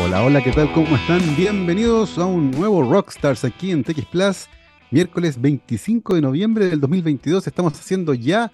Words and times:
Hola, 0.00 0.24
hola, 0.24 0.42
¿qué 0.42 0.50
tal? 0.52 0.72
¿Cómo 0.72 0.96
están? 0.96 1.20
Bienvenidos 1.36 2.16
a 2.16 2.24
un 2.24 2.50
nuevo 2.50 2.82
Rockstars 2.82 3.44
aquí 3.44 3.70
en 3.70 3.84
TX 3.84 4.06
Plus. 4.06 4.48
Miércoles 4.90 5.38
25 5.40 6.14
de 6.14 6.22
noviembre 6.22 6.66
del 6.66 6.80
2022. 6.80 7.46
Estamos 7.46 7.74
haciendo 7.74 8.14
ya 8.14 8.50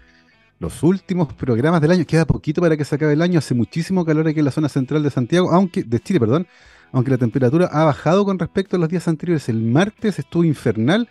los 0.58 0.82
últimos 0.82 1.32
programas 1.32 1.80
del 1.80 1.92
año. 1.92 2.04
Queda 2.04 2.26
poquito 2.26 2.60
para 2.60 2.76
que 2.76 2.84
se 2.84 2.96
acabe 2.96 3.12
el 3.12 3.22
año. 3.22 3.38
Hace 3.38 3.54
muchísimo 3.54 4.04
calor 4.04 4.26
aquí 4.26 4.40
en 4.40 4.46
la 4.46 4.50
zona 4.50 4.68
central 4.68 5.04
de 5.04 5.10
Santiago, 5.10 5.50
aunque 5.52 5.84
de 5.84 6.00
Chile, 6.00 6.18
perdón. 6.18 6.48
Aunque 6.90 7.12
la 7.12 7.18
temperatura 7.18 7.66
ha 7.72 7.84
bajado 7.84 8.24
con 8.24 8.38
respecto 8.38 8.74
a 8.74 8.80
los 8.80 8.88
días 8.88 9.06
anteriores. 9.06 9.48
El 9.48 9.62
martes 9.62 10.18
estuvo 10.18 10.42
infernal, 10.42 11.08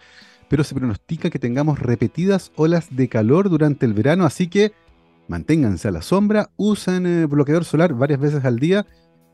pero 0.49 0.65
se 0.65 0.75
pronostica 0.75 1.29
que 1.29 1.39
tengamos 1.39 1.79
repetidas 1.79 2.51
olas 2.57 2.89
de 2.91 3.07
calor 3.07 3.49
durante 3.49 3.85
el 3.85 3.93
verano, 3.93 4.25
así 4.25 4.49
que 4.49 4.73
manténganse 5.29 5.87
a 5.87 5.91
la 5.91 6.01
sombra, 6.01 6.49
usen 6.57 7.05
eh, 7.05 7.25
bloqueador 7.25 7.65
solar 7.65 7.93
varias 7.93 8.19
veces 8.19 8.45
al 8.45 8.59
día 8.59 8.85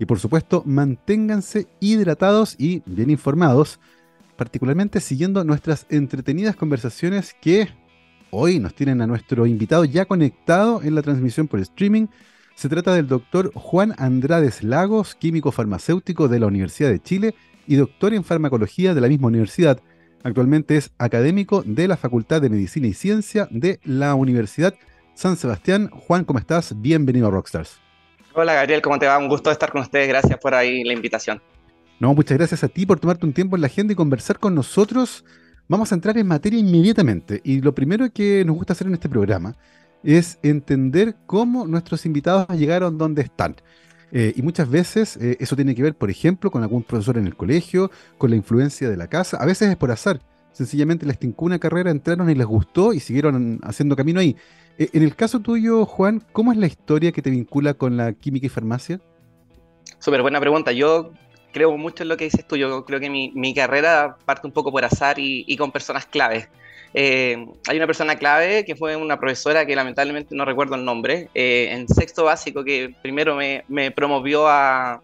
y 0.04 0.06
por 0.06 0.20
supuesto 0.20 0.64
manténganse 0.66 1.66
hidratados 1.80 2.56
y 2.60 2.84
bien 2.86 3.10
informados, 3.10 3.80
particularmente 4.36 5.00
siguiendo 5.00 5.46
nuestras 5.46 5.86
entretenidas 5.90 6.58
conversaciones 6.58 7.34
que 7.42 7.70
hoy 8.30 8.60
nos 8.60 8.76
tienen 8.76 9.02
a 9.02 9.08
nuestro 9.08 9.46
invitado 9.46 9.86
ya 9.86 10.04
conectado 10.04 10.82
en 10.84 10.96
la 10.96 11.02
transmisión 11.02 11.48
por 11.48 11.62
streaming. 11.62 12.08
Se 12.56 12.68
trata 12.68 12.94
del 12.94 13.08
doctor 13.08 13.54
Juan 13.56 13.96
Andrades 13.98 14.62
Lagos, 14.62 15.16
químico 15.16 15.54
farmacéutico 15.54 16.28
de 16.28 16.40
la 16.42 16.48
Universidad 16.48 16.90
de 16.90 17.02
Chile 17.02 17.34
y 17.66 17.76
doctor 17.76 18.14
en 18.14 18.26
farmacología 18.26 18.94
de 18.94 19.00
la 19.00 19.08
misma 19.08 19.30
universidad. 19.30 19.80
Actualmente 20.22 20.76
es 20.76 20.92
académico 20.98 21.64
de 21.66 21.88
la 21.88 21.96
Facultad 21.96 22.42
de 22.42 22.50
Medicina 22.50 22.88
y 22.88 22.94
Ciencia 22.94 23.48
de 23.52 23.80
la 23.86 24.16
Universidad 24.16 24.76
San 25.16 25.38
Sebastián. 25.38 25.90
Juan, 25.92 26.26
¿cómo 26.26 26.40
estás? 26.40 26.82
Bienvenido 26.82 27.28
a 27.28 27.32
Rockstars. 27.32 27.83
Hola 28.36 28.56
Gabriel, 28.56 28.82
¿cómo 28.82 28.98
te 28.98 29.06
va? 29.06 29.20
Un 29.20 29.28
gusto 29.28 29.52
estar 29.52 29.72
con 29.72 29.82
ustedes. 29.82 30.08
Gracias 30.08 30.40
por 30.40 30.56
ahí 30.56 30.84
la 30.84 30.94
invitación. 30.94 31.40
No, 32.00 32.16
muchas 32.16 32.36
gracias 32.36 32.64
a 32.64 32.68
ti 32.68 32.84
por 32.84 33.00
tomarte 33.00 33.28
un 33.28 33.34
tiempo 33.34 33.56
en 33.56 33.62
la 33.62 33.68
agenda 33.68 33.94
y 33.94 33.96
conversar 33.96 34.40
con 34.40 34.56
nosotros. 34.56 35.24
Vamos 35.68 35.92
a 35.92 35.96
entrar 35.96 36.18
en 36.18 36.26
materia 36.26 36.60
inmediatamente. 36.60 37.42
Y 37.44 37.62
lo 37.62 37.76
primero 37.76 38.12
que 38.12 38.44
nos 38.44 38.56
gusta 38.56 38.74
hacer 38.74 38.88
en 38.88 38.94
este 38.94 39.08
programa 39.08 39.56
es 40.04 40.40
entender 40.42 41.16
cómo 41.28 41.68
nuestros 41.68 42.08
invitados 42.08 42.48
llegaron 42.58 42.98
donde 42.98 43.22
están. 43.22 43.56
Eh, 44.12 44.34
y 44.36 44.42
muchas 44.42 44.68
veces 44.68 45.16
eh, 45.18 45.38
eso 45.40 45.56
tiene 45.56 45.76
que 45.76 45.84
ver, 45.84 45.96
por 45.96 46.10
ejemplo, 46.10 46.50
con 46.50 46.64
algún 46.64 46.82
profesor 46.82 47.20
en 47.20 47.28
el 47.28 47.36
colegio, 47.36 47.92
con 48.18 48.32
la 48.32 48.36
influencia 48.36 48.90
de 48.90 48.98
la 48.98 49.08
casa. 49.08 49.38
A 49.38 49.46
veces 49.46 49.70
es 49.70 49.78
por 49.78 49.92
azar. 49.92 50.20
Sencillamente 50.54 51.06
les 51.06 51.20
tincó 51.20 51.46
una 51.46 51.60
carrera, 51.60 51.92
entraron 51.92 52.30
y 52.30 52.36
les 52.36 52.46
gustó 52.46 52.94
y 52.94 53.00
siguieron 53.00 53.60
haciendo 53.64 53.96
camino 53.96 54.20
ahí. 54.20 54.38
Eh, 54.78 54.90
en 54.94 55.04
el 55.04 55.16
caso 55.16 55.40
tuyo, 55.40 55.86
Juan, 55.86 56.24
¿cómo 56.32 56.52
es 56.52 56.58
la 56.58 56.68
historia 56.68 57.12
que 57.12 57.22
te 57.22 57.30
vincula 57.30 57.74
con 57.74 57.98
la 57.98 58.14
química 58.14 58.46
y 58.46 58.50
farmacia? 58.50 59.02
Súper 60.00 60.22
buena 60.22 60.40
pregunta. 60.40 60.72
Yo 60.72 61.12
creo 61.54 61.78
mucho 61.78 62.04
en 62.04 62.10
lo 62.10 62.18
que 62.18 62.26
dices 62.26 62.46
tú. 62.46 62.58
Yo 62.58 62.84
creo 62.86 63.00
que 63.00 63.10
mi, 63.10 63.54
carrera 63.54 64.18
parte 64.26 64.48
un 64.48 64.54
poco 64.54 64.72
por 64.72 64.84
azar 64.84 65.16
y, 65.18 65.56
con 65.58 65.72
personas 65.72 66.06
claves. 66.06 66.50
Eh, 66.96 67.48
hay 67.68 67.78
una 67.78 67.88
persona 67.88 68.16
clave 68.16 68.66
que 68.66 68.76
fue 68.76 68.96
una 68.96 69.20
profesora 69.20 69.66
que 69.66 69.76
lamentablemente 69.76 70.36
no 70.36 70.46
recuerdo 70.46 70.76
el 70.76 70.86
nombre, 70.86 71.30
eh, 71.34 71.70
en 71.72 71.88
sexto 71.88 72.26
básico, 72.26 72.64
que 72.64 72.94
primero 73.02 73.36
me, 73.36 73.92
promovió 73.92 74.48
a, 74.48 75.02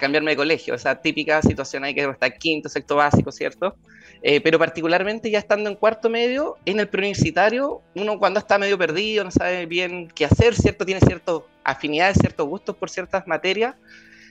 cambiarme 0.00 0.32
de 0.32 0.36
colegio. 0.36 0.74
Esa 0.74 1.00
típica 1.00 1.42
situación 1.42 1.84
ahí 1.84 1.94
que 1.94 2.04
está 2.04 2.30
quinto, 2.30 2.68
sexto 2.68 2.96
básico, 2.96 3.32
¿cierto? 3.32 3.74
Eh, 4.22 4.40
pero 4.42 4.58
particularmente 4.58 5.30
ya 5.30 5.38
estando 5.38 5.70
en 5.70 5.76
cuarto 5.76 6.10
medio, 6.10 6.58
en 6.66 6.78
el 6.78 6.88
preuniversitario, 6.88 7.80
uno 7.94 8.18
cuando 8.18 8.38
está 8.38 8.58
medio 8.58 8.76
perdido, 8.76 9.24
no 9.24 9.30
sabe 9.30 9.64
bien 9.64 10.08
qué 10.14 10.26
hacer, 10.26 10.54
¿cierto? 10.54 10.84
Tiene 10.84 11.00
ciertas 11.00 11.40
afinidades, 11.64 12.18
ciertos 12.18 12.46
gustos 12.46 12.76
por 12.76 12.90
ciertas 12.90 13.26
materias, 13.26 13.76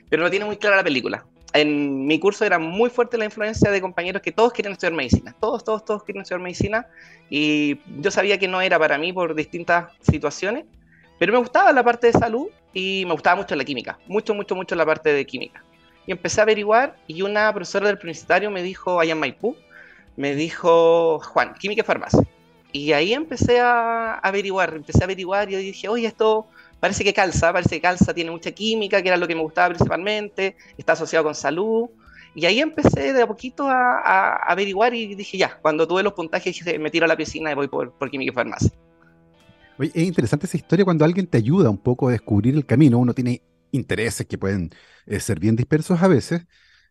pero 0.07 0.21
no 0.21 0.29
tiene 0.29 0.45
muy 0.45 0.57
clara 0.57 0.75
la 0.77 0.83
película. 0.83 1.25
En 1.53 2.05
mi 2.05 2.19
curso 2.19 2.45
era 2.45 2.59
muy 2.59 2.91
fuerte 2.91 3.17
la 3.17 3.25
influencia 3.25 3.71
de 3.71 3.81
compañeros 3.81 4.21
que 4.21 4.31
todos 4.31 4.53
querían 4.53 4.73
estudiar 4.73 4.93
medicina, 4.93 5.35
todos, 5.39 5.64
todos, 5.64 5.83
todos 5.83 6.03
querían 6.03 6.21
estudiar 6.21 6.41
medicina, 6.41 6.87
y 7.27 7.80
yo 7.99 8.11
sabía 8.11 8.37
que 8.37 8.47
no 8.47 8.61
era 8.61 8.77
para 8.77 8.99
mí 8.99 9.11
por 9.11 9.33
distintas 9.33 9.91
situaciones, 10.02 10.65
pero 11.17 11.33
me 11.33 11.39
gustaba 11.39 11.73
la 11.73 11.83
parte 11.83 12.08
de 12.08 12.14
salud 12.14 12.47
y 12.71 13.03
me 13.08 13.14
gustaba 13.14 13.37
mucho 13.37 13.55
la 13.55 13.65
química, 13.65 13.97
mucho, 14.05 14.35
mucho, 14.35 14.55
mucho 14.55 14.75
la 14.75 14.85
parte 14.85 15.11
de 15.11 15.25
química. 15.25 15.64
Y 16.05 16.11
empecé 16.11 16.41
a 16.41 16.43
averiguar 16.43 16.95
y 17.08 17.23
una 17.23 17.52
profesora 17.52 17.87
del 17.87 17.97
preuniversitario 17.97 18.52
me 18.52 18.61
dijo, 18.61 18.99
allá 18.99 19.14
en 19.14 19.19
Maipú, 19.19 19.55
me 20.19 20.35
dijo 20.35 21.19
Juan, 21.19 21.53
química 21.57 21.81
y 21.81 21.85
farmacia. 21.85 22.27
Y 22.73 22.91
ahí 22.91 23.13
empecé 23.13 23.61
a 23.61 24.15
averiguar, 24.15 24.73
empecé 24.75 25.02
a 25.02 25.05
averiguar 25.05 25.49
y 25.49 25.55
dije, 25.55 25.87
oye, 25.87 26.07
esto 26.07 26.45
parece 26.81 27.05
que 27.05 27.13
calza, 27.13 27.53
parece 27.53 27.75
que 27.75 27.81
calza, 27.81 28.13
tiene 28.13 28.29
mucha 28.29 28.52
química, 28.52 29.02
que 29.02 29.08
era 29.08 29.15
lo 29.15 29.29
que 29.29 29.33
me 29.33 29.41
gustaba 29.41 29.69
principalmente, 29.69 30.58
está 30.77 30.91
asociado 30.91 31.23
con 31.23 31.35
salud. 31.35 31.87
Y 32.35 32.45
ahí 32.45 32.59
empecé 32.59 33.13
de 33.13 33.21
a 33.21 33.27
poquito 33.27 33.65
a, 33.69 34.35
averiguar 34.43 34.93
y 34.93 35.15
dije, 35.15 35.37
ya, 35.37 35.58
cuando 35.61 35.87
tuve 35.87 36.03
los 36.03 36.11
puntajes 36.11 36.61
me 36.77 36.91
tiro 36.91 37.05
a 37.05 37.08
la 37.08 37.15
piscina 37.15 37.53
y 37.53 37.55
voy 37.55 37.69
por, 37.69 37.93
por 37.93 38.11
química 38.11 38.33
y 38.33 38.35
farmacia. 38.35 38.71
Oye, 39.77 39.91
es 39.95 40.03
interesante 40.03 40.47
esa 40.47 40.58
historia 40.58 40.83
cuando 40.83 41.05
alguien 41.05 41.27
te 41.27 41.37
ayuda 41.37 41.69
un 41.69 41.77
poco 41.77 42.09
a 42.09 42.11
descubrir 42.11 42.55
el 42.55 42.65
camino. 42.65 42.97
Uno 42.97 43.13
tiene 43.13 43.41
intereses 43.71 44.27
que 44.27 44.37
pueden 44.37 44.71
eh, 45.05 45.21
ser 45.21 45.39
bien 45.39 45.55
dispersos 45.55 46.03
a 46.03 46.09
veces, 46.09 46.45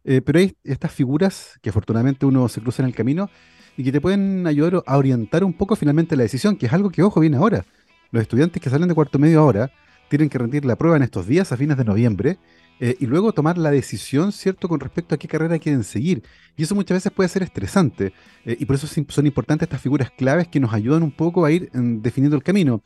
eh, 0.04 0.20
pero 0.20 0.38
hay 0.38 0.56
estas 0.64 0.92
figuras 0.92 1.58
que 1.62 1.70
afortunadamente 1.70 2.26
uno 2.26 2.48
se 2.48 2.60
cruza 2.60 2.82
en 2.82 2.88
el 2.88 2.94
camino 2.94 3.30
y 3.76 3.84
que 3.84 3.92
te 3.92 4.00
pueden 4.00 4.46
ayudar 4.46 4.82
a 4.86 4.96
orientar 4.96 5.44
un 5.44 5.52
poco 5.52 5.76
finalmente 5.76 6.16
la 6.16 6.24
decisión, 6.24 6.56
que 6.56 6.66
es 6.66 6.72
algo 6.72 6.90
que, 6.90 7.02
ojo, 7.02 7.20
viene 7.20 7.36
ahora. 7.36 7.64
Los 8.10 8.22
estudiantes 8.22 8.60
que 8.60 8.70
salen 8.70 8.88
de 8.88 8.94
cuarto 8.94 9.18
medio 9.18 9.40
ahora 9.40 9.70
tienen 10.08 10.28
que 10.28 10.38
rendir 10.38 10.64
la 10.64 10.76
prueba 10.76 10.96
en 10.96 11.02
estos 11.02 11.26
días, 11.26 11.52
a 11.52 11.56
fines 11.56 11.76
de 11.76 11.84
noviembre, 11.84 12.38
eh, 12.80 12.96
y 12.98 13.06
luego 13.06 13.32
tomar 13.32 13.58
la 13.58 13.70
decisión, 13.70 14.32
¿cierto?, 14.32 14.68
con 14.68 14.80
respecto 14.80 15.14
a 15.14 15.18
qué 15.18 15.28
carrera 15.28 15.58
quieren 15.58 15.84
seguir. 15.84 16.22
Y 16.56 16.62
eso 16.62 16.74
muchas 16.74 16.96
veces 16.96 17.12
puede 17.12 17.28
ser 17.28 17.42
estresante, 17.42 18.12
eh, 18.44 18.56
y 18.58 18.64
por 18.64 18.76
eso 18.76 18.86
son 18.86 19.26
importantes 19.26 19.66
estas 19.66 19.80
figuras 19.80 20.10
claves 20.10 20.48
que 20.48 20.58
nos 20.58 20.72
ayudan 20.72 21.02
un 21.02 21.12
poco 21.12 21.44
a 21.44 21.50
ir 21.52 21.70
mm, 21.72 22.00
definiendo 22.02 22.36
el 22.36 22.42
camino. 22.42 22.82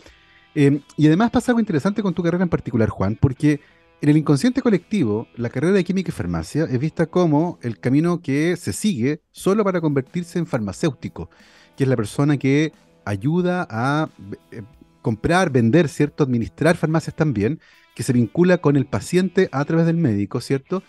y 0.55 1.07
además 1.07 1.31
pasa 1.31 1.53
algo 1.53 1.61
interesante 1.61 2.03
con 2.03 2.13
tu 2.13 2.23
carrera 2.23 2.43
en 2.43 2.51
particular, 2.51 2.91
Juan, 2.91 3.17
porque 3.19 3.61
en 4.03 4.09
el 4.09 4.17
inconsciente 4.17 4.63
colectivo, 4.63 5.29
la 5.37 5.49
carrera 5.49 5.75
de 5.75 5.85
química 5.85 6.09
y 6.09 6.13
farmacia 6.13 6.65
es 6.65 6.79
vista 6.81 7.07
como 7.07 7.61
el 7.63 7.79
camino 7.79 8.21
que 8.21 8.57
se 8.57 8.73
sigue 8.73 9.21
solo 9.31 9.63
para 9.63 9.81
convertirse 9.81 10.41
en 10.41 10.47
farmacéutico, 10.47 11.31
que 11.77 11.85
es 11.85 11.89
la 11.89 11.95
persona 11.95 12.37
que 12.37 12.73
ayuda 13.05 13.65
a 13.71 14.09
eh, 14.51 14.63
comprar, 15.03 15.51
vender, 15.51 15.89
¿cierto? 15.89 16.25
Administrar 16.25 16.77
farmacias 16.77 17.15
también, 17.15 17.61
que 17.95 18.03
se 18.03 18.13
vincula 18.13 18.59
con 18.59 18.77
el 18.77 18.87
paciente 18.87 19.49
a 19.53 19.65
través 19.65 19.87
del 19.87 19.99
médico, 19.99 20.41
¿cierto? 20.41 20.83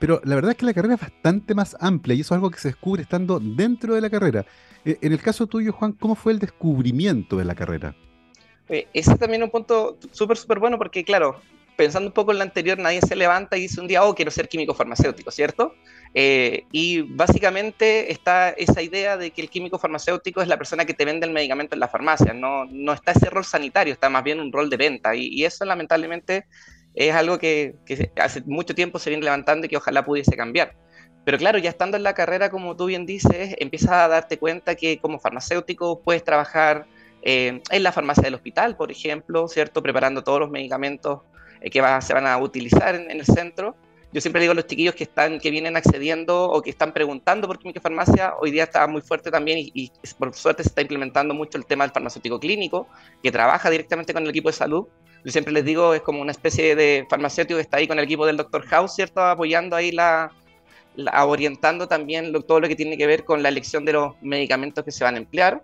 Pero 0.00 0.20
la 0.24 0.34
verdad 0.34 0.50
es 0.50 0.56
que 0.56 0.66
la 0.66 0.74
carrera 0.74 0.94
es 0.94 1.00
bastante 1.00 1.54
más 1.54 1.76
amplia 1.78 2.16
y 2.16 2.22
eso 2.22 2.34
es 2.34 2.38
algo 2.38 2.50
que 2.50 2.58
se 2.58 2.70
descubre 2.70 3.00
estando 3.00 3.38
dentro 3.38 3.94
de 3.94 4.00
la 4.00 4.10
carrera. 4.10 4.44
Eh, 4.84 4.98
en 5.02 5.12
el 5.12 5.22
caso 5.22 5.46
tuyo, 5.46 5.72
Juan, 5.72 5.92
¿cómo 5.92 6.16
fue 6.16 6.32
el 6.32 6.40
descubrimiento 6.40 7.36
de 7.36 7.44
la 7.44 7.54
carrera? 7.54 7.94
Eh, 8.68 8.88
ese 8.92 9.12
es 9.12 9.18
también 9.20 9.44
un 9.44 9.50
punto 9.50 9.96
súper, 10.10 10.36
súper 10.36 10.58
bueno 10.58 10.78
porque, 10.78 11.04
claro, 11.04 11.40
pensando 11.76 12.08
un 12.08 12.12
poco 12.12 12.32
en 12.32 12.38
lo 12.38 12.44
anterior, 12.44 12.78
nadie 12.78 13.00
se 13.00 13.14
levanta 13.14 13.56
y 13.56 13.62
dice 13.62 13.80
un 13.80 13.86
día, 13.86 14.02
oh, 14.02 14.14
quiero 14.14 14.30
ser 14.30 14.48
químico 14.48 14.74
farmacéutico, 14.74 15.30
¿cierto? 15.30 15.74
Eh, 16.14 16.64
y 16.72 17.02
básicamente 17.02 18.10
está 18.10 18.50
esa 18.50 18.80
idea 18.80 19.16
de 19.16 19.30
que 19.30 19.42
el 19.42 19.50
químico 19.50 19.78
farmacéutico 19.78 20.40
es 20.40 20.48
la 20.48 20.56
persona 20.56 20.86
que 20.86 20.94
te 20.94 21.04
vende 21.04 21.26
el 21.26 21.32
medicamento 21.32 21.74
en 21.74 21.80
la 21.80 21.88
farmacia, 21.88 22.32
no, 22.32 22.64
no 22.64 22.92
está 22.92 23.12
ese 23.12 23.28
rol 23.28 23.44
sanitario, 23.44 23.92
está 23.92 24.08
más 24.08 24.24
bien 24.24 24.40
un 24.40 24.50
rol 24.52 24.70
de 24.70 24.78
venta. 24.78 25.14
Y, 25.14 25.44
eso 25.44 25.64
lamentablemente 25.64 26.46
es 26.94 27.14
algo 27.14 27.38
que, 27.38 27.74
que, 27.84 28.10
hace 28.16 28.42
mucho 28.46 28.74
tiempo 28.74 28.98
se 28.98 29.10
viene 29.10 29.24
levantando 29.24 29.66
y 29.66 29.68
que 29.68 29.76
ojalá 29.76 30.04
pudiese 30.04 30.34
cambiar. 30.36 30.74
Pero 31.24 31.38
claro, 31.38 31.58
ya 31.58 31.70
estando 31.70 31.96
en 31.96 32.02
la 32.02 32.14
carrera, 32.14 32.50
como 32.50 32.76
tú 32.76 32.86
bien 32.86 33.04
dices, 33.04 33.54
empiezas 33.58 33.90
a 33.90 34.08
darte 34.08 34.38
cuenta 34.38 34.76
que 34.76 34.98
como 34.98 35.18
farmacéutico 35.18 36.00
puedes 36.00 36.24
trabajar 36.24 36.86
eh, 37.22 37.60
en 37.70 37.82
la 37.82 37.92
farmacia 37.92 38.22
del 38.22 38.34
hospital, 38.34 38.76
por 38.76 38.90
ejemplo, 38.90 39.48
¿cierto? 39.48 39.82
Preparando 39.82 40.22
todos 40.22 40.40
los 40.40 40.50
medicamentos 40.50 41.22
eh, 41.60 41.70
que 41.70 41.82
se 42.00 42.14
van 42.14 42.26
a 42.26 42.38
utilizar 42.38 42.94
en, 42.94 43.10
el 43.10 43.24
centro. 43.24 43.76
Yo 44.12 44.20
siempre 44.20 44.40
digo 44.40 44.52
a 44.52 44.54
los 44.54 44.66
chiquillos 44.66 44.94
que 44.94 45.04
están, 45.04 45.38
que 45.38 45.50
vienen 45.50 45.76
accediendo 45.76 46.44
o 46.44 46.62
que 46.62 46.70
están 46.70 46.92
preguntando 46.92 47.46
por 47.46 47.58
química 47.58 47.80
farmacia, 47.80 48.34
hoy 48.40 48.50
día 48.50 48.64
está 48.64 48.86
muy 48.86 49.02
fuerte 49.02 49.30
también 49.30 49.58
y, 49.58 49.90
por 50.18 50.32
suerte 50.34 50.62
se 50.62 50.70
está 50.70 50.80
implementando 50.80 51.34
mucho 51.34 51.58
el 51.58 51.66
tema 51.66 51.84
del 51.84 51.92
farmacéutico 51.92 52.38
clínico, 52.40 52.88
que 53.22 53.30
trabaja 53.30 53.68
directamente 53.68 54.14
con 54.14 54.22
el 54.22 54.30
equipo 54.30 54.48
de 54.48 54.54
salud. 54.54 54.86
Yo 55.24 55.32
siempre 55.32 55.52
les 55.52 55.64
digo, 55.64 55.92
es 55.92 56.02
como 56.02 56.22
una 56.22 56.30
especie 56.30 56.76
de 56.76 57.04
farmacéutico 57.10 57.56
que 57.56 57.62
está 57.62 57.78
ahí 57.78 57.88
con 57.88 57.98
el 57.98 58.04
equipo 58.04 58.24
del 58.26 58.36
doctor 58.36 58.64
House, 58.66 58.94
¿cierto? 58.94 59.20
Apoyando 59.20 59.74
ahí 59.74 59.90
la, 59.90 60.32
orientando 61.24 61.88
también 61.88 62.32
todo 62.46 62.60
lo 62.60 62.68
que 62.68 62.76
tiene 62.76 62.96
que 62.96 63.06
ver 63.06 63.24
con 63.24 63.42
la 63.42 63.48
elección 63.48 63.84
de 63.84 63.94
los 63.94 64.14
medicamentos 64.22 64.84
que 64.84 64.92
se 64.92 65.04
van 65.04 65.16
a 65.16 65.18
emplear. 65.18 65.62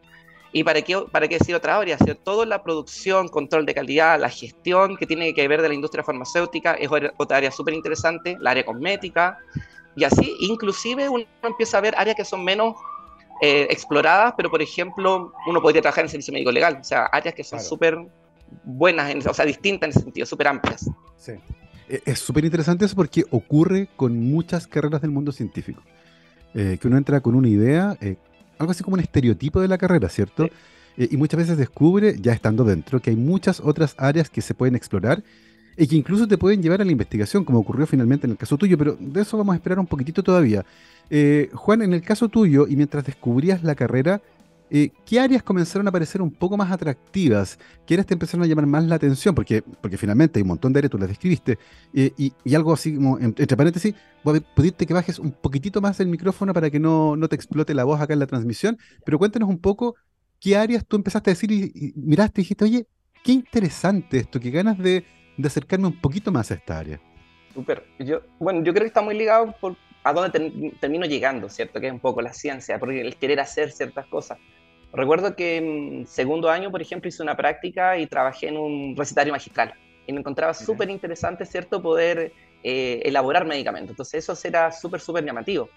¿Y 0.53 0.65
para 0.65 0.83
qué, 0.83 0.99
para 1.11 1.29
qué 1.29 1.39
decir 1.39 1.55
otra 1.55 1.79
área? 1.79 1.97
toda 2.23 2.45
la 2.45 2.63
producción, 2.63 3.29
control 3.29 3.65
de 3.65 3.75
calidad, 3.75 4.21
la 4.21 4.29
gestión 4.29 4.97
que 4.97 5.07
tiene 5.07 5.33
que 5.33 5.49
ver 5.49 5.63
de 5.63 5.69
la 5.69 5.75
industria 5.75 6.05
farmacéutica 6.05 6.75
es 6.75 6.91
otra 7.17 7.39
área 7.39 7.51
súper 7.51 7.73
interesante, 7.73 8.37
la 8.39 8.51
área 8.51 8.65
cosmética, 8.65 9.39
y 9.97 10.05
así 10.05 10.35
inclusive 10.41 11.09
uno 11.09 11.25
empieza 11.43 11.79
a 11.79 11.81
ver 11.81 11.95
áreas 11.97 12.17
que 12.17 12.25
son 12.25 12.45
menos 12.45 12.77
eh, 13.41 13.67
exploradas, 13.71 14.35
pero 14.37 14.51
por 14.51 14.61
ejemplo 14.61 15.33
uno 15.47 15.63
podría 15.63 15.81
trabajar 15.81 16.05
en 16.05 16.11
servicio 16.11 16.33
médico 16.33 16.53
legal, 16.53 16.79
o 16.81 16.85
sea, 16.85 17.07
áreas 17.07 17.35
que 17.35 17.45
son 17.45 17.61
súper 17.61 17.99
buenas, 18.65 19.27
o 19.27 19.35
sea, 19.35 19.47
distintas 19.47 19.87
en 19.87 19.91
ese 19.91 20.01
sentido, 20.01 20.27
súper 20.27 20.49
amplias. 20.49 20.91
Sí. 21.17 21.33
e, 21.89 22.03
es 22.05 22.19
súper 22.19 22.45
interesante 22.45 22.85
eso 22.85 22.95
porque 22.95 23.25
ocurre 23.31 23.89
con 23.97 24.19
muchas 24.19 24.67
carreras 24.67 25.01
del 25.01 25.11
mundo 25.11 25.33
científico. 25.33 25.83
Eh, 26.55 26.77
que 26.79 26.87
uno 26.87 26.99
entra 26.99 27.21
con 27.21 27.35
una 27.35 27.49
idea, 27.49 27.97
eh, 28.03 28.17
algo 28.59 28.73
así 28.73 28.83
como 28.83 28.95
un 28.95 29.01
estereotipo 29.01 29.61
de 29.61 29.69
la 29.69 29.79
carrera, 29.79 30.09
¿cierto? 30.09 30.49
Eh, 30.97 31.09
y 31.11 31.17
muchas 31.17 31.39
veces 31.39 31.59
descubre, 31.59 32.17
ya 32.21 32.33
estando 32.33 32.65
dentro, 32.65 33.01
que 33.01 33.11
hay 33.11 33.17
muchas 33.17 33.61
otras 33.61 33.95
áreas 33.99 34.31
que 34.31 34.43
se 34.43 34.55
pueden 34.55 34.75
explorar 34.75 35.23
y 35.77 35.87
que 35.87 35.97
incluso 35.97 36.29
te 36.29 36.39
pueden 36.39 36.63
llevar 36.63 36.83
a 36.83 36.85
la 36.85 36.93
investigación, 36.93 37.45
como 37.45 37.59
ocurrió 37.59 37.87
finalmente 37.87 38.27
en 38.27 38.33
el 38.33 38.37
caso 38.37 38.59
tuyo, 38.59 38.77
pero 38.77 38.97
de 38.99 39.23
eso 39.23 39.39
vamos 39.39 39.55
a 39.55 39.57
esperar 39.57 39.79
un 39.79 39.87
poquitito 39.87 40.23
todavía. 40.23 40.65
Juan, 41.55 41.83
en 41.83 41.95
el 41.95 42.03
caso 42.03 42.29
tuyo, 42.29 42.67
y 42.69 42.77
mientras 42.77 43.05
descubrías 43.05 43.63
la 43.63 43.75
carrera, 43.75 44.21
eh, 44.75 44.91
¿qué 45.05 45.21
áreas 45.21 45.43
comenzaron 45.43 45.87
a 45.87 45.93
parecer 45.93 46.23
un 46.23 46.31
poco 46.31 46.57
más 46.57 46.73
atractivas? 46.73 47.59
¿Qué 47.87 47.93
áreas 47.93 48.07
te 48.07 48.15
empezaron 48.15 48.43
a 48.43 48.47
llamar 48.47 48.65
más 48.65 48.83
la 48.85 48.95
atención? 48.95 49.35
Porque, 49.35 49.61
porque 49.61 49.99
finalmente 49.99 50.39
hay 50.39 50.43
un 50.43 50.49
montón 50.49 50.73
de 50.73 50.79
áreas, 50.79 50.91
tú 50.91 50.97
las 50.97 51.09
describiste, 51.09 51.59
eh, 51.93 52.11
y, 52.17 52.55
algo 52.55 52.73
así 52.73 52.95
como, 52.95 53.19
entre 53.19 53.55
paréntesis, 53.55 53.95
voy 54.25 54.39
a 54.39 54.55
pedirte 54.55 54.87
que 54.87 54.95
bajes 54.95 55.19
un 55.19 55.33
poquitito 55.33 55.83
más 55.83 56.01
el 56.01 56.09
micrófono 56.09 56.55
para 56.55 56.71
que 56.71 56.81
no, 56.81 57.17
no 57.17 57.29
te 57.29 57.37
explote 57.37 57.75
la 57.75 57.85
voz 57.85 58.01
acá 58.01 58.15
en 58.15 58.21
la 58.21 58.27
transmisión, 58.27 58.79
pero 59.05 59.19
cuéntanos 59.19 59.51
un 59.51 59.59
poco 59.59 59.95
qué 60.41 60.57
áreas 60.57 60.87
tú 60.87 60.97
empezaste 60.97 61.29
a 61.29 61.35
decir 61.35 61.53
y, 61.53 61.93
miraste 61.95 62.41
y 62.41 62.45
dijiste, 62.45 62.65
oye, 62.65 62.87
qué 63.23 63.33
interesante 63.33 64.17
esto, 64.17 64.41
qué 64.41 64.51
ganas 64.51 64.79
de, 64.79 65.05
acercarme 65.45 65.89
un 65.89 66.01
poquito 66.01 66.33
más 66.33 66.51
a 66.51 66.55
esta 66.55 66.79
área. 66.79 66.99
Súper. 67.53 67.85
Yo, 67.99 68.23
bueno, 68.39 68.65
yo 68.65 68.73
creo 68.73 68.85
que 68.85 68.89
está 68.89 69.03
muy 69.03 69.19
ligado 69.19 69.55
a 70.03 70.13
dónde 70.15 70.73
termino 70.81 71.05
llegando, 71.05 71.51
¿cierto? 71.51 71.79
Que 71.79 71.89
es 71.89 71.93
un 71.93 72.01
poco 72.01 72.23
la 72.23 72.33
ciencia, 72.33 72.79
porque 72.79 73.03
el 73.03 73.17
querer 73.17 73.39
hacer 73.39 73.71
ciertas 73.71 74.07
cosas. 74.07 74.39
Recuerdo 74.93 75.35
que 75.35 75.57
en 75.57 76.07
segundo 76.07 76.51
año, 76.51 76.71
por 76.71 76.83
ejemplo, 76.83 77.09
hice 77.09 77.23
una 77.23 77.37
práctica 77.37 77.97
y 77.97 78.07
trabajé 78.07 78.49
en 78.49 78.59
un 78.59 78.95
recetario 78.97 79.33
magistral. 79.33 79.73
Y 80.07 80.13
me 80.13 80.21
encontraba 80.21 80.53
súper 80.53 80.91
interesante, 80.91 81.47
¿cierto?, 81.47 81.81
poder 81.81 82.33
eh, 82.63 83.01
elaborar 83.05 83.47
medicamentos. 83.47 83.91
Entonces 83.91 84.29
eso 84.29 84.49
era 84.49 84.71
súper, 84.71 85.01
súper 85.01 85.25
llamativo. 85.25 85.71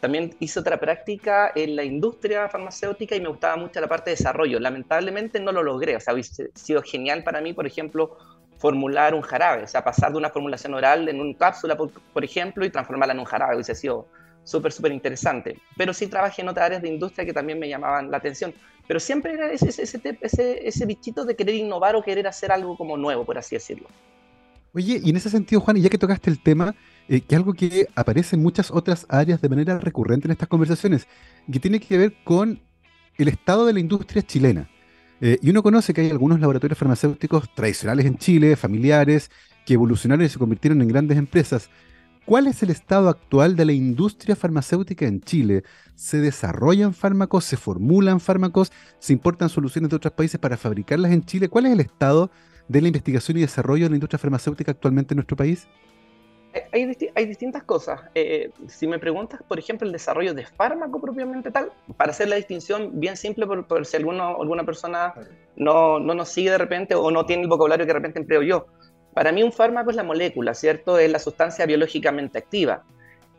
También 0.00 0.34
hice 0.38 0.60
otra 0.60 0.78
práctica 0.78 1.52
en 1.54 1.76
la 1.76 1.84
industria 1.84 2.48
farmacéutica 2.48 3.16
y 3.16 3.20
me 3.20 3.28
gustaba 3.28 3.56
mucho 3.56 3.80
la 3.80 3.86
parte 3.86 4.10
de 4.10 4.16
desarrollo. 4.16 4.58
Lamentablemente 4.60 5.40
no 5.40 5.52
lo 5.52 5.62
logré. 5.62 5.96
O 5.96 6.00
sea, 6.00 6.14
hubiese 6.14 6.50
sido 6.54 6.82
genial 6.82 7.22
para 7.22 7.40
mí, 7.40 7.52
por 7.52 7.66
ejemplo, 7.66 8.16
formular 8.58 9.14
un 9.14 9.22
jarabe. 9.22 9.64
O 9.64 9.66
sea, 9.66 9.84
pasar 9.84 10.12
de 10.12 10.18
una 10.18 10.30
formulación 10.30 10.74
oral 10.74 11.08
en 11.08 11.20
una 11.20 11.36
cápsula, 11.36 11.76
por, 11.76 11.90
por 11.90 12.24
ejemplo, 12.24 12.64
y 12.64 12.70
transformarla 12.70 13.12
en 13.12 13.20
un 13.20 13.26
jarabe. 13.26 13.56
Hubiese 13.56 13.74
sido 13.74 14.06
súper, 14.44 14.72
súper 14.72 14.92
interesante. 14.92 15.58
Pero 15.76 15.92
sí 15.92 16.06
trabajé 16.06 16.42
en 16.42 16.48
otras 16.48 16.66
áreas 16.66 16.82
de 16.82 16.88
industria 16.88 17.24
que 17.24 17.32
también 17.32 17.58
me 17.58 17.68
llamaban 17.68 18.10
la 18.10 18.18
atención. 18.18 18.54
Pero 18.86 19.00
siempre 19.00 19.32
era 19.32 19.50
ese, 19.50 19.82
ese, 19.82 20.86
bichito 20.86 21.24
de 21.24 21.34
querer 21.34 21.54
innovar 21.54 21.96
o 21.96 22.02
querer 22.02 22.26
hacer 22.26 22.52
algo 22.52 22.76
como 22.76 22.96
nuevo, 22.96 23.24
por 23.24 23.38
así 23.38 23.56
decirlo. 23.56 23.88
Oye, 24.74 25.00
y 25.02 25.10
en 25.10 25.16
ese 25.16 25.30
sentido, 25.30 25.60
Juan, 25.60 25.76
y 25.76 25.80
ya 25.80 25.88
que 25.88 25.98
tocaste 25.98 26.28
el 26.28 26.42
tema, 26.42 26.74
eh, 27.08 27.20
que 27.20 27.36
algo 27.36 27.54
que 27.54 27.86
aparece 27.94 28.36
en 28.36 28.42
muchas 28.42 28.70
otras 28.70 29.06
áreas 29.08 29.40
de 29.40 29.48
manera 29.48 29.78
recurrente 29.78 30.26
en 30.26 30.32
estas 30.32 30.48
conversaciones, 30.48 31.06
que 31.50 31.60
tiene 31.60 31.80
que 31.80 31.96
ver 31.96 32.14
con 32.24 32.60
el 33.16 33.28
estado 33.28 33.64
de 33.64 33.72
la 33.72 33.80
industria 33.80 34.22
chilena. 34.22 34.68
Eh, 35.20 35.38
y 35.40 35.50
uno 35.50 35.62
conoce 35.62 35.94
que 35.94 36.02
hay 36.02 36.10
algunos 36.10 36.40
laboratorios 36.40 36.78
farmacéuticos 36.78 37.54
tradicionales 37.54 38.04
en 38.04 38.18
Chile, 38.18 38.56
familiares, 38.56 39.30
que 39.64 39.74
evolucionaron 39.74 40.26
y 40.26 40.28
se 40.28 40.38
convirtieron 40.38 40.82
en 40.82 40.88
grandes 40.88 41.16
empresas. 41.16 41.70
¿Cuál 42.26 42.46
es 42.46 42.62
el 42.62 42.70
estado 42.70 43.10
actual 43.10 43.54
de 43.54 43.66
la 43.66 43.72
industria 43.72 44.34
farmacéutica 44.34 45.04
en 45.04 45.20
Chile? 45.20 45.62
¿Se 45.94 46.18
desarrollan 46.18 46.94
fármacos? 46.94 47.44
¿Se 47.44 47.58
formulan 47.58 48.18
fármacos? 48.18 48.72
¿Se 48.98 49.12
importan 49.12 49.50
soluciones 49.50 49.90
de 49.90 49.96
otros 49.96 50.14
países 50.14 50.40
para 50.40 50.56
fabricarlas 50.56 51.12
en 51.12 51.22
Chile? 51.22 51.50
¿Cuál 51.50 51.66
es 51.66 51.72
el 51.72 51.80
estado 51.80 52.30
de 52.66 52.80
la 52.80 52.88
investigación 52.88 53.36
y 53.36 53.42
desarrollo 53.42 53.84
de 53.84 53.90
la 53.90 53.96
industria 53.96 54.18
farmacéutica 54.18 54.70
actualmente 54.70 55.12
en 55.12 55.16
nuestro 55.16 55.36
país? 55.36 55.68
Hay, 56.72 57.26
distintas 57.26 57.62
cosas. 57.64 58.00
Eh, 58.14 58.50
si 58.68 58.86
me 58.86 58.98
preguntas, 58.98 59.42
por 59.46 59.58
ejemplo, 59.58 59.86
el 59.86 59.92
desarrollo 59.92 60.32
de 60.32 60.46
fármaco 60.46 61.00
propiamente 61.02 61.50
tal, 61.50 61.72
para 61.98 62.12
hacer 62.12 62.28
la 62.28 62.36
distinción 62.36 63.00
bien 63.00 63.18
simple, 63.18 63.46
por, 63.46 63.84
si 63.84 63.98
alguno, 63.98 64.40
alguna 64.40 64.64
persona 64.64 65.12
no, 65.56 65.98
no 65.98 66.14
nos 66.14 66.30
sigue 66.30 66.50
de 66.50 66.58
repente 66.58 66.94
o 66.94 67.10
no 67.10 67.26
tiene 67.26 67.42
el 67.42 67.48
vocabulario 67.48 67.84
que 67.84 67.88
de 67.88 67.98
repente 67.98 68.18
empleo 68.18 68.40
yo. 68.42 68.66
Para 69.14 69.32
mí 69.32 69.42
un 69.42 69.52
fármaco 69.52 69.90
es 69.90 69.96
la 69.96 70.02
molécula, 70.02 70.54
¿cierto? 70.54 70.98
Es 70.98 71.10
la 71.10 71.18
sustancia 71.18 71.64
biológicamente 71.66 72.38
activa. 72.38 72.84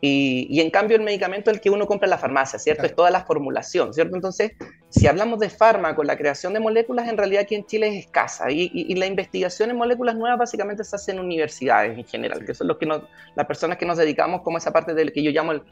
Y, 0.00 0.60
en 0.60 0.70
cambio 0.70 0.96
el 0.96 1.02
medicamento 1.02 1.50
es 1.50 1.56
el 1.56 1.60
que 1.60 1.70
uno 1.70 1.86
compra 1.86 2.06
en 2.06 2.10
la 2.10 2.18
farmacia, 2.18 2.58
¿cierto? 2.58 2.84
Es 2.84 2.94
toda 2.94 3.10
la 3.10 3.24
formulación, 3.24 3.94
¿cierto? 3.94 4.14
Entonces, 4.14 4.52
si 4.90 5.06
hablamos 5.06 5.40
de 5.40 5.48
fármaco, 5.48 6.04
la 6.04 6.16
creación 6.16 6.52
de 6.52 6.60
moléculas 6.60 7.08
en 7.08 7.16
realidad 7.16 7.42
aquí 7.42 7.54
en 7.54 7.64
Chile 7.64 7.88
es 7.88 8.04
escasa 8.04 8.50
y, 8.50 8.94
la 8.94 9.06
investigación 9.06 9.70
en 9.70 9.76
moléculas 9.76 10.14
nuevas 10.14 10.38
básicamente 10.38 10.84
se 10.84 10.96
hace 10.96 11.12
en 11.12 11.18
universidades 11.18 11.96
en 11.96 12.04
general, 12.04 12.44
que 12.44 12.54
son 12.54 12.68
los 12.68 12.76
que 12.76 12.86
las 12.86 13.46
personas 13.46 13.78
que 13.78 13.86
nos 13.86 13.96
dedicamos 13.96 14.42
como 14.42 14.58
esa 14.58 14.70
parte 14.72 14.94
del 14.94 15.12
que 15.12 15.22
yo 15.22 15.30
llamo 15.30 15.52
el, 15.52 15.62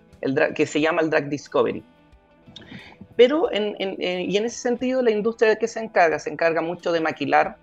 que 0.55 0.67
se 0.67 0.81
llama 0.81 1.03
el 1.03 1.11
drug 1.11 1.25
discovery. 1.25 1.85
Pero, 3.17 3.53
en, 3.53 3.77
y 4.01 4.37
en 4.37 4.45
ese 4.45 4.59
sentido, 4.59 5.03
la 5.03 5.11
industria 5.11 5.51
de 5.51 5.59
qué 5.59 5.69
se 5.69 5.81
encarga? 5.81 6.19
Se 6.19 6.31
encarga 6.31 6.63
mucho 6.63 6.93
de 6.93 7.01
maquilar 7.01 7.59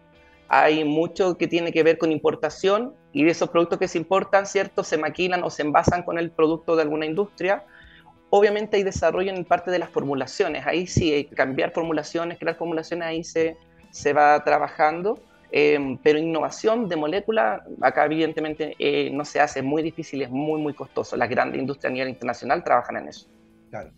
hay 0.53 0.83
mucho 0.83 1.38
que 1.38 1.48
tiene 1.48 1.71
que 1.71 1.81
ver 1.81 1.98
con 1.98 2.12
importación 2.12 2.94
y 3.13 3.24
de 3.24 3.31
esos 3.31 3.50
productos 3.50 3.80
que 3.80 3.88
se 3.88 3.98
importan, 3.98 4.45
¿cierto? 4.45 4.83
Se 4.83 4.98
maquilan 4.98 5.45
o 5.45 5.50
se 5.50 5.62
envasan 5.62 6.03
con 6.03 6.18
el 6.18 6.30
producto 6.30 6.75
de 6.75 6.81
alguna 6.81 7.06
industria. 7.06 7.63
Obviamente 8.30 8.75
hay 8.75 8.83
desarrollo 8.83 9.31
en 9.33 9.45
parte 9.45 9.71
de 9.71 9.80
las 9.80 9.89
formulaciones, 9.89 10.68
ahí 10.68 10.88
sí, 10.88 11.13
hay 11.13 11.24
que 11.24 11.36
cambiar 11.36 11.71
formulaciones, 11.71 12.38
crear 12.38 12.57
formulaciones, 12.57 13.07
ahí 13.07 13.24
se, 13.24 13.56
se 13.92 14.12
va 14.12 14.44
trabajando. 14.44 15.21
Em, 15.53 15.98
pero 15.98 16.19
innovación 16.19 16.89
de 16.89 16.97
molécula, 16.97 17.63
acá 17.80 18.04
evidentemente 18.04 18.75
eh, 18.77 19.09
no 19.09 19.24
se 19.24 19.39
hace, 19.39 19.59
es 19.59 19.65
muy 19.65 19.81
difícil, 19.81 20.21
es 20.21 20.30
muy, 20.30 20.59
muy 20.62 20.74
costoso. 20.74 21.15
Las 21.15 21.30
grandes 21.30 21.62
industrias 21.62 21.92
a 21.92 21.94
nivel 21.94 22.09
internacional 22.09 22.62
trabajan 22.62 22.97
en 22.97 23.07
eso. 23.07 23.30
Claro 23.69 23.92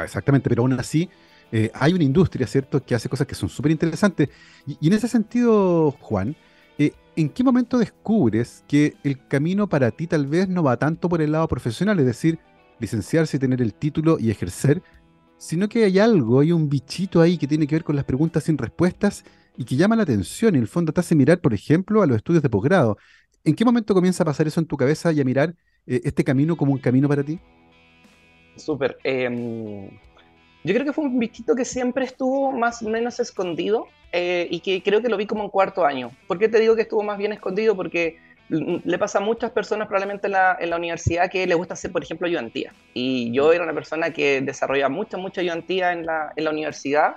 exactamente, 0.00 0.48
pero 0.48 0.62
aún 0.62 0.72
así 0.78 1.10
eh, 1.52 1.70
hay 1.74 1.92
una 1.92 2.04
industria, 2.04 2.46
¿cierto?, 2.46 2.82
que 2.82 2.94
hace 2.94 3.08
cosas 3.08 3.26
que 3.26 3.34
son 3.34 3.48
súper 3.48 3.72
interesantes. 3.72 4.30
Y, 4.66 4.86
en 4.86 4.94
ese 4.94 5.06
sentido, 5.06 5.90
Juan, 6.00 6.34
eh, 6.78 6.92
¿en 7.14 7.28
qué 7.28 7.44
momento 7.44 7.78
descubres 7.78 8.64
que 8.66 8.96
el 9.04 9.26
camino 9.28 9.68
para 9.68 9.90
ti 9.90 10.06
tal 10.06 10.26
vez 10.26 10.48
no 10.48 10.62
va 10.62 10.78
tanto 10.78 11.08
por 11.08 11.20
el 11.20 11.32
lado 11.32 11.46
profesional, 11.48 11.98
es 12.00 12.06
decir, 12.06 12.38
licenciarse 12.78 13.36
y 13.36 13.40
tener 13.40 13.60
el 13.60 13.74
título 13.74 14.18
y 14.18 14.30
ejercer, 14.30 14.82
sino 15.36 15.68
que 15.68 15.84
hay 15.84 15.98
algo, 15.98 16.40
hay 16.40 16.52
un 16.52 16.68
bichito 16.68 17.20
ahí 17.20 17.36
que 17.36 17.46
tiene 17.46 17.66
que 17.66 17.74
ver 17.74 17.84
con 17.84 17.96
las 17.96 18.04
preguntas 18.04 18.44
sin 18.44 18.56
respuestas 18.56 19.24
y 19.56 19.64
que 19.64 19.76
llama 19.76 19.96
la 19.96 20.04
atención 20.04 20.54
en 20.54 20.62
el 20.62 20.68
fondo 20.68 20.92
te 20.92 21.00
hace 21.00 21.14
mirar, 21.14 21.40
por 21.40 21.52
ejemplo, 21.52 22.02
a 22.02 22.06
los 22.06 22.16
estudios 22.16 22.42
de 22.42 22.48
posgrado. 22.48 22.96
¿En 23.44 23.54
qué 23.54 23.64
momento 23.64 23.92
comienza 23.92 24.22
a 24.22 24.26
pasar 24.26 24.46
eso 24.46 24.60
en 24.60 24.66
tu 24.66 24.76
cabeza 24.76 25.12
y 25.12 25.20
a 25.20 25.24
mirar 25.24 25.54
eh, 25.86 26.00
este 26.04 26.24
camino 26.24 26.56
como 26.56 26.72
un 26.72 26.78
camino 26.78 27.08
para 27.08 27.24
ti? 27.24 27.40
Súper. 28.56 28.98
Em, 29.04 29.88
yo 30.64 30.74
creo 30.74 30.84
que 30.84 30.92
fue 30.92 31.04
un 31.04 31.18
bichito 31.18 31.54
que 31.54 31.64
siempre 31.64 32.04
estuvo 32.04 32.52
más 32.52 32.82
o 32.82 32.88
menos 32.88 33.18
escondido 33.18 33.86
eh, 34.12 34.46
y 34.50 34.60
que 34.60 34.82
creo 34.82 35.02
que 35.02 35.08
lo 35.08 35.16
vi 35.16 35.26
como 35.26 35.42
en 35.44 35.50
cuarto 35.50 35.84
año. 35.84 36.10
¿Por 36.28 36.38
qué 36.38 36.48
te 36.48 36.60
digo 36.60 36.76
que 36.76 36.82
estuvo 36.82 37.02
más 37.02 37.18
bien 37.18 37.32
escondido? 37.32 37.74
Porque 37.74 38.18
le 38.48 38.98
pasa 38.98 39.18
a 39.18 39.20
muchas 39.22 39.50
personas 39.50 39.88
probablemente 39.88 40.26
en 40.26 40.34
la, 40.34 40.56
en 40.60 40.70
la 40.70 40.76
universidad 40.76 41.30
que 41.30 41.46
le 41.46 41.54
gusta 41.54 41.74
hacer, 41.74 41.90
por 41.90 42.02
ejemplo, 42.02 42.26
ayudantía. 42.26 42.72
Y 42.92 43.32
yo 43.32 43.52
era 43.52 43.64
una 43.64 43.72
persona 43.72 44.10
que 44.10 44.40
desarrollaba 44.40 44.90
mucha, 44.90 45.16
mucha 45.16 45.40
ayudantía 45.40 45.92
en 45.92 46.06
la, 46.06 46.32
en 46.36 46.44
la 46.44 46.50
universidad. 46.50 47.16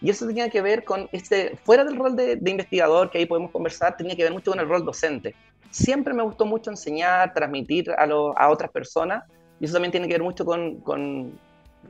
Y 0.00 0.08
eso 0.08 0.26
tenía 0.26 0.48
que 0.48 0.62
ver 0.62 0.84
con, 0.84 1.08
este, 1.12 1.56
fuera 1.64 1.84
del 1.84 1.96
rol 1.96 2.16
de, 2.16 2.36
de, 2.36 2.50
investigador, 2.50 3.10
que 3.10 3.18
ahí 3.18 3.26
podemos 3.26 3.50
conversar, 3.50 3.96
tenía 3.96 4.16
que 4.16 4.22
ver 4.22 4.32
mucho 4.32 4.50
con 4.52 4.60
el 4.60 4.68
rol 4.68 4.84
docente. 4.84 5.34
Siempre 5.70 6.14
me 6.14 6.22
gustó 6.22 6.46
mucho 6.46 6.70
enseñar, 6.70 7.34
transmitir 7.34 7.90
a, 7.90 8.04
a 8.04 8.50
otras 8.50 8.70
personas. 8.70 9.24
Y 9.60 9.66
eso 9.66 9.74
también 9.74 9.92
tiene 9.92 10.08
que 10.08 10.14
ver 10.14 10.22
mucho 10.22 10.46
con, 10.46 10.80
con 10.80 11.38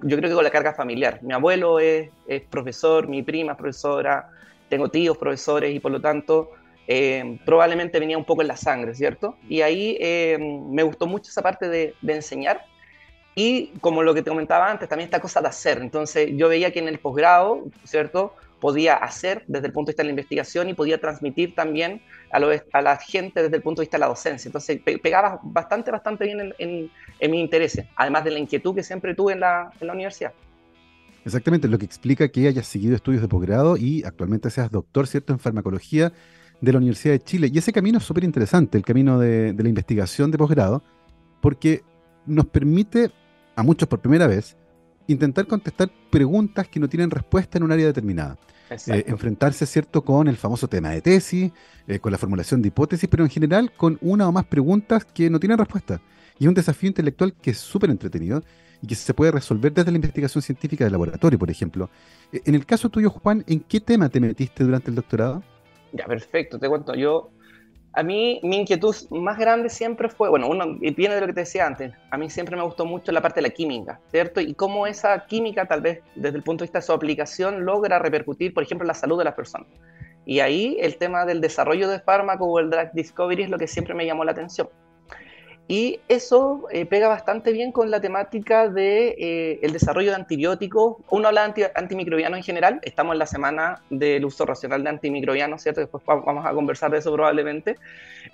yo 0.03 0.17
creo 0.17 0.31
que 0.31 0.35
con 0.35 0.45
la 0.45 0.51
carga 0.51 0.75
familiar. 0.75 1.23
Mi 1.23 1.35
abuelo 1.35 1.79
es, 1.79 2.11
profesor, 2.49 3.09
mi 3.09 3.23
prima 3.23 3.53
es 3.53 3.59
profesora, 3.59 4.31
tengo 4.69 4.89
tíos 4.89 5.19
profesores 5.19 5.75
y 5.75 5.81
por 5.81 5.93
lo 5.93 6.01
tanto 6.01 6.51
eh, 6.87 7.39
probablemente 7.45 8.01
venía 8.01 8.17
un 8.17 8.25
poco 8.25 8.43
en 8.43 8.49
la 8.49 8.57
sangre, 8.57 8.95
¿cierto? 8.95 9.37
Y 9.49 9.63
ahí 9.63 9.97
eh, 10.01 10.39
me 10.39 10.83
gustó 10.83 11.07
mucho 11.07 11.31
esa 11.31 11.43
parte 11.43 11.69
de, 11.69 11.95
de, 12.01 12.15
enseñar 12.15 12.65
y 13.35 13.69
como 13.81 14.03
lo 14.03 14.15
que 14.15 14.23
te 14.23 14.31
comentaba 14.31 14.71
antes, 14.71 14.89
también 14.89 15.07
esta 15.07 15.21
cosa 15.21 15.41
de 15.41 15.49
hacer. 15.49 15.79
Entonces 15.79 16.31
yo 16.35 16.49
veía 16.49 16.73
que 16.73 16.79
en 16.79 16.89
el 16.89 16.99
posgrado, 16.99 17.65
¿cierto? 17.85 18.35
Podía 18.61 18.95
hacer 18.95 19.45
desde 19.49 19.69
el 19.69 19.73
punto 19.73 19.89
de 19.89 19.93
vista 19.93 20.03
de 20.03 20.09
la 20.09 20.11
investigación 20.11 20.69
y 20.69 20.75
podía 20.75 21.01
transmitir 21.01 21.55
también 21.55 22.03
a, 22.31 22.39
a 22.73 22.83
la 22.83 22.97
gente 22.97 23.43
desde 23.43 23.57
el 23.57 23.63
punto 23.63 23.81
de 23.81 23.85
vista 23.85 23.97
de 23.97 24.01
la 24.01 24.09
docencia. 24.09 24.49
Entonces 24.49 24.81
pegaba 25.03 25.41
bastante, 25.43 25.91
bastante 25.91 26.25
bien 26.25 26.53
en, 26.59 26.91
en, 27.19 27.31
mi 27.31 27.41
interés, 27.41 27.81
además 27.97 28.25
de 28.25 28.31
la 28.33 28.39
inquietud 28.39 28.75
que 28.75 28.83
siempre 28.83 29.15
tuve 29.15 29.33
en 29.33 29.41
la, 29.41 29.73
en 29.81 29.87
la 29.87 29.93
universidad. 29.93 30.33
Exactamente, 31.25 31.69
lo 31.69 31.79
que 31.79 31.85
explica 31.85 32.29
que 32.29 32.49
hayas 32.49 32.67
seguido 32.67 32.95
estudios 32.95 33.23
de 33.23 33.29
posgrado 33.29 33.77
y 33.77 34.05
actualmente 34.05 34.51
seas 34.51 34.71
doctor, 34.71 35.07
¿cierto?, 35.07 35.33
en 35.33 35.39
farmacología 35.39 36.13
de 36.61 36.73
la 36.73 36.79
Universidad 36.79 37.15
de 37.15 37.21
Chile. 37.21 37.51
Y 37.53 37.59
ese 37.59 37.73
camino 37.73 37.99
es 37.99 38.05
súper 38.05 38.25
interesante, 38.25 38.79
el 38.79 38.85
camino 38.85 39.19
de, 39.19 39.53
de 39.53 39.63
la 39.63 39.69
investigación 39.69 40.31
de 40.31 40.39
posgrado, 40.39 40.83
porque 41.41 41.83
nos 42.27 42.47
permite, 42.47 43.11
a 43.57 43.63
muchos 43.63 43.89
por 43.89 44.01
primera 44.01 44.27
vez, 44.27 44.57
intentar 45.07 45.47
contestar 45.47 45.91
preguntas 46.11 46.69
que 46.69 46.81
no 46.81 46.89
tienen 46.89 47.11
respuesta 47.11 47.59
en 47.59 47.65
un 47.65 47.73
área 47.73 47.87
determinada. 47.87 48.37
Eh, 48.71 49.05
enfrentarse, 49.09 49.67
¿cierto?, 49.67 50.03
con 50.03 50.29
el 50.29 50.37
famoso 50.37 50.69
tema 50.69 50.91
de 50.91 51.01
tesis, 51.01 51.51
eh, 51.89 51.99
con 51.99 52.13
la 52.13 52.19
formulación 52.19 52.63
de 52.63 52.69
hipótesis, 52.69 53.09
pero 53.09 53.25
en 53.25 53.31
general 53.31 53.73
con 53.73 53.99
una 54.01 54.29
o 54.29 54.33
más 54.33 54.45
preguntas 54.45 55.05
que 55.05 55.29
no 55.29 55.41
tienen 55.41 55.59
respuesta. 55.59 56.01
Y 56.39 56.45
es 56.45 56.49
un 56.49 56.55
desafío 56.55 56.87
intelectual 56.87 57.35
que 57.35 57.51
es 57.51 57.59
súper 57.59 57.91
entretenido 57.91 58.43
y 58.81 58.87
que 58.87 58.95
se 58.95 59.13
puede 59.13 59.33
resolver 59.33 59.73
desde 59.73 59.91
la 59.91 59.97
investigación 59.97 60.41
científica 60.41 60.85
de 60.85 60.91
laboratorio, 60.91 61.39
por 61.39 61.51
ejemplo. 61.51 61.91
Eh, 62.33 62.43
en 62.45 62.55
el 62.55 62.65
caso 62.65 62.89
tuyo, 62.89 63.11
Juan, 63.11 63.45
¿en 63.49 63.61
qué 63.61 63.81
tema 63.81 64.09
te 64.09 64.21
metiste 64.21 64.63
durante 64.63 64.91
el 64.91 64.95
doctorado? 64.95 65.43
Ya, 65.93 66.07
perfecto, 66.07 66.59
te 66.59 66.69
cuento. 66.69 66.95
Yo 66.95 67.31
a 67.93 68.03
mí 68.03 68.41
mi 68.43 68.59
inquietud 68.59 68.95
más 69.11 69.39
grande 69.39 69.69
siempre 69.69 70.09
fue, 70.09 70.29
bueno, 70.29 70.49
uno 70.49 70.77
viene 70.79 71.15
de 71.15 71.21
lo 71.21 71.27
que 71.27 71.33
te 71.33 71.41
decía 71.41 71.67
antes, 71.67 71.93
a 72.11 72.17
mí 72.17 72.31
siempre 72.31 72.57
me 72.57 72.63
gustó 72.63 72.85
mucho 72.85 73.11
la 73.11 73.21
parte 73.21 73.41
de 73.41 73.49
la 73.49 73.51
química, 73.51 74.01
¿cierto? 74.11 74.41
Y 74.41 74.55
cómo 74.55 74.87
esa 74.87 75.27
química 75.27 75.67
tal 75.67 75.81
vez 75.81 76.01
desde 76.15 76.37
el 76.37 76.43
punto 76.43 76.63
de 76.63 76.67
vista 76.67 76.79
de 76.79 76.87
su 76.87 76.93
aplicación 76.93 77.65
logra 77.65 77.99
repercutir, 77.99 78.55
por 78.55 78.63
ejemplo, 78.63 78.85
en 78.85 78.89
la 78.89 78.95
salud 78.95 79.19
de 79.19 79.25
las 79.25 79.35
personas. 79.35 79.69
Y 80.25 80.41
ahí 80.41 80.77
el 80.81 80.97
tema 80.97 81.25
del 81.25 81.41
desarrollo 81.41 81.89
de 81.89 81.99
fármacos 81.99 82.47
o 82.49 82.59
el 82.61 82.71
drug 82.71 82.93
discovery 82.93 83.45
es 83.45 83.51
lo 83.51 83.59
que 83.59 83.67
siempre 83.67 83.95
me 83.95 84.07
llamó 84.07 84.25
la 84.25 84.33
atención. 84.33 84.69
Y 85.71 86.01
eso 86.09 86.67
eh, 86.73 86.85
pega 86.85 87.07
bastante 87.07 87.53
bien 87.53 87.71
con 87.71 87.93
la 87.93 88.01
temática 88.01 88.65
del 88.65 88.75
de, 88.75 89.09
eh, 89.21 89.61
el 89.63 89.73
desarrollo 89.73 90.11
de 90.11 90.17
antibióticos. 90.17 90.97
Uno 91.11 91.29
habla 91.29 91.43
de 91.43 91.47
anti, 91.47 91.63
antimicrobianos 91.77 92.39
en 92.39 92.43
general, 92.43 92.81
estamos 92.83 93.13
en 93.13 93.21
la 93.21 93.27
semana 93.27 93.81
del 93.89 94.25
uso 94.25 94.45
racional 94.45 94.83
de 94.83 94.91
antimicrobianos, 94.91 95.63
¿cierto? 95.63 95.81
Después 95.81 96.03
vamos 96.05 96.45
a 96.45 96.51
conversar 96.55 96.91
de 96.91 96.99
eso 96.99 97.13
probablemente. 97.13 97.77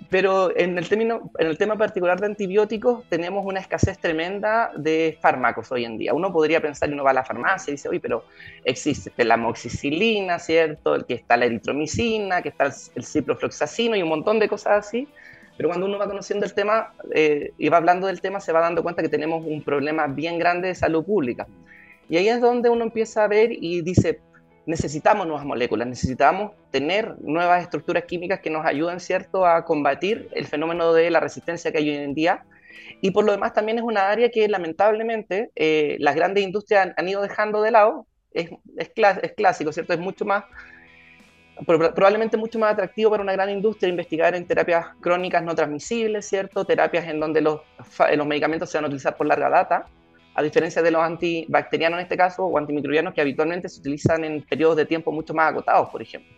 Pero 0.09 0.51
en 0.57 0.79
el, 0.79 0.89
término, 0.89 1.29
en 1.37 1.45
el 1.45 1.59
tema 1.59 1.75
particular 1.75 2.19
de 2.19 2.25
antibióticos 2.25 3.03
tenemos 3.07 3.45
una 3.45 3.59
escasez 3.59 3.99
tremenda 3.99 4.71
de 4.75 5.15
fármacos 5.21 5.71
hoy 5.71 5.85
en 5.85 5.99
día. 5.99 6.15
Uno 6.15 6.33
podría 6.33 6.59
pensar, 6.59 6.91
uno 6.91 7.03
va 7.03 7.11
a 7.11 7.13
la 7.13 7.23
farmacia 7.23 7.69
y 7.69 7.75
dice, 7.75 7.87
oye, 7.87 7.99
pero 7.99 8.25
existe 8.63 9.11
la 9.23 9.35
amoxicilina, 9.35 10.39
¿cierto? 10.39 10.95
El 10.95 11.05
que 11.05 11.13
está 11.13 11.37
la 11.37 11.45
eritromicina, 11.45 12.41
que 12.41 12.49
está 12.49 12.73
el 12.95 13.05
ciprofloxacino 13.05 13.95
y 13.95 14.01
un 14.01 14.09
montón 14.09 14.39
de 14.39 14.49
cosas 14.49 14.87
así 14.87 15.07
pero 15.57 15.69
cuando 15.69 15.87
uno 15.87 15.97
va 15.97 16.07
conociendo 16.07 16.45
el 16.45 16.53
tema 16.53 16.93
eh, 17.13 17.51
y 17.57 17.67
va 17.69 17.77
hablando 17.77 18.07
del 18.07 18.21
tema, 18.21 18.39
se 18.39 18.51
va 18.51 18.61
dando 18.61 18.83
cuenta 18.83 19.01
que 19.01 19.09
tenemos 19.09 19.43
un 19.43 19.63
problema 19.63 20.05
bien 20.05 20.37
grande 20.37 20.67
de 20.69 20.75
salud 20.75 21.03
pública. 21.03 21.47
Y 22.07 22.17
ahí 22.17 22.29
es 22.29 22.39
donde 22.39 22.69
uno 22.69 22.83
empieza 22.83 23.23
a 23.23 23.27
ver 23.27 23.49
y 23.51 23.81
dice, 23.81 24.19
necesitamos 24.67 25.25
nuevas 25.25 25.45
moléculas, 25.45 25.87
necesitamos 25.87 26.51
tener 26.69 27.15
nuevas 27.21 27.63
estructuras 27.63 28.03
químicas 28.05 28.39
que 28.39 28.51
nos 28.51 28.65
ayuden, 28.65 28.99
¿cierto?, 28.99 29.45
a 29.45 29.65
combatir 29.65 30.29
el 30.33 30.45
fenómeno 30.45 30.93
de 30.93 31.09
la 31.09 31.19
resistencia 31.19 31.71
que 31.71 31.79
hay 31.79 31.89
hoy 31.89 31.95
en 31.95 32.13
día. 32.13 32.45
Y 33.01 33.11
por 33.11 33.25
lo 33.25 33.31
demás 33.31 33.53
también 33.53 33.79
es 33.79 33.83
una 33.83 34.09
área 34.09 34.29
que 34.29 34.47
lamentablemente 34.47 35.51
eh, 35.55 35.97
las 35.99 36.15
grandes 36.15 36.43
industrias 36.43 36.93
han, 36.95 37.09
ido 37.09 37.21
dejando 37.21 37.61
de 37.61 37.71
lado. 37.71 38.05
Es, 38.31 38.51
es, 38.77 38.91
es 39.23 39.31
clásico, 39.33 39.71
¿cierto? 39.71 39.93
Es 39.93 39.99
mucho 39.99 40.23
más 40.23 40.43
probablemente 41.65 42.37
mucho 42.37 42.59
más 42.59 42.73
atractivo 42.73 43.11
para 43.11 43.23
una 43.23 43.33
gran 43.33 43.49
industria 43.49 43.89
investigar 43.89 44.35
en 44.35 44.45
terapias 44.45 44.87
crónicas 45.01 45.43
no 45.43 45.55
transmisibles, 45.55 46.27
¿cierto? 46.27 46.65
Terapias 46.65 47.07
en 47.07 47.19
donde 47.19 47.41
los, 47.41 47.61
los 48.15 48.27
medicamentos 48.27 48.69
se 48.69 48.77
van 48.77 48.85
a 48.85 48.87
utilizar 48.87 49.17
por 49.17 49.27
larga 49.27 49.49
data, 49.49 49.87
a 50.35 50.43
diferencia 50.43 50.81
de 50.81 50.91
los 50.91 51.01
antibacterianos 51.01 51.99
en 51.99 52.03
este 52.03 52.17
caso, 52.17 52.45
o 52.45 52.57
antimicrobianos 52.57 53.13
que 53.13 53.21
habitualmente 53.21 53.69
se 53.69 53.79
utilizan 53.79 54.23
en 54.23 54.43
periodos 54.43 54.77
de 54.77 54.85
tiempo 54.85 55.11
mucho 55.11 55.33
más 55.33 55.49
agotados, 55.49 55.89
por 55.89 56.01
ejemplo. 56.01 56.31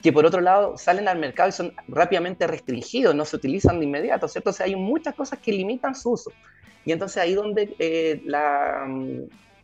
Que 0.00 0.12
por 0.12 0.24
otro 0.24 0.40
lado 0.40 0.78
salen 0.78 1.08
al 1.08 1.18
mercado 1.18 1.48
y 1.48 1.52
son 1.52 1.74
rápidamente 1.88 2.46
restringidos, 2.46 3.14
no 3.14 3.24
se 3.24 3.34
utilizan 3.34 3.80
de 3.80 3.86
inmediato, 3.86 4.28
¿cierto? 4.28 4.50
O 4.50 4.52
sea, 4.52 4.66
hay 4.66 4.76
muchas 4.76 5.14
cosas 5.14 5.40
que 5.40 5.50
limitan 5.50 5.94
su 5.96 6.12
uso. 6.12 6.32
Y 6.84 6.92
entonces 6.92 7.20
ahí 7.20 7.34
donde 7.34 7.74
eh, 7.80 8.22
la, 8.24 8.86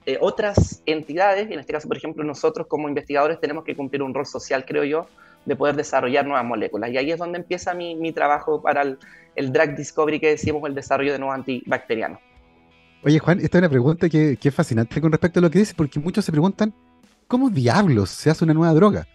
eh, 0.06 0.18
otras 0.20 0.82
entidades, 0.84 1.50
en 1.50 1.58
este 1.58 1.73
caso, 1.73 1.88
por 1.88 1.96
ejemplo, 1.96 2.23
nosotros 2.25 2.66
como 2.66 2.88
investigadores 2.88 3.40
tenemos 3.40 3.64
que 3.64 3.75
cumplir 3.75 4.02
un 4.02 4.12
rol 4.12 4.26
social, 4.26 4.64
creo 4.66 4.84
yo, 4.84 5.06
de 5.46 5.56
poder 5.56 5.76
desarrollar 5.76 6.26
nuevas 6.26 6.44
moléculas. 6.44 6.90
Y 6.90 6.99
ahí 6.99 7.11
es 7.11 7.18
donde 7.18 7.38
empieza 7.38 7.75
mi, 7.75 7.94
mi 7.94 8.12
trabajo 8.12 8.61
para 8.61 8.82
el, 8.82 9.52
drug 9.52 9.76
discovery 9.76 10.20
que 10.20 10.28
decimos, 10.28 10.62
el 10.66 10.75
desarrollo 10.75 11.12
de 11.12 11.18
nuevos 11.18 11.37
antibacterianos. 11.37 12.18
Oye, 13.02 13.18
Juan, 13.18 13.38
esta 13.40 13.58
es 13.58 13.62
una 13.62 13.68
pregunta 13.68 14.08
que, 14.08 14.37
que, 14.37 14.49
es 14.49 14.54
fascinante 14.54 15.00
con 15.00 15.12
respecto 15.12 15.38
a 15.38 15.42
lo 15.42 15.50
que 15.50 15.58
dices, 15.58 15.75
porque 15.75 16.00
muchos 16.00 16.25
se 16.25 16.32
preguntan, 16.32 16.75
¿cómo 17.26 17.50
diablos 17.50 18.11
se 18.11 18.30
hace 18.30 18.44
una 18.44 18.54
nueva 18.54 18.73
droga? 18.73 19.06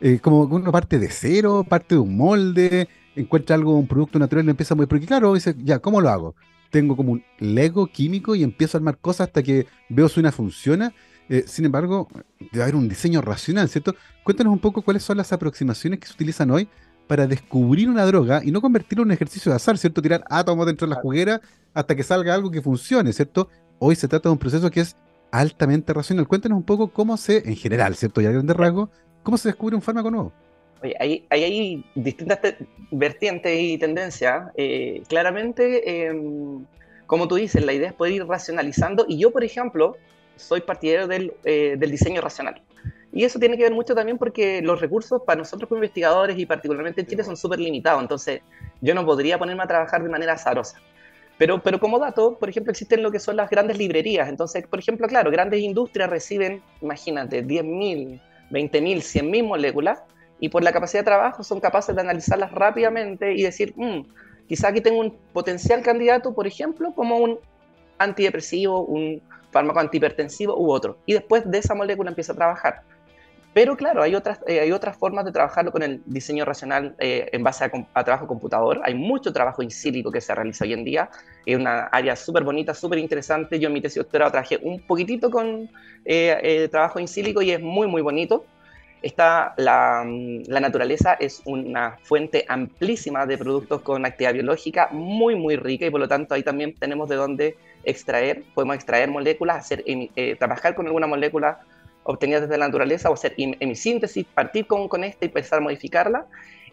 Eh, 0.00 0.18
como 0.20 0.42
uno 0.42 0.72
parte 0.72 0.98
de 0.98 1.08
cero, 1.08 1.64
parte 1.66 1.94
de 1.94 2.00
un 2.00 2.16
molde, 2.16 2.88
encuentra 3.16 3.56
algo, 3.56 3.78
un 3.78 3.86
producto 3.86 4.18
natural 4.18 4.44
y 4.46 4.50
empieza 4.50 4.74
muy... 4.74 4.86
Porque 4.86 5.06
claro, 5.06 5.34
dice, 5.34 5.54
ya, 5.58 5.78
¿cómo 5.78 6.00
lo 6.00 6.10
hago? 6.10 6.34
Tengo 6.74 6.96
como 6.96 7.12
un 7.12 7.24
Lego 7.38 7.86
químico 7.86 8.34
y 8.34 8.42
empiezo 8.42 8.76
a 8.76 8.78
armar 8.80 8.98
cosas 8.98 9.28
hasta 9.28 9.44
que 9.44 9.68
veo 9.88 10.08
si 10.08 10.18
una 10.18 10.32
funciona. 10.32 10.92
Eh, 11.28 11.44
sin 11.46 11.64
embargo, 11.64 12.08
debe 12.50 12.64
haber 12.64 12.74
un 12.74 12.88
diseño 12.88 13.20
racional, 13.20 13.68
¿cierto? 13.68 13.94
Cuéntanos 14.24 14.52
un 14.52 14.58
poco 14.58 14.82
cuáles 14.82 15.04
son 15.04 15.16
las 15.16 15.32
aproximaciones 15.32 16.00
que 16.00 16.08
se 16.08 16.14
utilizan 16.14 16.50
hoy 16.50 16.68
para 17.06 17.28
descubrir 17.28 17.88
una 17.88 18.04
droga 18.04 18.42
y 18.44 18.50
no 18.50 18.60
convertirlo 18.60 19.02
en 19.02 19.10
un 19.10 19.12
ejercicio 19.12 19.52
de 19.52 19.56
azar, 19.56 19.78
¿cierto? 19.78 20.02
Tirar 20.02 20.24
átomos 20.28 20.66
dentro 20.66 20.88
de 20.88 20.96
la 20.96 21.00
juguera 21.00 21.40
hasta 21.74 21.94
que 21.94 22.02
salga 22.02 22.34
algo 22.34 22.50
que 22.50 22.60
funcione, 22.60 23.12
¿cierto? 23.12 23.48
Hoy 23.78 23.94
se 23.94 24.08
trata 24.08 24.28
de 24.28 24.32
un 24.32 24.38
proceso 24.38 24.68
que 24.68 24.80
es 24.80 24.96
altamente 25.30 25.92
racional. 25.92 26.26
Cuéntanos 26.26 26.58
un 26.58 26.64
poco 26.64 26.88
cómo 26.88 27.16
se, 27.16 27.48
en 27.48 27.54
general, 27.54 27.94
¿cierto? 27.94 28.20
Y 28.20 28.26
a 28.26 28.32
grandes 28.32 28.56
rasgos, 28.56 28.88
cómo 29.22 29.38
se 29.38 29.50
descubre 29.50 29.76
un 29.76 29.82
fármaco 29.82 30.10
nuevo. 30.10 30.32
Oye, 30.84 30.94
hay, 31.00 31.26
hay, 31.30 31.84
distintas 31.94 32.40
vertientes 32.90 33.58
y 33.58 33.78
tendencias. 33.78 34.50
Eh, 34.54 35.02
claramente, 35.08 36.06
em, 36.06 36.66
como 37.06 37.26
tú 37.26 37.36
dices, 37.36 37.64
la 37.64 37.72
idea 37.72 37.88
es 37.88 37.94
poder 37.94 38.12
ir 38.12 38.26
racionalizando. 38.26 39.06
Y 39.08 39.18
yo, 39.18 39.30
por 39.30 39.44
ejemplo, 39.44 39.96
soy 40.36 40.60
partidario 40.60 41.06
del, 41.06 41.32
eh, 41.44 41.76
del, 41.78 41.90
diseño 41.90 42.20
racional. 42.20 42.60
Y 43.12 43.24
eso 43.24 43.38
tiene 43.38 43.56
que 43.56 43.62
ver 43.62 43.72
mucho 43.72 43.94
también 43.94 44.18
porque 44.18 44.60
los 44.60 44.80
recursos 44.80 45.22
para 45.24 45.38
nosotros 45.38 45.68
como 45.68 45.78
investigadores 45.78 46.38
y 46.38 46.44
particularmente 46.44 47.00
en 47.00 47.06
Chile 47.06 47.24
son 47.24 47.36
súper 47.36 47.60
limitados. 47.60 48.02
Entonces, 48.02 48.42
yo 48.82 48.94
no 48.94 49.06
podría 49.06 49.38
ponerme 49.38 49.62
a 49.62 49.66
trabajar 49.66 50.02
de 50.02 50.10
manera 50.10 50.34
azarosa. 50.34 50.78
Pero, 51.38 51.62
pero 51.62 51.80
como 51.80 51.98
dato, 51.98 52.36
por 52.38 52.48
ejemplo, 52.50 52.72
existen 52.72 53.02
lo 53.02 53.10
que 53.10 53.18
son 53.18 53.36
las 53.36 53.48
grandes 53.48 53.78
librerías. 53.78 54.28
Entonces, 54.28 54.66
por 54.66 54.80
ejemplo, 54.80 55.06
claro, 55.08 55.30
grandes 55.30 55.60
industrias 55.60 56.10
reciben, 56.10 56.62
imagínate, 56.82 57.42
10.000, 57.42 58.20
20.000, 58.50 58.98
100.000 58.98 59.44
moléculas 59.44 60.02
y 60.40 60.48
por 60.48 60.62
la 60.62 60.72
capacidad 60.72 61.00
de 61.00 61.06
trabajo 61.06 61.42
son 61.42 61.60
capaces 61.60 61.94
de 61.94 62.00
analizarlas 62.00 62.52
rápidamente 62.52 63.34
y 63.34 63.42
decir, 63.42 63.72
mm, 63.76 64.00
quizá 64.48 64.68
aquí 64.68 64.80
tengo 64.80 65.00
un 65.00 65.16
potencial 65.32 65.82
candidato, 65.82 66.34
por 66.34 66.46
ejemplo, 66.46 66.92
como 66.94 67.18
un 67.18 67.38
antidepresivo, 67.98 68.84
un 68.84 69.22
fármaco 69.50 69.80
antihipertensivo 69.80 70.56
u 70.58 70.70
otro. 70.70 70.98
Y 71.06 71.12
después 71.14 71.48
de 71.50 71.58
esa 71.58 71.74
molécula 71.74 72.10
empieza 72.10 72.32
a 72.32 72.36
trabajar. 72.36 72.82
Pero 73.54 73.76
claro, 73.76 74.02
hay 74.02 74.16
otras, 74.16 74.40
eh, 74.48 74.58
hay 74.58 74.72
otras 74.72 74.96
formas 74.96 75.24
de 75.24 75.30
trabajarlo 75.30 75.70
con 75.70 75.84
el 75.84 76.02
diseño 76.06 76.44
racional 76.44 76.96
eh, 76.98 77.28
en 77.30 77.44
base 77.44 77.64
a, 77.64 78.04
trabajo 78.04 78.26
computador. 78.26 78.80
Hay 78.82 78.96
mucho 78.96 79.32
trabajo 79.32 79.62
in 79.62 79.70
silico 79.70 80.10
que 80.10 80.20
se 80.20 80.34
realiza 80.34 80.64
hoy 80.64 80.72
en 80.72 80.84
día. 80.84 81.08
Es 81.46 81.56
una 81.56 81.84
área 81.84 82.16
súper 82.16 82.42
bonita, 82.42 82.74
súper 82.74 82.98
interesante. 82.98 83.60
Yo 83.60 83.68
en 83.68 83.74
mi 83.74 83.80
tesis 83.80 83.98
doctorado 83.98 84.32
trabajé 84.32 84.58
un 84.60 84.84
poquitito 84.84 85.30
con 85.30 85.70
eh, 86.04 86.68
trabajo 86.68 86.98
in 86.98 87.06
silico 87.06 87.42
y 87.42 87.52
es 87.52 87.60
muy, 87.60 87.86
muy 87.86 88.02
bonito. 88.02 88.44
Esta, 89.04 89.52
la, 89.58 90.02
la, 90.46 90.60
naturaleza 90.60 91.12
es 91.12 91.42
una 91.44 91.98
fuente 92.04 92.46
amplísima 92.48 93.26
de 93.26 93.36
productos 93.36 93.82
con 93.82 94.06
actividad 94.06 94.32
biológica 94.32 94.88
muy, 94.92 95.36
muy 95.36 95.56
rica 95.56 95.84
y 95.84 95.90
por 95.90 96.00
lo 96.00 96.08
tanto 96.08 96.32
ahí 96.32 96.42
también 96.42 96.74
tenemos 96.74 97.10
de 97.10 97.16
dónde 97.16 97.58
extraer, 97.84 98.44
podemos 98.54 98.76
extraer 98.76 99.10
moléculas, 99.10 99.58
hacer, 99.58 99.84
eh, 99.86 100.36
trabajar 100.36 100.74
con 100.74 100.86
alguna 100.86 101.06
molécula 101.06 101.60
obtenida 102.04 102.40
desde 102.40 102.56
la 102.56 102.64
naturaleza 102.64 103.10
o 103.10 103.12
hacer 103.12 103.34
hemisíntesis, 103.36 104.24
partir 104.24 104.66
con, 104.66 104.88
con 104.88 105.04
esta 105.04 105.26
y 105.26 105.28
empezar 105.28 105.58
a 105.58 105.62
modificarla. 105.62 106.24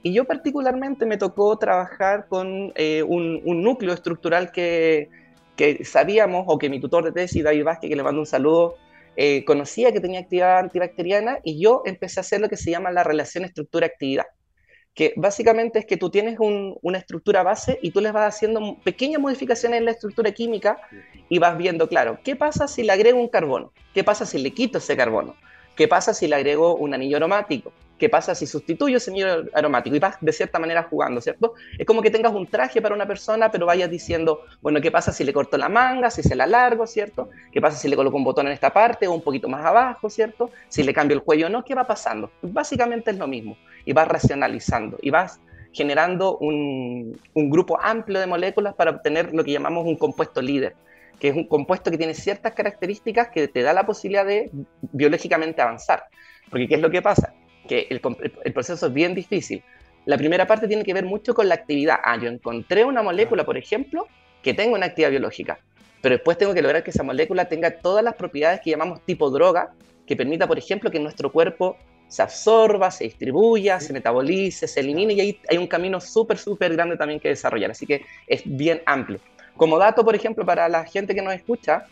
Y 0.01 0.13
yo 0.13 0.23
particularmente 0.23 1.05
me 1.05 1.17
tocó 1.17 1.57
trabajar 1.57 2.27
con 2.29 2.71
eh, 2.75 3.03
un, 3.03 3.41
un, 3.43 3.61
núcleo 3.61 3.93
estructural 3.93 4.53
que, 4.53 5.09
que 5.57 5.83
sabíamos, 5.83 6.45
o 6.47 6.57
que 6.57 6.69
mi 6.69 6.79
tutor 6.79 7.03
de 7.03 7.11
tesis, 7.11 7.43
David 7.43 7.65
Vázquez, 7.65 7.89
que 7.89 7.95
le 7.97 8.03
mando 8.03 8.21
un 8.21 8.25
saludo, 8.25 8.77
eh, 9.15 9.43
conocía 9.45 9.91
que 9.91 9.99
tenía 9.99 10.21
actividad 10.21 10.59
antibacteriana 10.59 11.39
y 11.43 11.61
yo 11.61 11.81
empecé 11.85 12.19
a 12.19 12.21
hacer 12.21 12.41
lo 12.41 12.49
que 12.49 12.57
se 12.57 12.71
llama 12.71 12.91
la 12.91 13.03
relación 13.03 13.43
estructura-actividad, 13.43 14.25
que 14.93 15.13
básicamente 15.17 15.79
es 15.79 15.85
que 15.85 15.97
tú 15.97 16.09
tienes 16.09 16.37
una 16.39 16.97
estructura 16.97 17.43
base 17.43 17.79
y 17.81 17.91
tú 17.91 18.01
les 18.01 18.13
vas 18.13 18.35
haciendo 18.35 18.77
pequeñas 18.83 19.21
modificaciones 19.21 19.79
en 19.79 19.85
la 19.85 19.91
estructura 19.91 20.31
química 20.31 20.77
y 21.29 21.39
vas 21.39 21.57
viendo, 21.57 21.87
claro, 21.87 22.19
¿qué 22.23 22.35
pasa 22.35 22.67
si 22.67 22.83
le 22.83 22.91
agrego 22.91 23.19
un 23.19 23.29
carbono? 23.29 23.73
¿Qué 23.93 24.03
pasa 24.03 24.25
si 24.25 24.37
le 24.37 24.51
quito 24.51 24.77
ese 24.77 24.95
carbono? 24.95 25.35
¿Qué 25.75 25.87
pasa 25.87 26.13
si 26.13 26.27
le 26.27 26.35
agrego 26.35 26.75
un 26.75 26.93
anillo 26.93 27.17
aromático? 27.17 27.73
¿Qué 28.01 28.09
pasa 28.09 28.33
si 28.33 28.47
sustituyo 28.47 28.97
ese 28.97 29.11
anillo 29.11 29.45
aromático? 29.53 29.95
Y 29.95 29.99
vas 29.99 30.17
de 30.19 30.33
cierta 30.33 30.57
manera 30.57 30.81
jugando, 30.89 31.21
¿cierto? 31.21 31.53
Es 31.77 31.85
como 31.85 32.01
que 32.01 32.09
tengas 32.09 32.33
un 32.33 32.47
traje 32.47 32.81
para 32.81 32.95
una 32.95 33.05
persona, 33.05 33.51
pero 33.51 33.67
vayas 33.67 33.91
diciendo, 33.91 34.41
bueno, 34.59 34.81
¿qué 34.81 34.89
pasa 34.89 35.11
si 35.11 35.23
le 35.23 35.31
corto 35.31 35.55
la 35.55 35.69
manga, 35.69 36.09
si 36.09 36.23
se 36.23 36.35
la 36.35 36.47
largo, 36.47 36.87
¿cierto? 36.87 37.29
¿Qué 37.51 37.61
pasa 37.61 37.77
si 37.77 37.87
le 37.87 37.95
coloco 37.95 38.17
un 38.17 38.23
botón 38.23 38.47
en 38.47 38.53
esta 38.53 38.73
parte 38.73 39.07
o 39.07 39.13
un 39.13 39.21
poquito 39.21 39.47
más 39.47 39.63
abajo, 39.63 40.09
¿cierto? 40.09 40.49
Si 40.67 40.81
le 40.81 40.95
cambio 40.95 41.15
el 41.15 41.21
cuello 41.21 41.45
o 41.45 41.49
no, 41.51 41.63
¿qué 41.63 41.75
va 41.75 41.85
pasando? 41.85 42.31
Básicamente 42.41 43.11
es 43.11 43.19
lo 43.19 43.27
mismo. 43.27 43.55
Y 43.85 43.93
vas 43.93 44.07
racionalizando 44.07 44.97
y 44.99 45.11
vas 45.11 45.39
generando 45.71 46.39
un, 46.39 47.21
un 47.35 47.49
grupo 47.51 47.79
amplio 47.79 48.19
de 48.19 48.25
moléculas 48.25 48.73
para 48.73 48.89
obtener 48.89 49.31
lo 49.31 49.43
que 49.43 49.51
llamamos 49.51 49.85
un 49.85 49.95
compuesto 49.95 50.41
líder 50.41 50.75
que 51.19 51.27
es 51.27 51.35
un 51.35 51.45
compuesto 51.45 51.91
que 51.91 51.99
tiene 51.99 52.15
ciertas 52.15 52.53
características 52.53 53.29
que 53.29 53.47
te 53.47 53.61
da 53.61 53.73
la 53.73 53.85
posibilidad 53.85 54.25
de 54.25 54.49
biológicamente 54.81 55.61
avanzar. 55.61 56.05
Porque 56.49 56.67
¿qué 56.67 56.73
es 56.73 56.81
lo 56.81 56.89
que 56.89 57.03
pasa? 57.03 57.35
Que 57.67 57.87
el, 57.89 57.99
proceso 58.53 58.87
es 58.87 58.93
bien 58.93 59.13
difícil. 59.13 59.63
La 60.05 60.17
primera 60.17 60.47
parte 60.47 60.67
tiene 60.67 60.83
que 60.83 60.93
ver 60.93 61.05
mucho 61.05 61.33
con 61.33 61.47
la 61.47 61.55
actividad. 61.55 61.97
Ah, 62.03 62.17
yo 62.19 62.27
encontré 62.27 62.83
una 62.83 63.03
molécula, 63.03 63.45
por 63.45 63.57
ejemplo, 63.57 64.07
que 64.41 64.53
tenga 64.53 64.75
una 64.75 64.87
actividad 64.87 65.11
biológica, 65.11 65.59
pero 66.01 66.15
después 66.15 66.37
tengo 66.37 66.53
que 66.53 66.61
lograr 66.61 66.83
que 66.83 66.89
esa 66.89 67.03
molécula 67.03 67.45
tenga 67.45 67.71
todas 67.71 68.03
las 68.03 68.15
propiedades 68.15 68.61
que 68.61 68.71
llamamos 68.71 69.05
tipo 69.05 69.29
droga, 69.29 69.73
que 70.07 70.15
permita, 70.15 70.47
por 70.47 70.57
ejemplo, 70.57 70.89
que 70.89 70.99
nuestro 70.99 71.31
cuerpo 71.31 71.77
se 72.07 72.21
absorba, 72.21 72.91
se 72.91 73.05
distribuya, 73.05 73.79
se 73.79 73.93
metabolice, 73.93 74.67
se 74.67 74.79
elimine, 74.81 75.13
y 75.13 75.21
ahí 75.21 75.39
hay 75.49 75.57
un 75.57 75.67
camino 75.67 76.01
súper, 76.01 76.37
súper 76.37 76.73
grande 76.73 76.97
también 76.97 77.19
que 77.19 77.29
desarrollar. 77.29 77.71
Así 77.71 77.85
que 77.85 78.03
es 78.27 78.41
bien 78.45 78.81
amplio. 78.85 79.19
Como 79.55 79.77
dato, 79.77 80.03
por 80.03 80.15
ejemplo, 80.15 80.45
para 80.45 80.67
la 80.67 80.83
gente 80.83 81.15
que 81.15 81.21
nos 81.21 81.33
escucha, 81.33 81.85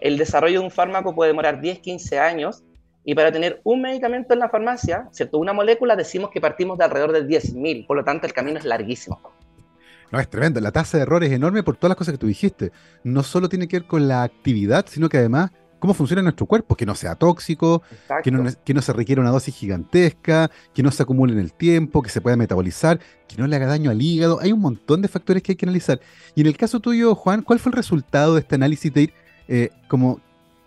el 0.00 0.18
desarrollo 0.18 0.60
de 0.60 0.66
un 0.66 0.70
fármaco 0.70 1.14
puede 1.14 1.30
demorar 1.30 1.60
10, 1.60 1.78
15 1.78 2.18
años, 2.18 2.64
y 3.04 3.14
para 3.14 3.32
tener 3.32 3.60
un 3.64 3.82
medicamento 3.82 4.32
en 4.32 4.40
la 4.40 4.48
farmacia, 4.48 5.08
¿cierto? 5.10 5.38
Una 5.38 5.52
molécula, 5.52 5.96
decimos 5.96 6.30
que 6.30 6.40
partimos 6.40 6.78
de 6.78 6.84
alrededor 6.84 7.12
de 7.12 7.26
10.000, 7.26 7.86
por 7.86 7.96
lo 7.96 8.04
tanto 8.04 8.26
el 8.26 8.32
camino 8.32 8.58
es 8.58 8.64
larguísimo. 8.64 9.20
No, 10.12 10.20
es 10.20 10.28
tremendo. 10.28 10.60
La 10.60 10.72
tasa 10.72 10.98
de 10.98 11.04
error 11.04 11.24
es 11.24 11.32
enorme 11.32 11.62
por 11.62 11.76
todas 11.76 11.90
las 11.90 11.96
cosas 11.96 12.12
que 12.12 12.18
tú 12.18 12.26
dijiste. 12.26 12.70
No 13.02 13.22
solo 13.22 13.48
tiene 13.48 13.66
que 13.66 13.80
ver 13.80 13.88
con 13.88 14.06
la 14.08 14.22
actividad, 14.22 14.84
sino 14.86 15.08
que 15.08 15.16
además 15.16 15.50
cómo 15.78 15.94
funciona 15.94 16.22
nuestro 16.22 16.46
cuerpo, 16.46 16.76
que 16.76 16.86
no 16.86 16.94
sea 16.94 17.16
tóxico, 17.16 17.82
que 18.22 18.30
no, 18.30 18.44
que 18.64 18.72
no, 18.72 18.82
se 18.82 18.92
requiera 18.92 19.20
una 19.20 19.30
dosis 19.30 19.56
gigantesca, 19.56 20.48
que 20.72 20.82
no 20.82 20.92
se 20.92 21.02
acumule 21.02 21.32
en 21.32 21.40
el 21.40 21.52
tiempo, 21.54 22.02
que 22.02 22.10
se 22.10 22.20
pueda 22.20 22.36
metabolizar, 22.36 23.00
que 23.26 23.36
no 23.36 23.48
le 23.48 23.56
haga 23.56 23.66
daño 23.66 23.90
al 23.90 24.00
hígado. 24.00 24.38
Hay 24.40 24.52
un 24.52 24.60
montón 24.60 25.02
de 25.02 25.08
factores 25.08 25.42
que 25.42 25.52
hay 25.52 25.56
que 25.56 25.64
analizar. 25.64 25.98
Y 26.36 26.42
en 26.42 26.46
el 26.46 26.56
caso 26.56 26.78
tuyo, 26.78 27.16
Juan, 27.16 27.42
¿cuál 27.42 27.58
fue 27.58 27.70
el 27.70 27.76
resultado 27.76 28.34
de 28.34 28.40
este 28.42 28.54
análisis 28.54 28.94
de 28.94 29.02
ir 29.02 29.14
eh, 29.48 29.70
como 29.88 30.20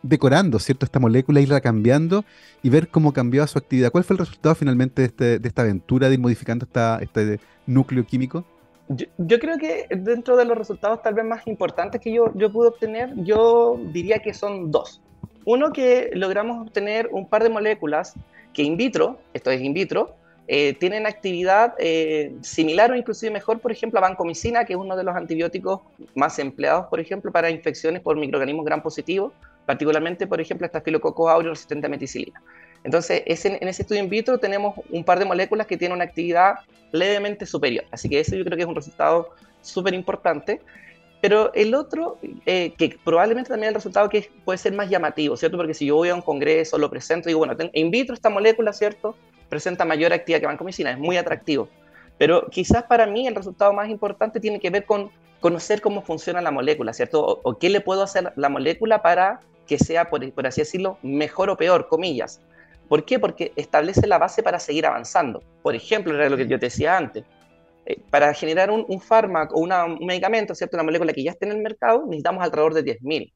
decorando, 0.08 0.60
¿cierto? 0.60 0.86
Esta 0.86 1.00
molécula, 1.00 1.42
irla 1.42 1.62
cambiando 1.62 2.24
y 2.64 2.70
ver 2.70 2.88
cómo 2.90 3.14
cambiaba 3.14 3.48
su 3.48 3.58
actividad. 3.58 3.92
¿Cuál 3.92 4.04
fue 4.04 4.14
el 4.16 4.20
resultado 4.20 4.56
finalmente 4.56 5.02
de, 5.02 5.08
este, 5.08 5.48
esta 5.48 5.64
aventura 5.64 6.08
de 6.08 6.16
ir 6.16 6.20
modificando 6.20 6.68
este 7.02 7.40
núcleo 7.66 8.06
químico? 8.06 8.46
Yo, 8.88 9.40
creo 9.40 9.58
que 9.58 9.88
dentro 9.90 10.38
de 10.38 10.46
los 10.46 10.58
resultados 10.58 11.02
tal 11.02 11.16
vez 11.16 11.26
más 11.26 11.48
importantes 11.48 12.00
que 12.00 12.14
yo, 12.14 12.32
yo 12.36 12.52
pude 12.52 12.68
obtener, 12.68 13.14
yo 13.24 13.80
diría 13.92 14.20
que 14.20 14.34
son 14.34 14.70
dos. 14.72 15.02
Uno, 15.44 15.72
que 15.72 16.12
logramos 16.14 16.68
obtener 16.68 17.10
un 17.12 17.28
par 17.28 17.44
de 17.44 17.50
moléculas 17.50 18.14
que 18.54 18.64
in 18.64 18.78
vitro, 18.78 19.20
esto 19.34 19.50
es 19.50 19.62
in 19.62 19.74
vitro, 19.74 20.16
eh, 20.48 20.74
tienen 20.74 21.08
actividad 21.08 21.74
eh, 21.80 22.36
similar 22.42 22.92
o 22.92 22.96
inclusive 22.96 23.32
mejor, 23.32 23.60
por 23.60 23.72
ejemplo, 23.72 24.00
a 24.00 24.02
vancomicina, 24.02 24.64
que 24.64 24.74
es 24.74 24.80
uno 24.80 24.96
de 24.96 25.04
los 25.04 25.16
antibióticos 25.16 25.82
más 26.14 26.38
empleados, 26.38 26.86
por 26.88 27.00
ejemplo, 27.00 27.32
para 27.32 27.50
infecciones 27.50 28.02
por 28.02 28.16
microorganismos 28.18 28.66
gram 28.66 28.82
positivos, 28.82 29.34
particularmente, 29.66 30.28
por 30.28 30.40
ejemplo, 30.40 30.66
estafilococcus 30.68 31.30
aureus 31.30 31.58
resistente 31.58 31.88
a 31.88 31.90
meticilina. 31.90 32.42
Entonces, 32.84 33.24
en 33.26 33.68
ese 33.68 33.82
estudio 33.82 34.04
in 34.04 34.10
vitro 34.10 34.38
tenemos 34.38 34.76
un 34.92 35.04
par 35.04 35.18
de 35.18 35.26
moléculas 35.26 35.66
que 35.66 35.76
tienen 35.76 35.96
una 35.96 36.06
actividad 36.06 36.60
levemente 36.92 37.48
superior. 37.48 37.84
Así 37.90 38.08
que 38.08 38.20
eso 38.20 38.36
yo 38.36 38.46
creo 38.46 38.56
que 38.56 38.62
es 38.62 38.70
un 38.70 38.76
resultado 38.76 39.32
súper 39.62 39.96
importante. 39.96 40.62
Pero 41.26 41.52
el 41.56 41.74
otro, 41.74 42.20
eh, 42.46 42.76
que 42.78 43.00
probablemente 43.04 43.50
también 43.50 43.70
el 43.70 43.74
resultado 43.74 44.08
que 44.10 44.30
puede 44.44 44.60
ser 44.60 44.74
más 44.74 44.92
llamativo, 44.92 45.36
¿cierto? 45.36 45.58
Porque 45.58 45.74
si 45.74 45.88
yo 45.88 45.96
voy 45.96 46.10
a 46.10 46.14
un 46.14 46.22
congreso, 46.22 46.78
lo 46.78 46.88
presento, 46.88 47.30
digo, 47.30 47.40
bueno, 47.40 47.56
in 47.74 47.90
vitro 47.90 48.14
esta 48.14 48.30
molécula, 48.30 48.72
¿cierto? 48.74 49.16
Presenta 49.50 49.86
mayor 49.86 50.14
actividad 50.14 50.40
que 50.40 50.46
vancomicina, 50.46 50.92
es 50.92 51.00
muy 51.00 51.18
atractivo. 51.18 51.68
Pero 52.20 52.46
quizás 52.52 52.84
para 52.84 53.08
mí 53.08 53.26
el 53.26 53.34
resultado 53.34 53.74
más 53.74 53.90
importante 53.90 54.40
tiene 54.40 54.60
que 54.60 54.70
ver 54.70 54.86
con 54.86 55.10
conocer 55.40 55.82
cómo 55.82 56.04
funciona 56.04 56.44
la 56.44 56.52
molécula, 56.52 56.94
¿cierto? 56.94 57.26
O, 57.26 57.40
o 57.42 57.58
qué 57.58 57.70
le 57.72 57.82
puedo 57.82 58.04
hacer 58.04 58.32
la 58.36 58.50
molécula 58.50 59.02
para 59.02 59.40
que 59.66 59.80
sea, 59.80 60.12
por, 60.12 60.32
por 60.32 60.46
así 60.46 60.62
decirlo, 60.62 61.00
mejor 61.02 61.50
o 61.50 61.58
peor, 61.58 61.88
comillas. 61.88 62.40
¿Por 62.88 63.04
qué? 63.04 63.18
Porque 63.18 63.52
establece 63.56 64.06
la 64.06 64.20
base 64.20 64.44
para 64.44 64.60
seguir 64.60 64.86
avanzando. 64.86 65.42
Por 65.64 65.74
ejemplo, 65.74 66.14
era 66.14 66.30
lo 66.30 66.38
que 66.38 66.46
yo 66.46 66.60
te 66.60 66.68
decía 66.68 66.96
antes. 66.96 67.24
Eh, 67.86 68.00
para 68.10 68.34
generar 68.34 68.72
un, 68.72 69.02
fármaco 69.02 69.56
o 69.56 69.60
un 69.60 70.06
medicamento, 70.06 70.56
¿cierto? 70.56 70.76
una 70.78 70.84
molécula 70.84 71.14
que 71.14 71.24
ya 71.24 71.32
esté 71.32 71.46
en 71.46 71.52
el 71.52 71.62
mercado, 71.62 72.04
necesitamos 72.06 72.44
alrededor 72.44 72.74
de 72.74 72.84
10.000. 72.84 73.34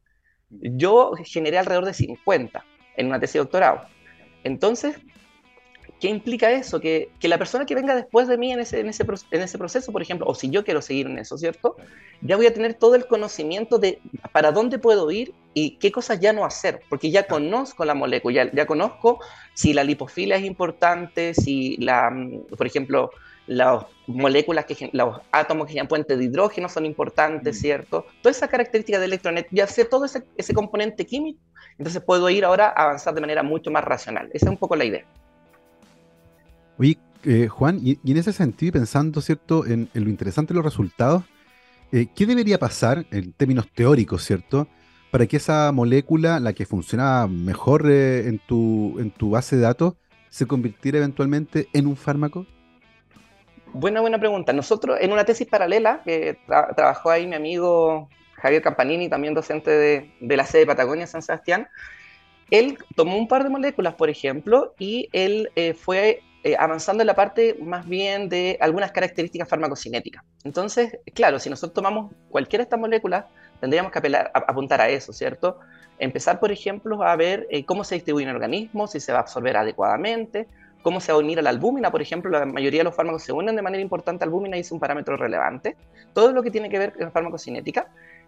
Yo 0.49 1.11
generé 1.23 1.59
alrededor 1.59 1.85
de 1.85 1.93
50 1.93 2.65
en 2.97 3.07
una 3.07 3.19
tesis 3.19 3.33
de 3.33 3.39
doctorado. 3.39 3.81
Entonces, 4.43 4.97
¿Qué 5.99 6.07
implica 6.07 6.49
eso? 6.49 6.79
Que, 6.79 7.11
que, 7.19 7.27
la 7.27 7.37
persona 7.37 7.65
que 7.65 7.75
venga 7.75 7.93
después 7.93 8.29
de 8.29 8.37
mí 8.37 8.53
en 8.53 8.59
ese, 8.61 8.79
en, 8.79 8.87
ese, 8.87 9.03
en 9.31 9.41
ese 9.41 9.57
proceso, 9.57 9.91
por 9.91 10.01
ejemplo, 10.01 10.25
o 10.27 10.33
si 10.33 10.49
yo 10.49 10.63
quiero 10.63 10.81
seguir 10.81 11.07
en 11.07 11.19
eso, 11.19 11.37
¿cierto? 11.37 11.75
Ya 12.21 12.37
voy 12.37 12.45
a 12.45 12.53
tener 12.53 12.73
todo 12.75 12.95
el 12.95 13.05
conocimiento 13.05 13.79
de 13.79 13.99
para 14.31 14.53
dónde 14.53 14.79
puedo 14.79 15.11
ir 15.11 15.33
y 15.53 15.71
qué 15.71 15.91
cosas 15.91 16.21
ya 16.21 16.31
no 16.31 16.45
hacer, 16.45 16.79
porque 16.89 17.11
ya 17.11 17.27
conozco 17.27 17.83
la 17.83 17.95
molécula, 17.95 18.45
ya, 18.45 18.51
ya 18.51 18.65
conozco 18.65 19.19
si 19.53 19.73
la 19.73 19.83
lipofilia 19.83 20.37
es 20.37 20.45
importante, 20.45 21.33
si 21.33 21.75
la, 21.77 22.09
por 22.57 22.65
ejemplo, 22.65 23.11
las 23.49 23.83
moléculas, 24.05 24.65
que, 24.65 24.91
los 24.93 25.19
átomos 25.31 25.65
que 25.65 25.73
generan 25.73 25.87
puente 25.87 26.15
de 26.15 26.23
hidrógeno 26.23 26.69
son 26.69 26.85
importantes, 26.85 27.57
mm. 27.57 27.59
¿cierto? 27.59 28.05
Toda 28.21 28.31
esa 28.31 28.47
característica 28.47 28.99
de 28.99 29.05
electronet, 29.05 29.47
ya 29.51 29.65
sé 29.65 29.85
todo 29.85 30.05
ese, 30.05 30.23
ese 30.37 30.53
componente 30.53 31.05
químico, 31.05 31.39
entonces 31.77 32.01
puedo 32.03 32.29
ir 32.29 32.45
ahora 32.45 32.67
a 32.67 32.83
avanzar 32.83 33.15
de 33.15 33.21
manera 33.21 33.41
mucho 33.41 33.71
más 33.71 33.83
racional. 33.83 34.29
Esa 34.33 34.45
es 34.45 34.51
un 34.51 34.57
poco 34.57 34.75
la 34.75 34.85
idea. 34.85 35.03
Oye, 36.77 36.99
eh, 37.23 37.47
Juan, 37.47 37.79
y, 37.83 37.99
en 38.09 38.17
ese 38.17 38.33
sentido, 38.33 38.73
pensando, 38.73 39.19
¿cierto?, 39.19 39.65
en, 39.65 39.89
lo 39.93 40.09
interesante 40.09 40.53
de 40.53 40.57
los 40.57 40.65
resultados, 40.65 41.23
eh, 41.91 42.07
¿qué 42.15 42.27
debería 42.27 42.59
pasar 42.59 43.07
en 43.09 43.33
términos 43.33 43.67
teóricos, 43.73 44.23
¿cierto?, 44.23 44.67
para 45.09 45.25
que 45.25 45.37
esa 45.37 45.71
molécula, 45.71 46.39
la 46.39 46.53
que 46.53 46.67
funcionaba 46.67 47.27
mejor 47.27 47.89
eh, 47.89 48.27
en, 48.27 48.37
tu, 48.37 48.99
en 48.99 49.09
tu 49.09 49.31
base 49.31 49.55
de 49.55 49.63
datos, 49.63 49.95
se 50.29 50.45
convirtiera 50.45 50.99
eventualmente 50.99 51.67
en 51.73 51.87
un 51.87 51.95
fármaco? 51.95 52.45
Buena, 53.73 54.01
buena 54.01 54.19
pregunta. 54.19 54.53
Nosotros, 54.53 54.97
en 54.99 55.11
una 55.11 55.25
tesis 55.25 55.47
paralela, 55.47 56.01
que 56.03 56.39
trabajó 56.75 57.11
ahí 57.11 57.27
mi 57.27 57.35
amigo 57.35 58.09
Javier 58.35 58.61
Campanini, 58.61 59.09
también 59.09 59.33
docente 59.33 59.71
de, 59.71 60.11
de 60.19 60.37
la 60.37 60.45
sede 60.45 60.61
de 60.61 60.67
Patagonia, 60.67 61.07
San 61.07 61.21
Sebastián, 61.21 61.67
él 62.49 62.77
tomó 62.95 63.17
un 63.17 63.27
par 63.27 63.43
de 63.43 63.49
moléculas, 63.49 63.93
por 63.93 64.09
ejemplo, 64.09 64.73
y 64.79 65.07
él 65.13 65.51
fue 65.77 66.23
eh, 66.41 66.55
avanzando 66.57 67.03
en 67.03 67.07
la 67.07 67.15
parte 67.15 67.57
más 67.61 67.85
bien 67.85 68.29
de 68.29 68.57
algunas 68.61 68.93
características 68.93 69.49
farmacocinéticas. 69.49 70.23
Entonces, 70.45 70.97
claro, 71.13 71.37
si 71.37 71.49
nosotros 71.49 71.73
tomamos 71.73 72.13
cualquiera 72.29 72.61
de 72.61 72.67
estas 72.67 72.79
moléculas, 72.79 73.25
tendríamos 73.59 73.91
que 73.91 73.99
apelar, 73.99 74.31
apuntar 74.33 74.79
a 74.79 74.87
eso, 74.87 75.11
¿cierto? 75.11 75.59
Empezar, 75.97 76.39
por 76.39 76.53
ejemplo, 76.53 77.03
a 77.03 77.13
ver 77.17 77.45
eh, 77.49 77.65
cómo 77.65 77.83
se 77.83 77.95
distribuye 77.95 78.23
en 78.23 78.29
el 78.29 78.35
organismo, 78.37 78.87
si 78.87 79.01
se 79.01 79.11
va 79.11 79.17
a 79.17 79.21
absorber 79.21 79.57
adecuadamente, 79.57 80.47
cómo 80.81 80.99
se 80.99 81.11
va 81.11 81.17
a 81.17 81.21
unir 81.21 81.39
a 81.39 81.41
la 81.41 81.49
albúmina, 81.49 81.91
por 81.91 82.01
ejemplo, 82.01 82.31
la 82.31 82.45
mayoría 82.45 82.79
de 82.81 82.85
los 82.85 82.95
fármacos 82.95 83.23
se 83.23 83.31
unen 83.31 83.55
de 83.55 83.61
manera 83.61 83.81
importante 83.81 84.23
a 84.23 84.25
albúmina 84.25 84.57
y 84.57 84.61
es 84.61 84.71
un 84.71 84.79
parámetro 84.79 85.17
relevante. 85.17 85.75
Todo 86.13 86.31
lo 86.31 86.43
que 86.43 86.51
tiene 86.51 86.69
que 86.69 86.79
ver 86.79 86.93
con 86.93 87.11
farmacocinética. 87.11 87.87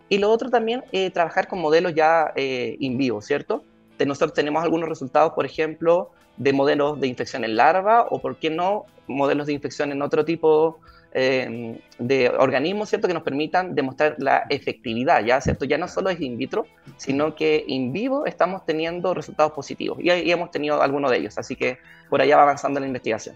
Y 0.09 0.17
lo 0.17 0.29
otro 0.29 0.49
también, 0.49 0.83
eh, 0.91 1.09
trabajar 1.09 1.47
con 1.47 1.59
modelos 1.59 1.93
ya 1.95 2.33
in 2.35 2.97
vivo, 2.97 3.21
¿cierto? 3.21 3.63
Nosotros 4.05 4.33
tenemos 4.33 4.63
algunos 4.63 4.89
resultados, 4.89 5.33
por 5.33 5.45
ejemplo, 5.45 6.11
de 6.37 6.53
modelos 6.53 6.99
de 6.99 7.07
infección 7.07 7.43
en 7.43 7.55
larva 7.55 8.07
o, 8.09 8.21
por 8.21 8.37
qué 8.37 8.49
no, 8.49 8.85
modelos 9.07 9.47
de 9.47 9.53
infección 9.53 9.91
en 9.91 10.01
otro 10.01 10.25
tipo 10.25 10.79
eh, 11.13 11.79
de 11.99 12.29
organismos, 12.29 12.89
¿cierto? 12.89 13.07
Que 13.07 13.13
nos 13.13 13.23
permitan 13.23 13.75
demostrar 13.75 14.15
la 14.17 14.45
efectividad, 14.49 15.23
¿ya? 15.25 15.41
¿Cierto? 15.41 15.65
Ya 15.65 15.77
no 15.77 15.87
solo 15.87 16.09
es 16.09 16.21
in 16.21 16.37
vitro, 16.37 16.65
sino 16.97 17.35
que 17.35 17.63
in 17.67 17.91
vivo 17.91 18.25
estamos 18.25 18.65
teniendo 18.65 19.13
resultados 19.13 19.51
positivos 19.51 19.97
y, 20.01 20.09
y 20.09 20.31
hemos 20.31 20.51
tenido 20.51 20.81
algunos 20.81 21.11
de 21.11 21.17
ellos, 21.17 21.37
así 21.37 21.55
que 21.55 21.77
por 22.09 22.21
allá 22.21 22.37
va 22.37 22.43
avanzando 22.43 22.79
la 22.79 22.87
investigación. 22.87 23.35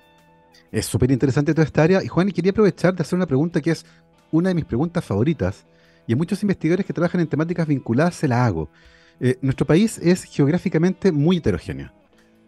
Es 0.72 0.86
súper 0.86 1.12
interesante 1.12 1.54
toda 1.54 1.66
esta 1.66 1.84
área 1.84 2.04
y 2.04 2.08
Juan, 2.08 2.32
quería 2.32 2.52
aprovechar 2.52 2.94
de 2.94 3.02
hacer 3.02 3.18
una 3.18 3.28
pregunta 3.28 3.62
que 3.62 3.72
es 3.72 3.86
una 4.32 4.50
de 4.50 4.56
mis 4.56 4.66
preguntas 4.66 5.04
favoritas 5.04 5.66
y 6.08 6.14
a 6.14 6.16
muchos 6.16 6.42
investigadores 6.44 6.86
que 6.86 6.94
trabajan 6.94 7.22
en 7.22 7.28
temáticas 7.28 7.68
vinculadas 7.68 8.16
se 8.16 8.28
la 8.28 8.46
hago. 8.46 8.70
Eh, 9.20 9.38
nuestro 9.42 9.66
país 9.66 9.98
es 10.00 10.24
geográficamente 10.24 11.12
muy 11.12 11.38
heterogéneo. 11.38 11.92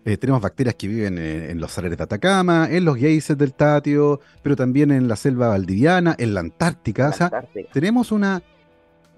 Eh, 0.05 0.15
tenemos 0.15 0.41
bacterias 0.41 0.75
que 0.75 0.87
viven 0.87 1.17
en, 1.17 1.59
los 1.59 1.73
saleres 1.73 1.97
de 1.97 2.03
Atacama, 2.05 2.67
en 2.71 2.85
los 2.85 2.95
geysers 2.95 3.37
del 3.37 3.53
Tatio, 3.53 4.21
pero 4.41 4.55
también 4.55 4.91
en 4.91 5.07
la 5.09 5.17
selva 5.17 5.49
valdiviana, 5.49 6.15
en 6.17 6.33
la 6.33 6.39
Antártica. 6.39 7.09
O 7.09 7.13
sea, 7.13 7.29
tenemos 7.73 8.13
una, 8.13 8.41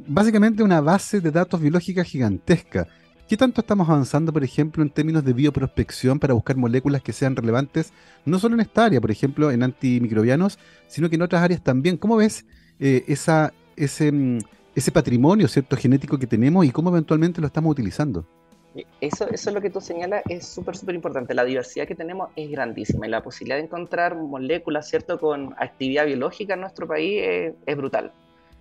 básicamente 0.08 0.64
una 0.64 0.82
base 0.82 1.22
de 1.22 1.30
datos 1.30 1.62
biológica 1.62 2.04
gigantesca. 2.04 2.88
¿Qué 3.28 3.38
tanto 3.38 3.62
estamos 3.62 3.88
avanzando, 3.88 4.34
por 4.34 4.44
ejemplo, 4.44 4.82
en 4.82 4.90
términos 4.90 5.24
de 5.24 5.34
bioprospección 5.34 6.18
para 6.18 6.34
buscar 6.34 6.58
moléculas 6.58 7.04
que 7.04 7.14
sean 7.14 7.36
relevantes, 7.36 7.94
no 8.26 8.40
solo 8.40 8.56
en 8.56 8.62
esta 8.62 8.86
área, 8.86 9.00
por 9.00 9.12
ejemplo, 9.12 9.52
en 9.52 9.62
antimicrobianos, 9.62 10.58
sino 10.88 11.08
que 11.08 11.18
en 11.18 11.22
otras 11.22 11.44
áreas 11.44 11.64
también? 11.64 11.98
¿Cómo 11.98 12.16
ves 12.16 12.48
eh, 12.80 13.04
esa, 13.08 13.54
ese, 13.76 14.12
mm, 14.12 14.40
ese 14.76 14.92
patrimonio 14.92 15.48
cierto 15.48 15.76
genético 15.76 16.18
que 16.18 16.28
tenemos 16.28 16.66
y 16.66 16.72
cómo 16.72 16.90
eventualmente 16.90 17.42
lo 17.42 17.48
estamos 17.48 17.72
utilizando. 17.72 18.26
Eso, 19.02 19.28
eso 19.30 19.50
es 19.50 19.54
lo 19.54 19.62
que 19.62 19.70
tú 19.70 19.82
señalas, 19.82 20.24
es 20.30 20.48
súper, 20.48 20.78
súper 20.78 20.96
importante. 20.96 21.34
La 21.34 21.44
diversidad 21.44 21.88
que 21.88 21.96
tenemos 21.96 22.30
es 22.36 22.50
grandísima 22.50 23.08
y 23.08 23.10
la 23.10 23.24
posibilidad 23.24 23.58
de 23.58 23.64
encontrar 23.64 24.16
moléculas, 24.16 24.88
¿cierto?, 24.88 25.20
con 25.20 25.54
actividad 25.58 26.06
biológica 26.06 26.54
en 26.54 26.62
nuestro 26.62 26.88
país 26.88 27.54
es, 27.66 27.78
brutal. 27.78 28.12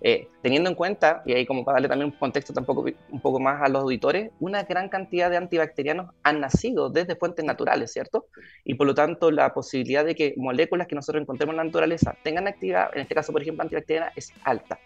Eh, 0.01 0.29
teniendo 0.41 0.69
en 0.69 0.75
cuenta, 0.75 1.21
y 1.25 1.33
ahí 1.33 1.45
como 1.45 1.65
para 1.65 1.75
darle 1.75 1.89
también 1.89 2.11
un 2.11 2.17
contexto 2.17 2.53
tampoco, 2.53 2.85
un 3.11 3.19
poco 3.19 3.39
más 3.39 3.61
a 3.61 3.67
los 3.67 3.83
auditores, 3.83 4.31
una 4.39 4.63
gran 4.63 4.89
cantidad 4.89 5.29
de 5.29 5.37
antibacterianos 5.37 6.11
han 6.23 6.39
nacido 6.39 6.89
desde 6.89 7.15
fuentes 7.15 7.43
naturales, 7.45 7.91
¿cierto? 7.91 8.27
Y 8.63 8.75
por 8.75 8.87
lo 8.87 8.95
tanto 8.95 9.29
la 9.29 9.53
posibilidad 9.53 10.05
de 10.05 10.15
que 10.15 10.33
moléculas 10.37 10.87
que 10.87 10.95
nosotros 10.95 11.21
encontremos 11.21 11.53
en 11.53 11.57
la 11.57 11.63
naturaleza 11.65 12.15
tengan 12.23 12.47
actividad, 12.47 12.89
en 12.93 13.01
este 13.01 13.13
caso 13.13 13.33
por 13.33 13.41
ejemplo 13.41 13.63
antibacteriana, 13.63 14.11
es 14.15 14.31
alta. 14.43 14.79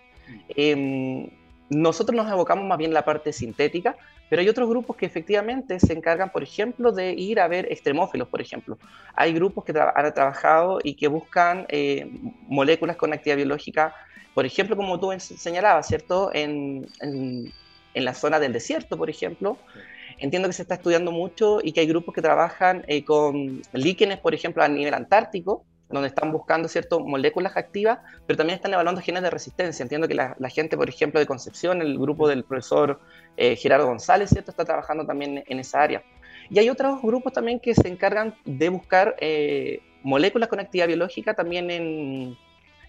Eh, 0.49 1.29
nosotros 1.69 2.15
nos 2.15 2.31
evocamos 2.31 2.65
más 2.65 2.77
bien 2.77 2.93
la 2.93 3.03
parte 3.03 3.33
sintética, 3.33 3.95
pero 4.29 4.41
hay 4.41 4.49
otros 4.49 4.69
grupos 4.69 4.95
que 4.95 5.05
efectivamente 5.05 5.79
se 5.79 5.93
encargan, 5.93 6.31
por 6.31 6.43
ejemplo, 6.43 6.91
de 6.91 7.13
ir 7.13 7.39
a 7.39 7.47
ver 7.47 7.71
extremófilos, 7.71 8.27
por 8.27 8.41
ejemplo. 8.41 8.77
Hay 9.15 9.33
grupos 9.33 9.63
que 9.63 9.73
han 9.77 10.13
trabajado 10.13 10.79
y 10.83 10.95
que 10.95 11.07
buscan 11.07 11.65
eh, 11.69 12.09
moléculas 12.47 12.95
con 12.95 13.13
actividad 13.13 13.37
biológica, 13.37 13.93
por 14.33 14.45
ejemplo, 14.45 14.75
como 14.75 14.99
tú 14.99 15.11
señalabas, 15.19 15.87
¿cierto? 15.87 16.31
En, 16.33 16.87
en, 17.01 17.51
la 17.93 18.15
zona 18.15 18.39
del 18.39 18.53
desierto, 18.53 18.97
por 18.97 19.09
ejemplo. 19.09 19.57
Entiendo 20.17 20.49
que 20.49 20.53
se 20.53 20.63
está 20.63 20.75
estudiando 20.75 21.11
mucho 21.11 21.59
y 21.63 21.71
que 21.71 21.81
hay 21.81 21.87
grupos 21.87 22.15
que 22.15 22.21
trabajan 22.21 22.83
eh, 22.87 23.03
con 23.05 23.61
líquenes, 23.73 24.19
por 24.19 24.33
ejemplo, 24.33 24.63
a 24.63 24.67
nivel 24.67 24.95
antártico, 24.95 25.63
donde 25.93 26.09
están 26.09 26.31
buscando 26.31 26.67
ciertas 26.67 26.99
moléculas 26.99 27.55
activas, 27.55 27.99
pero 28.25 28.37
también 28.37 28.55
están 28.55 28.73
evaluando 28.73 29.01
genes 29.01 29.23
de 29.23 29.29
resistencia. 29.29 29.83
Entiendo 29.83 30.07
que 30.07 30.15
la, 30.15 30.35
gente, 30.49 30.75
por 30.75 30.89
ejemplo, 30.89 31.19
de 31.19 31.25
Concepción, 31.25 31.81
el 31.81 31.97
grupo 31.97 32.27
del 32.27 32.43
profesor 32.43 32.99
eh, 33.37 33.55
Gerardo 33.55 33.87
González, 33.87 34.29
¿cierto? 34.29 34.51
está 34.51 34.65
trabajando 34.65 35.05
también 35.05 35.43
en 35.47 35.59
esa 35.59 35.81
área. 35.81 36.03
Y 36.49 36.59
hay 36.59 36.69
otros 36.69 37.01
grupos 37.01 37.33
también 37.33 37.59
que 37.59 37.73
se 37.73 37.87
encargan 37.87 38.35
de 38.45 38.69
buscar 38.69 39.15
eh, 39.19 39.81
moléculas 40.03 40.49
con 40.49 40.59
actividad 40.59 40.87
biológica 40.87 41.33
también 41.33 41.71
en, 41.71 42.37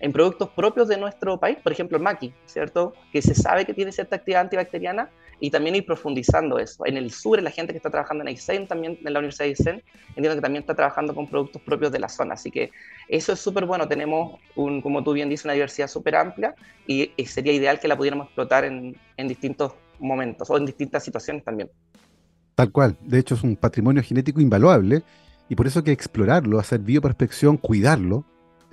en, 0.04 0.12
productos 0.12 0.50
propios 0.50 0.88
de 0.88 0.96
nuestro 0.96 1.38
país, 1.38 1.56
por 1.62 1.72
ejemplo, 1.72 1.96
el 1.96 2.02
maqui, 2.02 2.32
¿cierto? 2.46 2.92
Que 3.12 3.22
se 3.22 3.34
sabe 3.34 3.64
que 3.64 3.72
tiene 3.72 3.90
cierta 3.90 4.16
actividad 4.16 4.42
antibacteriana 4.42 5.08
y 5.40 5.50
también 5.50 5.74
ir 5.74 5.86
profundizando 5.86 6.58
eso. 6.58 6.84
En 6.86 6.96
el 6.96 7.10
sur, 7.10 7.42
la 7.42 7.50
gente 7.50 7.72
que 7.72 7.78
está 7.78 7.90
trabajando 7.90 8.22
en 8.22 8.28
Aysén, 8.28 8.66
también 8.66 8.98
en 9.02 9.12
la 9.12 9.18
Universidad 9.18 9.46
de 9.46 9.50
Aysén, 9.50 9.82
entiendo 10.08 10.34
que 10.34 10.42
también 10.42 10.62
está 10.62 10.74
trabajando 10.74 11.14
con 11.14 11.26
productos 11.26 11.62
propios 11.62 11.90
de 11.90 11.98
la 11.98 12.08
zona. 12.08 12.34
Así 12.34 12.50
que 12.50 12.70
eso 13.08 13.32
es 13.32 13.40
súper 13.40 13.64
bueno. 13.64 13.88
Tenemos, 13.88 14.38
un, 14.56 14.82
como 14.82 15.02
tú 15.02 15.12
bien 15.12 15.28
dices, 15.28 15.44
una 15.44 15.54
diversidad 15.54 15.88
súper 15.88 16.16
amplia 16.16 16.54
y, 16.86 17.10
sería 17.26 17.52
ideal 17.52 17.80
que 17.80 17.88
la 17.88 17.96
pudiéramos 17.96 18.26
explotar 18.26 18.64
en, 18.64 18.96
en 19.16 19.28
distintos 19.28 19.72
momentos 19.98 20.48
o 20.50 20.56
en 20.56 20.66
distintas 20.66 21.02
situaciones 21.02 21.44
también. 21.44 21.70
Tal 22.54 22.70
cual. 22.70 22.96
De 23.00 23.18
hecho, 23.18 23.34
es 23.34 23.42
un 23.42 23.56
patrimonio 23.56 24.02
genético 24.02 24.40
invaluable 24.40 25.02
y 25.48 25.56
por 25.56 25.66
eso 25.66 25.80
hay 25.80 25.84
que 25.86 25.92
explorarlo, 25.92 26.58
hacer 26.58 26.80
bioprospección, 26.80 27.56
cuidarlo, 27.56 28.24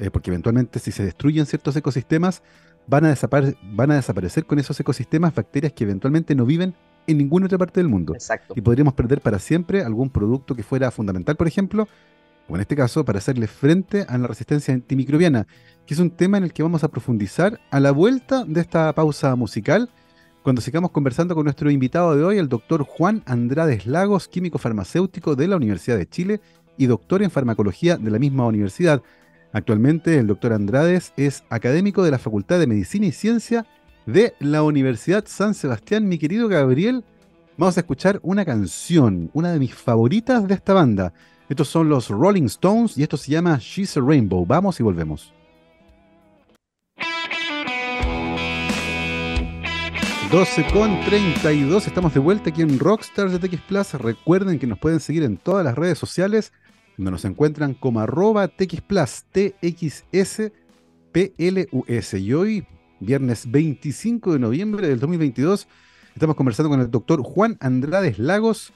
eh, 0.02 0.10
porque 0.10 0.32
eventualmente 0.32 0.80
si 0.80 0.92
se 0.92 1.06
destruyen 1.06 1.46
ciertos 1.46 1.76
ecosistemas, 1.76 2.42
van 2.88 3.06
a, 3.06 3.16
van 3.62 3.92
a 3.92 3.96
desaparecer 3.96 4.46
con 4.46 4.58
esos 4.58 4.80
ecosistemas 4.80 5.34
bacterias 5.34 5.74
que 5.74 5.84
eventualmente 5.84 6.34
no 6.34 6.46
viven 6.46 6.74
en 7.06 7.18
ninguna 7.20 7.46
otra 7.46 7.60
parte 7.60 7.80
del 7.80 7.88
mundo. 7.88 8.16
Exacto. 8.16 8.56
Y 8.58 8.62
podríamos 8.62 8.96
perder 8.96 9.22
para 9.22 9.38
siempre 9.38 9.84
algún 9.84 10.10
producto 10.10 10.56
que 10.56 10.64
fuera 10.64 10.90
fundamental, 10.90 11.36
por 11.36 11.48
ejemplo, 11.48 11.88
o 12.50 12.56
en 12.56 12.62
este 12.62 12.76
caso, 12.76 13.06
para 13.06 13.20
hacerle 13.20 13.46
frente 13.46 14.06
a 14.10 14.18
la 14.18 14.28
resistencia 14.28 14.74
antimicrobiana, 14.74 15.46
que 15.86 15.94
es 15.94 16.00
un 16.00 16.10
tema 16.10 16.38
en 16.38 16.46
el 16.46 16.54
que 16.54 16.64
vamos 16.64 16.84
a 16.84 16.90
profundizar 16.90 17.60
a 17.70 17.80
la 17.80 17.92
vuelta 17.92 18.44
de 18.44 18.60
esta 18.60 18.92
pausa 18.94 19.36
musical, 19.36 19.90
cuando 20.42 20.62
sigamos 20.62 20.90
conversando 20.90 21.36
con 21.36 21.44
nuestro 21.44 21.70
invitado 21.70 22.16
de 22.16 22.24
hoy, 22.24 22.40
el 22.40 22.50
doctor 22.50 22.82
Juan 22.82 23.22
Andrades 23.28 23.86
Lagos, 23.86 24.28
químico 24.28 24.58
farmacéutico 24.58 25.36
de 25.36 25.48
la 25.48 25.58
Universidad 25.58 25.98
de 25.98 26.10
Chile 26.10 26.42
y 26.76 26.88
doctor 26.88 27.22
en 27.22 27.30
farmacología 27.30 27.98
de 27.98 28.10
la 28.10 28.18
misma 28.18 28.48
universidad. 28.48 29.04
Actualmente 29.54 30.18
el 30.18 30.28
doctor 30.28 30.54
Andrades 30.54 31.14
es 31.18 31.44
académico 31.50 32.04
de 32.04 32.12
la 32.12 32.20
Facultad 32.20 32.60
de 32.60 32.68
Medicina 32.68 33.06
y 33.06 33.12
Ciencia 33.12 33.66
de 34.06 34.34
la 34.40 34.64
Universidad 34.64 35.26
San 35.28 35.54
Sebastián. 35.54 36.08
Mi 36.08 36.18
querido 36.18 36.48
Gabriel, 36.48 37.04
vamos 37.58 37.76
a 37.76 37.82
escuchar 37.82 38.20
una 38.24 38.46
canción, 38.46 39.30
una 39.34 39.52
de 39.52 39.60
mis 39.60 39.76
favoritas 39.76 40.48
de 40.48 40.54
esta 40.54 40.74
banda. 40.74 41.14
Estos 41.50 41.68
son 41.68 41.90
los 41.90 42.08
Rolling 42.08 42.46
Stones 42.46 42.98
y 42.98 43.04
esto 43.04 43.18
se 43.18 43.32
llama 43.32 43.58
She's 43.60 43.98
a 43.98 44.02
Rainbow. 44.02 44.46
Vamos 44.46 44.80
y 44.80 44.84
volvemos. 44.84 45.34
12 50.32 50.66
con 50.72 50.98
32, 51.02 51.88
estamos 51.88 52.14
de 52.14 52.22
vuelta 52.22 52.52
aquí 52.52 52.62
en 52.62 52.80
Rockstars 52.80 53.34
de 53.34 53.40
TX 53.40 53.62
Plus. 53.64 53.94
Recuerden 53.96 54.60
que 54.60 54.66
nos 54.66 54.80
pueden 54.80 55.02
seguir 55.02 55.24
en 55.24 55.36
todas 55.36 55.66
las 55.66 55.76
redes 55.76 56.00
sociales 56.00 56.54
donde 57.02 57.12
nos 57.12 57.26
encuentran 57.26 57.74
como 57.74 58.00
arroba 58.00 58.48
TXPlus. 58.48 59.26
Y 62.14 62.34
hoy, 62.34 62.68
viernes 63.00 63.50
25 63.50 64.34
de 64.34 64.40
noviembre 64.40 64.88
del 64.88 65.00
2022, 65.00 65.68
estamos 66.14 66.36
conversando 66.36 66.70
con 66.70 66.80
el 66.80 66.92
doctor 66.92 67.24
Juan 67.24 67.58
Andrades 67.60 68.20
Lagos, 68.20 68.72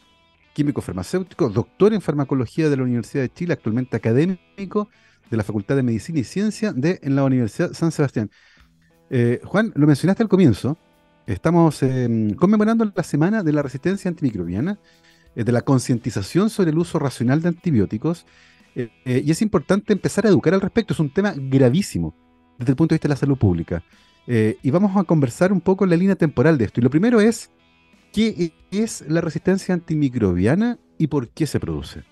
químico 0.56 0.82
farmacéutico, 0.82 1.50
doctor 1.50 1.94
en 1.94 2.02
farmacología 2.02 2.68
de 2.68 2.78
la 2.78 2.82
Universidad 2.82 3.22
de 3.22 3.32
Chile, 3.32 3.54
actualmente 3.54 3.96
académico 3.96 4.90
de 5.30 5.38
la 5.38 5.44
Facultad 5.44 5.76
de 5.76 5.84
Medicina 5.84 6.18
y 6.18 6.24
Ciencia 6.24 6.74
de 6.74 7.00
en 7.04 7.16
la 7.16 7.26
Universidad 7.26 7.74
San 7.74 7.92
Sebastián. 7.92 8.32
Eh, 9.12 9.40
Juan, 9.44 9.72
lo 9.76 9.86
mencionaste 9.86 10.24
al 10.24 10.30
comienzo, 10.30 10.80
estamos 11.28 11.84
em, 11.84 12.34
conmemorando 12.34 12.92
la 12.96 13.04
Semana 13.04 13.44
de 13.44 13.54
la 13.54 13.62
Resistencia 13.62 14.10
Antimicrobiana 14.10 14.80
de 15.44 15.52
la 15.52 15.62
concientización 15.62 16.50
sobre 16.50 16.72
el 16.72 16.78
uso 16.78 17.00
racional 17.00 17.42
de 17.42 17.50
antibióticos. 17.50 18.26
Eh, 18.76 18.90
eh, 19.06 19.22
y 19.26 19.32
es 19.32 19.42
importante 19.42 19.94
empezar 19.94 20.26
a 20.26 20.30
educar 20.30 20.54
al 20.54 20.62
respecto. 20.62 20.94
Es 20.94 21.00
un 21.00 21.14
tema 21.14 21.34
gravísimo 21.36 22.16
desde 22.58 22.72
el 22.72 22.76
punto 22.76 22.94
de 22.94 22.98
vista 22.98 23.08
de 23.08 23.14
la 23.14 23.20
salud 23.20 23.38
pública. 23.38 23.84
y 24.28 24.72
vamos 24.72 24.98
a 24.98 25.04
conversar 25.04 25.54
un 25.54 25.62
poco 25.62 25.84
en 25.84 25.92
la 25.92 25.98
línea 25.98 26.16
temporal 26.16 26.58
de 26.58 26.66
esto. 26.66 26.80
Y 26.80 26.84
lo 26.84 26.90
primero 26.90 27.22
es, 27.22 27.52
¿qué 28.12 28.52
es 28.72 29.04
la 29.08 29.22
resistencia 29.22 29.76
antimicrobiana 29.76 30.80
y 30.98 31.06
por 31.08 31.30
qué 31.30 31.46
se 31.46 31.60
produce? 31.60 32.04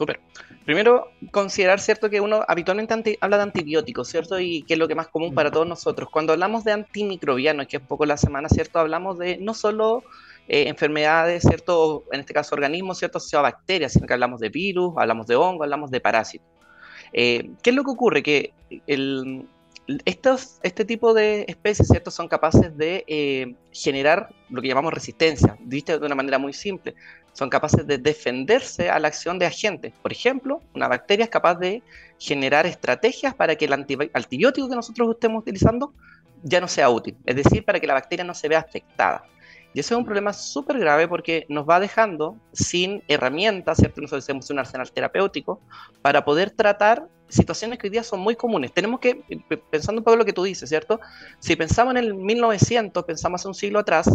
Súper. 0.00 0.20
Primero, 0.64 1.08
considerar, 1.30 1.78
¿cierto?, 1.78 2.08
que 2.08 2.22
uno 2.22 2.42
habitualmente 2.48 3.18
habla 3.20 3.36
de 3.36 3.42
antibióticos, 3.42 4.08
¿cierto? 4.08 4.40
Y 4.40 4.62
que 4.62 4.72
es 4.72 4.78
lo 4.78 4.86
que 4.86 4.94
es 4.94 4.96
más 4.96 5.08
común 5.08 5.34
para 5.34 5.50
todos 5.50 5.66
nosotros. 5.66 6.08
Cuando 6.10 6.32
hablamos 6.32 6.64
de 6.64 6.72
antimicrobiano, 6.72 7.66
que 7.66 7.76
es 7.76 7.82
poco 7.82 8.06
la 8.06 8.16
semana, 8.16 8.48
¿cierto?, 8.48 8.78
hablamos 8.78 9.18
de 9.18 9.36
no 9.36 9.52
solo 9.52 10.02
eh, 10.52 10.66
enfermedades, 10.66 11.44
¿cierto? 11.44 12.02
En 12.10 12.18
este 12.18 12.34
caso 12.34 12.56
organismos, 12.56 12.98
¿cierto? 12.98 13.20
Bacterias, 13.40 13.92
sino 13.92 14.04
que 14.04 14.14
hablamos 14.14 14.40
de 14.40 14.48
virus, 14.48 14.94
hablamos 14.96 15.28
de 15.28 15.36
hongo, 15.36 15.62
hablamos 15.62 15.92
de 15.92 16.00
parásitos. 16.00 16.48
Eh, 17.12 17.52
¿Qué 17.62 17.70
es 17.70 17.76
lo 17.76 17.84
que 17.84 17.90
ocurre? 17.92 18.20
Que 18.24 18.52
estos, 20.04 20.58
este 20.64 20.84
tipo 20.84 21.14
de 21.14 21.44
especies, 21.46 21.86
¿cierto? 21.86 22.10
Son 22.10 22.26
capaces 22.26 22.76
de 22.76 23.04
eh, 23.06 23.54
generar 23.70 24.30
lo 24.48 24.60
que 24.60 24.66
llamamos 24.66 24.92
resistencia, 24.92 25.56
dicho 25.60 25.96
de 26.00 26.04
una 26.04 26.16
manera 26.16 26.38
muy 26.40 26.52
simple. 26.52 26.96
Son 27.32 27.48
capaces 27.48 27.86
de 27.86 27.98
defenderse 27.98 28.90
a 28.90 28.98
la 28.98 29.06
acción 29.06 29.38
de 29.38 29.46
agentes. 29.46 29.92
Por 30.02 30.10
ejemplo, 30.10 30.62
una 30.74 30.88
bacteria 30.88 31.26
es 31.26 31.30
capaz 31.30 31.60
de 31.60 31.80
generar 32.18 32.66
estrategias 32.66 33.36
para 33.36 33.54
que 33.54 33.66
el 33.66 33.72
antibiótico 33.72 34.68
que 34.68 34.74
nosotros 34.74 35.10
estemos 35.10 35.42
utilizando 35.42 35.94
ya 36.42 36.60
no 36.60 36.66
sea 36.66 36.90
útil, 36.90 37.16
es 37.24 37.36
decir, 37.36 37.64
para 37.64 37.78
que 37.78 37.86
la 37.86 37.94
bacteria 37.94 38.24
no 38.24 38.34
se 38.34 38.48
vea 38.48 38.58
afectada. 38.58 39.22
Y 39.72 39.80
eso 39.80 39.94
es 39.94 39.98
un 39.98 40.04
problema 40.04 40.32
súper 40.32 40.78
grave 40.78 41.06
porque 41.06 41.46
nos 41.48 41.68
va 41.68 41.78
dejando 41.78 42.36
sin 42.52 43.02
herramientas, 43.06 43.78
¿cierto? 43.78 44.00
Nosotros 44.00 44.26
tenemos 44.26 44.50
un 44.50 44.58
arsenal 44.58 44.90
terapéutico 44.90 45.60
para 46.02 46.24
poder 46.24 46.50
tratar 46.50 47.06
situaciones 47.28 47.78
que 47.78 47.86
hoy 47.86 47.90
día 47.90 48.02
son 48.02 48.20
muy 48.20 48.34
comunes. 48.34 48.72
Tenemos 48.72 48.98
que, 48.98 49.22
pensando 49.70 50.00
un 50.00 50.04
poco 50.04 50.16
lo 50.16 50.24
que 50.24 50.32
tú 50.32 50.42
dices, 50.42 50.68
¿cierto? 50.68 51.00
Si 51.38 51.54
pensamos 51.54 51.92
en 51.92 51.98
el 51.98 52.14
1900, 52.14 53.04
pensamos 53.04 53.40
hace 53.40 53.48
un 53.48 53.54
siglo 53.54 53.78
atrás, 53.78 54.10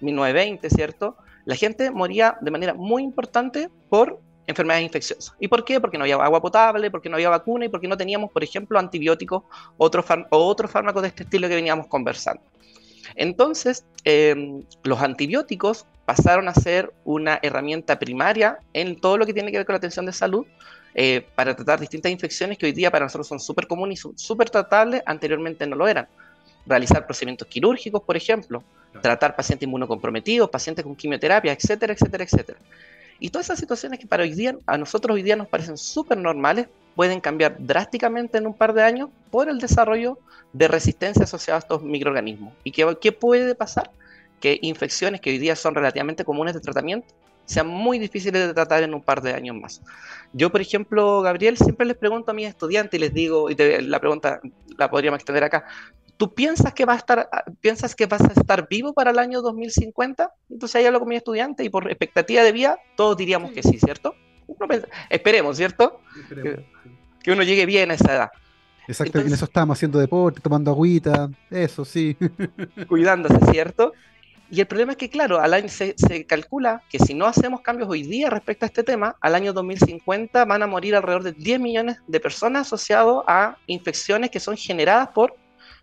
1920, 0.00 0.70
¿cierto? 0.70 1.16
La 1.44 1.56
gente 1.56 1.90
moría 1.90 2.38
de 2.40 2.50
manera 2.52 2.74
muy 2.74 3.02
importante 3.02 3.68
por 3.88 4.20
enfermedades 4.46 4.84
infecciosas. 4.84 5.34
¿Y 5.40 5.48
por 5.48 5.64
qué? 5.64 5.80
Porque 5.80 5.98
no 5.98 6.04
había 6.04 6.16
agua 6.16 6.40
potable, 6.40 6.90
porque 6.90 7.08
no 7.08 7.16
había 7.16 7.30
vacuna 7.30 7.64
y 7.64 7.68
porque 7.68 7.88
no 7.88 7.96
teníamos, 7.96 8.30
por 8.30 8.44
ejemplo, 8.44 8.78
antibióticos 8.78 9.42
otro 9.76 10.04
o 10.30 10.38
otros 10.46 10.70
fármacos 10.70 11.02
de 11.02 11.08
este 11.08 11.24
estilo 11.24 11.48
que 11.48 11.56
veníamos 11.56 11.86
conversando. 11.88 12.42
Entonces, 13.14 13.84
em, 14.04 14.64
los 14.82 15.00
antibióticos 15.00 15.86
pasaron 16.04 16.48
a 16.48 16.54
ser 16.54 16.92
una 17.04 17.38
herramienta 17.42 17.98
primaria 17.98 18.58
en 18.72 19.00
todo 19.00 19.18
lo 19.18 19.26
que 19.26 19.34
tiene 19.34 19.50
que 19.50 19.58
ver 19.58 19.66
con 19.66 19.74
la 19.74 19.78
atención 19.78 20.06
de 20.06 20.12
salud 20.12 20.46
eh, 20.94 21.26
para 21.34 21.54
tratar 21.54 21.80
distintas 21.80 22.12
infecciones 22.12 22.58
que 22.58 22.66
hoy 22.66 22.72
día 22.72 22.90
para 22.90 23.06
nosotros 23.06 23.26
son 23.26 23.40
súper 23.40 23.66
comunes 23.66 24.04
y 24.04 24.12
súper 24.16 24.50
tratables, 24.50 25.02
anteriormente 25.06 25.66
no 25.66 25.76
lo 25.76 25.88
eran. 25.88 26.06
Realizar 26.66 27.06
procedimientos 27.06 27.48
quirúrgicos, 27.48 28.02
por 28.02 28.16
ejemplo, 28.16 28.62
tratar 29.00 29.34
pacientes 29.34 29.66
inmunocomprometidos, 29.66 30.50
pacientes 30.50 30.84
con 30.84 30.94
quimioterapia, 30.94 31.52
etcétera, 31.52 31.92
etcétera, 31.94 32.24
etcétera. 32.24 32.58
Y 33.18 33.30
todas 33.30 33.46
esas 33.46 33.58
situaciones 33.58 33.98
que 33.98 34.06
para 34.06 34.24
hoy 34.24 34.34
día, 34.34 34.56
a 34.66 34.76
nosotros 34.76 35.14
hoy 35.14 35.22
día 35.22 35.36
nos 35.36 35.48
parecen 35.48 35.76
súper 35.78 36.18
normales, 36.18 36.66
pueden 36.94 37.20
cambiar 37.20 37.56
drásticamente 37.58 38.38
en 38.38 38.46
un 38.46 38.54
par 38.54 38.72
de 38.74 38.82
años 38.82 39.10
por 39.30 39.48
el 39.48 39.58
desarrollo 39.58 40.18
de 40.52 40.68
resistencia 40.68 41.24
asociada 41.24 41.58
a 41.58 41.60
estos 41.60 41.82
microorganismos. 41.82 42.52
¿Y 42.64 42.72
qué, 42.72 42.96
qué 43.00 43.12
puede 43.12 43.54
pasar? 43.54 43.90
Que 44.40 44.58
infecciones 44.62 45.20
que 45.20 45.30
hoy 45.30 45.38
día 45.38 45.56
son 45.56 45.74
relativamente 45.74 46.24
comunes 46.24 46.54
de 46.54 46.60
tratamiento 46.60 47.14
sean 47.44 47.66
muy 47.66 47.98
difíciles 47.98 48.46
de 48.46 48.54
tratar 48.54 48.82
en 48.82 48.94
un 48.94 49.02
par 49.02 49.20
de 49.20 49.32
años 49.32 49.56
más. 49.56 49.82
Yo, 50.32 50.50
por 50.50 50.60
ejemplo, 50.60 51.20
Gabriel, 51.22 51.56
siempre 51.56 51.86
les 51.86 51.96
pregunto 51.96 52.30
a 52.30 52.34
mis 52.34 52.48
estudiantes 52.48 52.98
y 52.98 53.00
les 53.00 53.12
digo, 53.12 53.50
y 53.50 53.54
la 53.54 54.00
pregunta 54.00 54.40
la 54.78 54.90
podríamos 54.90 55.18
extender 55.18 55.44
acá, 55.44 55.64
¿tú 56.16 56.34
piensas 56.34 56.72
que, 56.72 56.84
va 56.84 56.94
a 56.94 56.96
estar, 56.96 57.28
piensas 57.60 57.94
que 57.94 58.06
vas 58.06 58.22
a 58.22 58.32
estar 58.32 58.68
vivo 58.68 58.92
para 58.92 59.10
el 59.10 59.18
año 59.18 59.42
2050? 59.42 60.32
Entonces 60.50 60.76
ahí 60.76 60.86
hablo 60.86 61.00
con 61.00 61.08
mi 61.08 61.16
estudiante 61.16 61.64
y 61.64 61.68
por 61.68 61.90
expectativa 61.90 62.42
de 62.42 62.52
vida 62.52 62.78
todos 62.96 63.16
diríamos 63.16 63.52
que 63.52 63.62
sí, 63.62 63.78
¿cierto? 63.78 64.14
Esperemos, 65.10 65.56
¿cierto? 65.56 66.00
que, 67.22 67.32
uno 67.32 67.42
llegue 67.42 67.66
bien 67.66 67.90
a 67.90 67.94
esa 67.94 68.14
edad. 68.14 68.30
Exacto, 68.88 69.20
en 69.20 69.32
eso 69.32 69.44
estábamos 69.44 69.78
haciendo 69.78 69.98
deporte, 69.98 70.40
tomando 70.40 70.70
agüita, 70.70 71.30
eso 71.50 71.84
sí. 71.84 72.16
Cuidándose, 72.88 73.38
¿cierto? 73.52 73.92
Y 74.52 74.60
el 74.60 74.66
problema 74.66 74.92
es 74.92 74.98
que, 74.98 75.08
claro, 75.08 75.40
al 75.40 75.54
año 75.54 75.68
se, 75.70 75.94
calcula 76.26 76.82
que 76.90 76.98
si 76.98 77.14
no 77.14 77.24
hacemos 77.24 77.62
cambios 77.62 77.88
hoy 77.88 78.02
día 78.02 78.28
respecto 78.28 78.66
a 78.66 78.68
este 78.68 78.82
tema, 78.82 79.16
al 79.22 79.34
año 79.34 79.54
2050 79.54 80.44
van 80.44 80.62
a 80.62 80.66
morir 80.66 80.94
alrededor 80.94 81.22
de 81.22 81.32
10 81.32 81.58
millones 81.58 81.96
de 82.06 82.20
personas 82.20 82.66
asociados 82.66 83.24
a 83.26 83.56
infecciones 83.66 84.30
que 84.30 84.40
son 84.40 84.58
generadas 84.58 85.08
por 85.08 85.36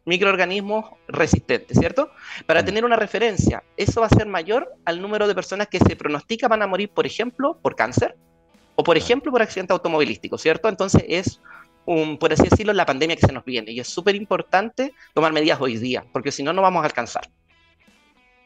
microorganismos 0.05 0.85
resistentes, 1.07 1.79
¿cierto? 1.79 2.11
Para 2.45 2.61
mm. 2.61 2.65
tener 2.65 2.85
una 2.85 2.95
referencia, 2.95 3.63
eso 3.75 4.01
va 4.01 4.05
a 4.05 4.15
ser 4.15 4.27
mayor 4.27 4.71
al 4.85 5.01
número 5.01 5.27
de 5.27 5.33
personas 5.33 5.67
que 5.67 5.79
se 5.79 5.95
pronostica 5.95 6.47
van 6.47 6.61
a 6.61 6.67
morir, 6.67 6.91
por 6.91 7.07
ejemplo, 7.07 7.57
por 7.63 7.75
cáncer 7.75 8.17
o, 8.79 8.83
por 8.83 8.95
ejemplo, 8.95 9.29
por 9.29 9.41
accidente 9.41 9.73
automovilístico, 9.73 10.37
¿cierto? 10.37 10.69
Entonces 10.69 11.03
es, 11.05 11.41
un, 11.85 12.17
por 12.17 12.31
así 12.31 12.43
decirlo, 12.43 12.71
la 12.71 12.85
pandemia 12.85 13.17
que 13.17 13.27
se 13.27 13.33
nos 13.33 13.43
viene 13.43 13.73
y 13.73 13.81
es 13.81 13.89
súper 13.89 14.15
importante 14.15 14.93
tomar 15.13 15.33
medidas 15.33 15.59
hoy 15.59 15.77
día, 15.77 16.05
porque 16.13 16.31
si 16.31 16.43
no, 16.43 16.53
no 16.53 16.61
vamos 16.61 16.83
a 16.83 16.85
alcanzar. 16.85 17.29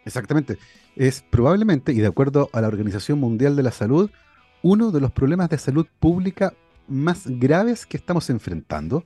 Exactamente. 0.06 0.58
Es 0.96 1.24
probablemente, 1.30 1.92
y 1.94 2.00
de 2.00 2.08
acuerdo 2.08 2.50
a 2.52 2.62
la 2.62 2.68
Organización 2.68 3.20
Mundial 3.20 3.56
de 3.56 3.62
la 3.62 3.72
Salud, 3.72 4.10
uno 4.64 4.90
de 4.90 5.02
los 5.02 5.12
problemas 5.12 5.50
de 5.50 5.60
salud 5.60 5.86
pública 6.00 6.56
más 6.88 7.28
graves 7.28 7.86
que 7.86 7.98
estamos 7.98 8.28
enfrentando 8.32 9.06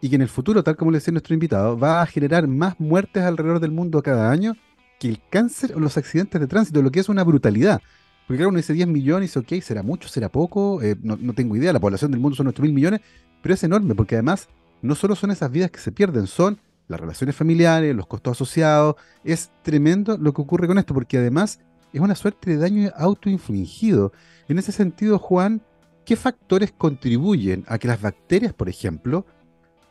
y 0.00 0.08
que 0.08 0.16
en 0.16 0.22
el 0.22 0.28
futuro, 0.28 0.64
tal 0.64 0.74
como 0.74 0.90
le 0.90 0.98
decía 0.98 1.12
nuestro 1.12 1.34
invitado, 1.34 1.78
va 1.78 2.02
a 2.02 2.06
generar 2.06 2.48
más 2.48 2.80
muertes 2.80 3.22
alrededor 3.22 3.60
del 3.60 3.70
mundo 3.70 4.02
cada 4.02 4.28
año 4.28 4.56
que 4.98 5.06
el 5.06 5.20
cáncer 5.30 5.72
o 5.76 5.78
los 5.78 5.96
accidentes 5.96 6.40
de 6.40 6.48
tránsito, 6.48 6.82
lo 6.82 6.90
que 6.90 6.98
es 6.98 7.08
una 7.08 7.22
brutalidad. 7.22 7.80
Porque 8.26 8.38
claro, 8.38 8.48
uno 8.50 8.56
dice 8.56 8.72
10 8.72 8.88
millones, 8.88 9.36
ok, 9.36 9.52
¿será 9.60 9.82
mucho? 9.82 10.08
¿Será 10.08 10.30
poco? 10.30 10.82
Eh, 10.82 10.96
no, 11.02 11.16
no, 11.20 11.34
tengo 11.34 11.56
idea, 11.56 11.72
la 11.72 11.80
población 11.80 12.10
del 12.10 12.20
mundo 12.20 12.36
son 12.36 12.46
8 12.46 12.62
mil 12.62 12.72
millones, 12.72 13.00
pero 13.42 13.54
es 13.54 13.62
enorme 13.64 13.94
porque 13.94 14.14
además 14.14 14.48
no 14.82 14.94
solo 14.94 15.14
son 15.14 15.30
esas 15.30 15.50
vidas 15.50 15.70
que 15.70 15.80
se 15.80 15.92
pierden, 15.92 16.26
son 16.26 16.58
las 16.88 17.00
relaciones 17.00 17.36
familiares, 17.36 17.94
los 17.94 18.06
costos 18.06 18.32
asociados. 18.32 18.96
Es 19.24 19.50
tremendo 19.62 20.16
lo 20.18 20.32
que 20.32 20.42
ocurre 20.42 20.66
con 20.66 20.78
esto, 20.78 20.94
porque 20.94 21.18
además 21.18 21.60
es 21.92 22.00
una 22.00 22.14
suerte 22.14 22.50
de 22.50 22.56
daño 22.56 22.90
autoinfligido. 22.96 24.12
En 24.48 24.58
ese 24.58 24.72
sentido, 24.72 25.18
Juan, 25.18 25.62
¿qué 26.04 26.16
factores 26.16 26.72
contribuyen 26.72 27.64
a 27.66 27.78
que 27.78 27.88
las 27.88 28.00
bacterias, 28.00 28.52
por 28.52 28.68
ejemplo, 28.68 29.26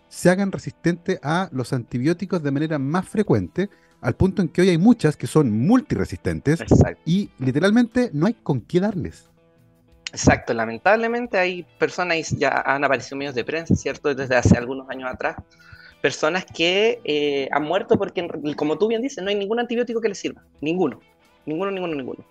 se 0.10 0.30
hagan 0.30 0.52
resistentes 0.52 1.20
a 1.24 1.50
los 1.52 1.74
antibióticos 1.74 2.44
de 2.44 2.52
manera 2.52 2.78
más 2.78 3.08
frecuente, 3.08 3.70
al 4.04 4.16
punto 4.16 4.42
en 4.42 4.50
que 4.50 4.62
hoy 4.62 4.70
hay 4.70 4.78
muchas 4.78 5.16
que 5.16 5.28
son 5.28 5.52
multiresistentes 5.52 6.60
y 7.06 7.30
literalmente 7.40 8.10
no 8.14 8.28
hay 8.28 8.34
con 8.34 8.62
qué 8.62 8.80
darles? 8.80 9.30
Exacto, 10.12 10.54
lamentablemente 10.54 11.38
hay 11.38 11.64
personas, 11.80 12.32
ya 12.38 12.62
han 12.66 12.84
aparecido 12.84 13.18
medios 13.18 13.34
de 13.34 13.44
prensa, 13.44 13.76
¿cierto? 13.76 14.14
Desde 14.14 14.36
hace 14.36 14.58
algunos 14.58 14.88
años 14.90 15.10
atrás, 15.12 15.38
personas 16.02 16.46
que 16.46 17.00
eh, 17.04 17.48
han 17.52 17.64
muerto 17.64 17.98
porque, 17.98 18.28
como 18.56 18.78
tú 18.78 18.90
bien 18.90 19.02
dices, 19.02 19.24
no 19.24 19.30
hay 19.30 19.36
ningún 19.36 19.60
antibiótico 19.60 20.02
que 20.02 20.10
les 20.10 20.20
sirva. 20.20 20.44
Ninguno. 20.62 21.00
Ninguno, 21.46 21.72
ninguno, 21.72 21.96
ninguno. 21.96 22.26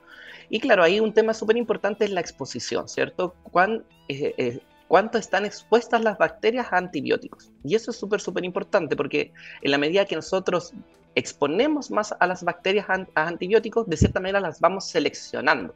Y 0.48 0.60
claro, 0.60 0.84
ahí 0.84 1.00
un 1.00 1.12
tema 1.12 1.34
súper 1.34 1.56
importante 1.56 2.04
es 2.04 2.10
la 2.10 2.20
exposición, 2.20 2.88
¿cierto? 2.88 3.34
¿Cuán, 3.50 3.84
eh, 4.08 4.34
eh, 4.36 4.60
¿Cuánto 4.86 5.16
están 5.16 5.46
expuestas 5.46 6.04
las 6.04 6.18
bacterias 6.18 6.70
a 6.70 6.76
antibióticos? 6.76 7.50
Y 7.64 7.74
eso 7.74 7.90
es 7.90 7.96
súper, 7.96 8.20
súper 8.20 8.44
importante 8.44 8.94
porque 8.94 9.32
en 9.62 9.70
la 9.70 9.78
medida 9.78 10.04
que 10.04 10.14
nosotros 10.14 10.74
exponemos 11.14 11.90
más 11.90 12.14
a 12.18 12.26
las 12.26 12.42
bacterias 12.42 12.86
a, 12.88 13.06
antibióticos, 13.14 13.88
de 13.88 13.96
cierta 13.96 14.20
manera 14.20 14.40
las 14.40 14.60
vamos 14.60 14.86
seleccionando. 14.86 15.74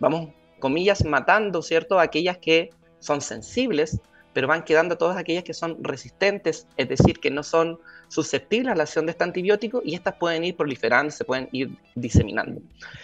Vamos, 0.00 0.28
comillas, 0.58 1.04
matando, 1.04 1.62
¿cierto? 1.62 1.98
Aquellas 1.98 2.38
que 2.38 2.70
son 3.00 3.20
sensibles 3.20 4.00
pero 4.38 4.46
van 4.46 4.62
quedando 4.62 4.96
todas 4.96 5.16
aquellas 5.16 5.42
que 5.42 5.52
son 5.52 5.82
resistentes, 5.82 6.68
es 6.76 6.88
decir, 6.88 7.18
que 7.18 7.28
no 7.28 7.42
son 7.42 7.80
susceptibles 8.06 8.72
a 8.72 8.76
la 8.76 8.84
acción 8.84 9.04
de 9.04 9.10
este 9.10 9.24
antibiótico 9.24 9.82
y 9.84 9.96
estas 9.96 10.14
pueden 10.14 10.44
ir 10.44 10.56
proliferando, 10.56 11.10
se 11.10 11.24
pueden 11.24 11.48
ir 11.50 11.76
diseminando. 11.96 12.60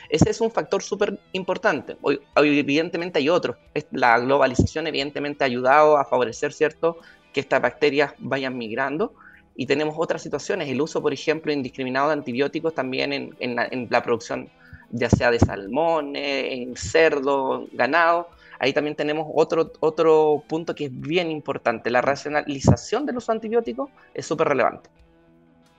Ese 0.09 0.31
es 0.31 0.40
un 0.40 0.53
factor 0.53 0.81
súper 0.81 1.18
importante. 1.33 1.97
Hoy, 2.03 2.20
evidentemente 2.37 3.18
hay 3.18 3.29
otros. 3.29 3.57
La 3.90 4.16
globalización 4.20 4.87
evidentemente 4.87 5.42
ha 5.42 5.49
ayudado 5.49 5.97
a 5.97 6.05
favorecer, 6.05 6.53
¿cierto?, 6.53 6.99
que 7.33 7.40
estas 7.40 7.61
bacterias 7.61 8.14
vayan 8.18 8.57
migrando. 8.57 9.14
Y 9.57 9.67
tenemos 9.67 9.95
otras 9.99 10.23
situaciones, 10.23 10.69
el 10.69 10.81
uso, 10.81 11.01
por 11.01 11.12
ejemplo, 11.12 11.53
indiscriminado 11.53 12.09
de 12.09 12.14
antibióticos 12.14 12.75
también 12.75 13.12
en, 13.12 13.35
en, 13.38 13.55
la, 13.55 13.67
en 13.67 13.87
la 13.90 14.03
producción 14.03 14.49
ya 14.90 15.11
sea 15.11 15.31
de 15.31 15.40
salmones, 15.40 16.53
en 16.53 16.77
cerdo, 16.77 17.67
ganado, 17.73 18.29
ahí 18.59 18.73
también 18.73 18.95
tenemos 18.97 19.27
otro, 19.35 19.73
otro 19.81 20.43
punto 20.49 20.75
que 20.75 20.87
es 20.87 21.01
bien 21.01 21.31
importante. 21.31 21.90
La 21.90 22.01
racionalización 22.01 23.05
de 23.05 23.12
los 23.12 23.29
antibióticos 23.29 23.90
es 24.14 24.25
súper 24.25 24.49
relevante. 24.49 24.88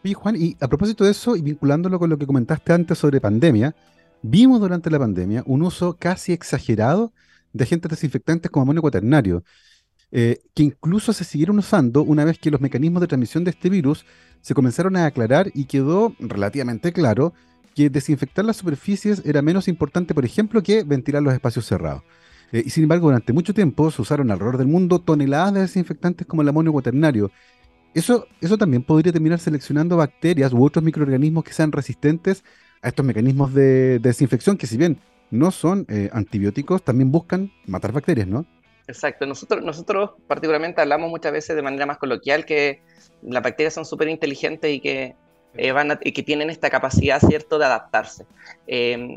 Y 0.03 0.13
Juan, 0.13 0.35
y 0.37 0.55
a 0.59 0.67
propósito 0.67 1.03
de 1.03 1.11
eso, 1.11 1.35
y 1.35 1.41
vinculándolo 1.41 1.97
con 1.97 2.09
lo 2.09 2.17
que 2.17 2.27
comentaste 2.27 2.73
antes 2.73 2.97
sobre 2.97 3.21
pandemia, 3.21 3.73
vimos 4.21 4.59
durante 4.59 4.91
la 4.91 4.99
pandemia 4.99 5.43
un 5.45 5.63
uso 5.63 5.95
casi 5.97 6.33
exagerado 6.33 7.11
de 7.53 7.63
agentes 7.63 7.89
desinfectantes 7.89 8.51
como 8.51 8.63
amonio 8.63 8.81
cuaternario, 8.81 9.43
eh, 10.17 10.39
que 10.53 10.63
incluso 10.63 11.11
se 11.11 11.25
siguieron 11.25 11.59
usando 11.59 12.01
una 12.01 12.23
vez 12.23 12.39
que 12.39 12.49
los 12.49 12.61
mecanismos 12.61 13.01
de 13.01 13.07
transmisión 13.07 13.43
de 13.43 13.51
este 13.51 13.69
virus 13.69 14.05
se 14.39 14.53
comenzaron 14.53 14.95
a 14.95 15.05
aclarar 15.05 15.51
y 15.53 15.65
quedó 15.65 16.15
relativamente 16.19 16.93
claro 16.93 17.33
que 17.75 17.89
desinfectar 17.89 18.45
las 18.45 18.55
superficies 18.55 19.23
era 19.25 19.41
menos 19.41 19.67
importante, 19.67 20.13
por 20.13 20.23
ejemplo, 20.23 20.63
que 20.63 20.83
ventilar 20.83 21.21
los 21.21 21.33
espacios 21.33 21.65
cerrados. 21.65 22.03
Eh, 22.53 22.63
y 22.65 22.69
sin 22.69 22.83
embargo, 22.83 23.07
durante 23.07 23.33
mucho 23.33 23.53
tiempo 23.53 23.91
se 23.91 24.01
usaron 24.01 24.31
alrededor 24.31 24.57
del 24.57 24.67
mundo 24.67 24.99
toneladas 24.99 25.53
de 25.53 25.59
desinfectantes 25.59 26.25
como 26.25 26.43
el 26.43 26.47
amonio 26.47 26.71
cuaternario. 26.71 27.29
Eso, 27.93 28.25
eso 28.39 28.57
también 28.57 28.83
podría 28.83 29.11
terminar 29.11 29.39
seleccionando 29.39 29.97
bacterias 29.97 30.53
u 30.53 30.63
otros 30.63 30.85
microorganismos 30.85 31.43
que 31.43 31.51
sean 31.51 31.73
resistentes 31.73 32.45
a 32.81 32.87
estos 32.87 33.05
mecanismos 33.05 33.53
de, 33.53 33.99
desinfección, 33.99 34.55
que 34.55 34.67
si 34.67 34.77
bien 34.77 34.97
no 35.29 35.51
son 35.51 35.85
eh, 35.89 36.09
antibióticos, 36.13 36.85
también 36.85 37.11
buscan 37.11 37.51
matar 37.65 37.91
bacterias, 37.91 38.29
¿no? 38.29 38.45
Exacto. 38.87 39.25
Nosotros, 39.25 39.63
nosotros 39.63 40.11
particularmente 40.27 40.81
hablamos 40.81 41.09
muchas 41.09 41.31
veces 41.31 41.55
de 41.55 41.61
manera 41.61 41.85
más 41.85 41.97
coloquial 41.97 42.45
que 42.45 42.81
las 43.21 43.41
bacterias 43.41 43.73
son 43.73 43.85
súper 43.85 44.09
inteligentes 44.09 44.71
y 44.71 44.79
que, 44.79 45.15
eh, 45.55 45.71
van 45.71 45.99
y 46.03 46.11
que 46.11 46.23
tienen 46.23 46.49
esta 46.49 46.69
capacidad, 46.69 47.19
¿cierto?, 47.19 47.57
de 47.57 47.65
adaptarse. 47.65 48.25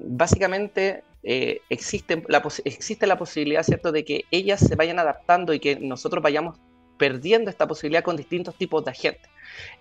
básicamente, 0.04 1.02
eh, 1.22 1.60
existe, 1.68 2.22
la 2.28 3.18
posibilidad, 3.18 3.62
¿cierto?, 3.62 3.92
de 3.92 4.04
que 4.04 4.24
ellas 4.30 4.60
se 4.60 4.76
vayan 4.76 4.98
adaptando 4.98 5.52
y 5.52 5.60
que 5.60 5.76
nosotros 5.76 6.22
vayamos 6.22 6.58
perdiendo 6.98 7.48
esta 7.48 7.66
posibilidad 7.66 8.02
con 8.02 8.16
distintos 8.16 8.56
tipos 8.56 8.84
de 8.84 8.90
agentes. 8.90 9.30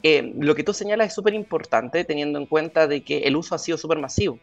Eh, 0.03 0.33
lo 0.39 0.55
que 0.55 0.63
tú 0.63 0.73
señalas 0.73 1.07
es 1.07 1.13
súper 1.13 1.33
importante 1.33 2.03
teniendo 2.03 2.39
en 2.39 2.45
cuenta 2.45 2.87
de 2.87 3.03
que 3.03 3.19
el 3.19 3.35
uso 3.35 3.55
ha 3.55 3.59
sido 3.59 3.77
súper 3.77 3.97
masivo. 3.99 4.39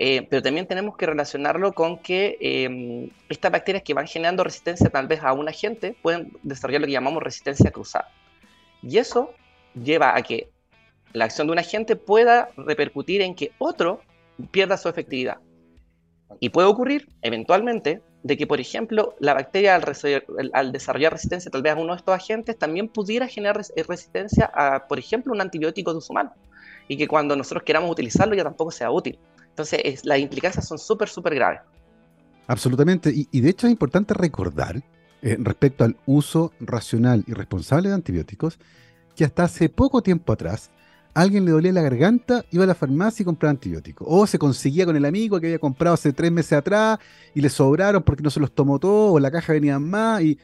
Eh, 0.00 0.26
pero 0.30 0.42
también 0.42 0.66
tenemos 0.66 0.96
que 0.96 1.06
relacionarlo 1.06 1.72
con 1.72 1.98
que 1.98 2.38
em, 2.40 3.10
estas 3.28 3.50
bacterias 3.50 3.82
que 3.82 3.94
van 3.94 4.06
generando 4.06 4.44
resistencia 4.44 4.88
tal 4.90 5.08
vez 5.08 5.20
a 5.24 5.32
un 5.32 5.48
agente 5.48 5.96
pueden 6.02 6.32
desarrollar 6.44 6.82
lo 6.82 6.86
que 6.86 6.92
llamamos 6.92 7.22
resistencia 7.22 7.70
cruzada. 7.72 8.08
Y 8.80 8.98
eso 8.98 9.34
lleva 9.74 10.16
a 10.16 10.22
que 10.22 10.50
la 11.12 11.24
acción 11.24 11.48
de 11.48 11.52
un 11.54 11.58
agente 11.58 11.96
pueda 11.96 12.50
repercutir 12.56 13.22
en 13.22 13.34
que 13.34 13.50
otro 13.58 14.00
pierda 14.52 14.76
su 14.76 14.88
efectividad. 14.88 15.38
Y 16.38 16.50
puede 16.50 16.68
ocurrir, 16.68 17.08
eventualmente, 17.22 18.02
de 18.22 18.36
que, 18.36 18.46
por 18.46 18.60
ejemplo, 18.60 19.16
la 19.18 19.34
bacteria 19.34 19.80
al, 20.52 20.72
desarrollar 20.72 21.12
resistencia 21.12 21.50
tal 21.50 21.62
vez 21.62 21.72
a 21.72 21.76
uno 21.76 21.94
de 21.94 21.98
estos 21.98 22.14
agentes 22.14 22.58
también 22.58 22.88
pudiera 22.88 23.26
generar 23.26 23.60
eh, 23.74 23.82
resistencia 23.82 24.50
a, 24.54 24.86
por 24.86 24.98
ejemplo, 24.98 25.32
un 25.32 25.40
antibiótico 25.40 25.92
de 25.92 25.98
uso 25.98 26.12
humano. 26.12 26.32
Y 26.86 26.96
que 26.96 27.08
cuando 27.08 27.34
nosotros 27.34 27.64
queramos 27.64 27.90
utilizarlo 27.90 28.34
ya 28.34 28.44
tampoco 28.44 28.70
sea 28.70 28.90
útil. 28.90 29.18
Entonces, 29.58 30.04
las 30.04 30.20
implicancias 30.20 30.68
son 30.68 30.78
súper, 30.78 31.08
súper 31.08 31.34
graves. 31.34 31.60
Absolutamente. 32.46 33.12
Y, 33.14 33.40
de 33.40 33.50
hecho 33.50 33.66
es 33.66 33.72
importante 33.72 34.14
recordar, 34.14 34.82
eh, 35.20 35.36
respecto 35.40 35.84
al 35.84 35.96
uso 36.06 36.52
racional 36.60 37.24
y 37.26 37.32
responsable 37.32 37.88
de 37.88 37.96
antibióticos, 37.96 38.58
que 39.16 39.24
hasta 39.24 39.44
hace 39.44 39.68
poco 39.68 40.00
tiempo 40.00 40.32
atrás 40.32 40.70
alguien 41.12 41.44
le 41.44 41.50
dolía 41.50 41.72
la 41.72 41.82
garganta, 41.82 42.44
iba 42.52 42.62
a 42.62 42.66
la 42.68 42.76
farmacia 42.76 43.22
y 43.22 43.26
compraba 43.26 43.50
antibióticos. 43.50 44.06
O 44.08 44.26
se 44.28 44.38
conseguía 44.38 44.86
con 44.86 44.94
el 44.94 45.04
amigo 45.04 45.40
que 45.40 45.48
había 45.48 45.58
comprado 45.58 45.94
hace 45.94 46.12
tres 46.12 46.30
meses 46.30 46.52
atrás 46.52 46.98
y 47.34 47.40
le 47.40 47.48
sobraron 47.48 48.04
porque 48.04 48.22
no 48.22 48.30
se 48.30 48.38
los 48.38 48.52
tomó 48.52 48.78
todo, 48.78 49.12
o 49.14 49.18
la 49.18 49.32
caja 49.32 49.52
venía 49.52 49.78
más, 49.80 50.22
y, 50.22 50.38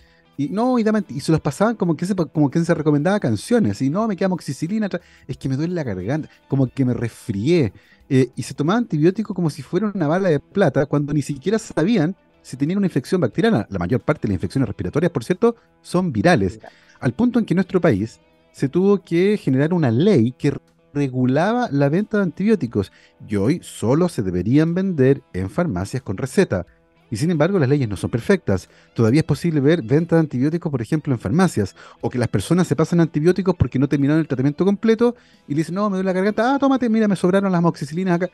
no, 0.50 0.76
y, 0.80 0.84
y, 1.08 1.20
se 1.20 1.30
los 1.30 1.40
pasaban 1.40 1.76
como 1.76 1.96
que 1.96 2.04
se, 2.04 2.16
como 2.16 2.50
que 2.50 2.64
se 2.64 2.74
recomendaba 2.74 3.20
canciones, 3.20 3.80
y 3.80 3.90
no, 3.90 4.08
me 4.08 4.16
queda 4.16 4.28
moxicilina, 4.28 4.88
es 5.28 5.38
que 5.38 5.48
me 5.48 5.56
duele 5.56 5.74
la 5.74 5.84
garganta, 5.84 6.28
como 6.48 6.66
que 6.66 6.84
me 6.84 6.92
resfrié. 6.92 7.72
Eh, 8.08 8.30
y 8.36 8.42
se 8.42 8.54
tomaba 8.54 8.78
antibióticos 8.78 9.34
como 9.34 9.50
si 9.50 9.62
fuera 9.62 9.90
una 9.94 10.06
bala 10.06 10.28
de 10.28 10.40
plata, 10.40 10.86
cuando 10.86 11.12
ni 11.12 11.22
siquiera 11.22 11.58
sabían 11.58 12.16
si 12.42 12.56
tenían 12.56 12.78
una 12.78 12.86
infección 12.86 13.20
bacteriana. 13.20 13.66
La 13.70 13.78
mayor 13.78 14.00
parte 14.00 14.22
de 14.22 14.28
las 14.28 14.36
infecciones 14.36 14.68
respiratorias, 14.68 15.10
por 15.10 15.24
cierto, 15.24 15.56
son 15.80 16.12
virales. 16.12 16.60
Al 17.00 17.12
punto 17.14 17.38
en 17.38 17.46
que 17.46 17.54
nuestro 17.54 17.80
país 17.80 18.20
se 18.52 18.68
tuvo 18.68 19.02
que 19.02 19.36
generar 19.38 19.72
una 19.72 19.90
ley 19.90 20.32
que 20.32 20.54
regulaba 20.92 21.68
la 21.72 21.88
venta 21.88 22.18
de 22.18 22.24
antibióticos 22.24 22.92
y 23.26 23.36
hoy 23.36 23.60
solo 23.62 24.08
se 24.08 24.22
deberían 24.22 24.74
vender 24.74 25.22
en 25.32 25.50
farmacias 25.50 26.02
con 26.02 26.16
receta. 26.16 26.66
Y 27.14 27.16
sin 27.16 27.30
embargo, 27.30 27.60
las 27.60 27.68
leyes 27.68 27.88
no 27.88 27.96
son 27.96 28.10
perfectas. 28.10 28.68
Todavía 28.92 29.20
es 29.20 29.24
posible 29.24 29.60
ver 29.60 29.82
venta 29.82 30.16
de 30.16 30.20
antibióticos, 30.22 30.68
por 30.68 30.82
ejemplo, 30.82 31.12
en 31.12 31.20
farmacias, 31.20 31.76
o 32.00 32.10
que 32.10 32.18
las 32.18 32.26
personas 32.26 32.66
se 32.66 32.74
pasan 32.74 32.98
antibióticos 32.98 33.54
porque 33.54 33.78
no 33.78 33.88
terminaron 33.88 34.18
el 34.18 34.26
tratamiento 34.26 34.64
completo 34.64 35.14
y 35.46 35.52
le 35.52 35.58
dicen, 35.58 35.76
no, 35.76 35.88
me 35.88 35.94
duele 35.98 36.08
la 36.08 36.12
garganta, 36.12 36.52
ah, 36.52 36.58
tómate, 36.58 36.88
mira, 36.88 37.06
me 37.06 37.14
sobraron 37.14 37.52
las 37.52 37.62
moxicilinas 37.62 38.16
acá. 38.16 38.30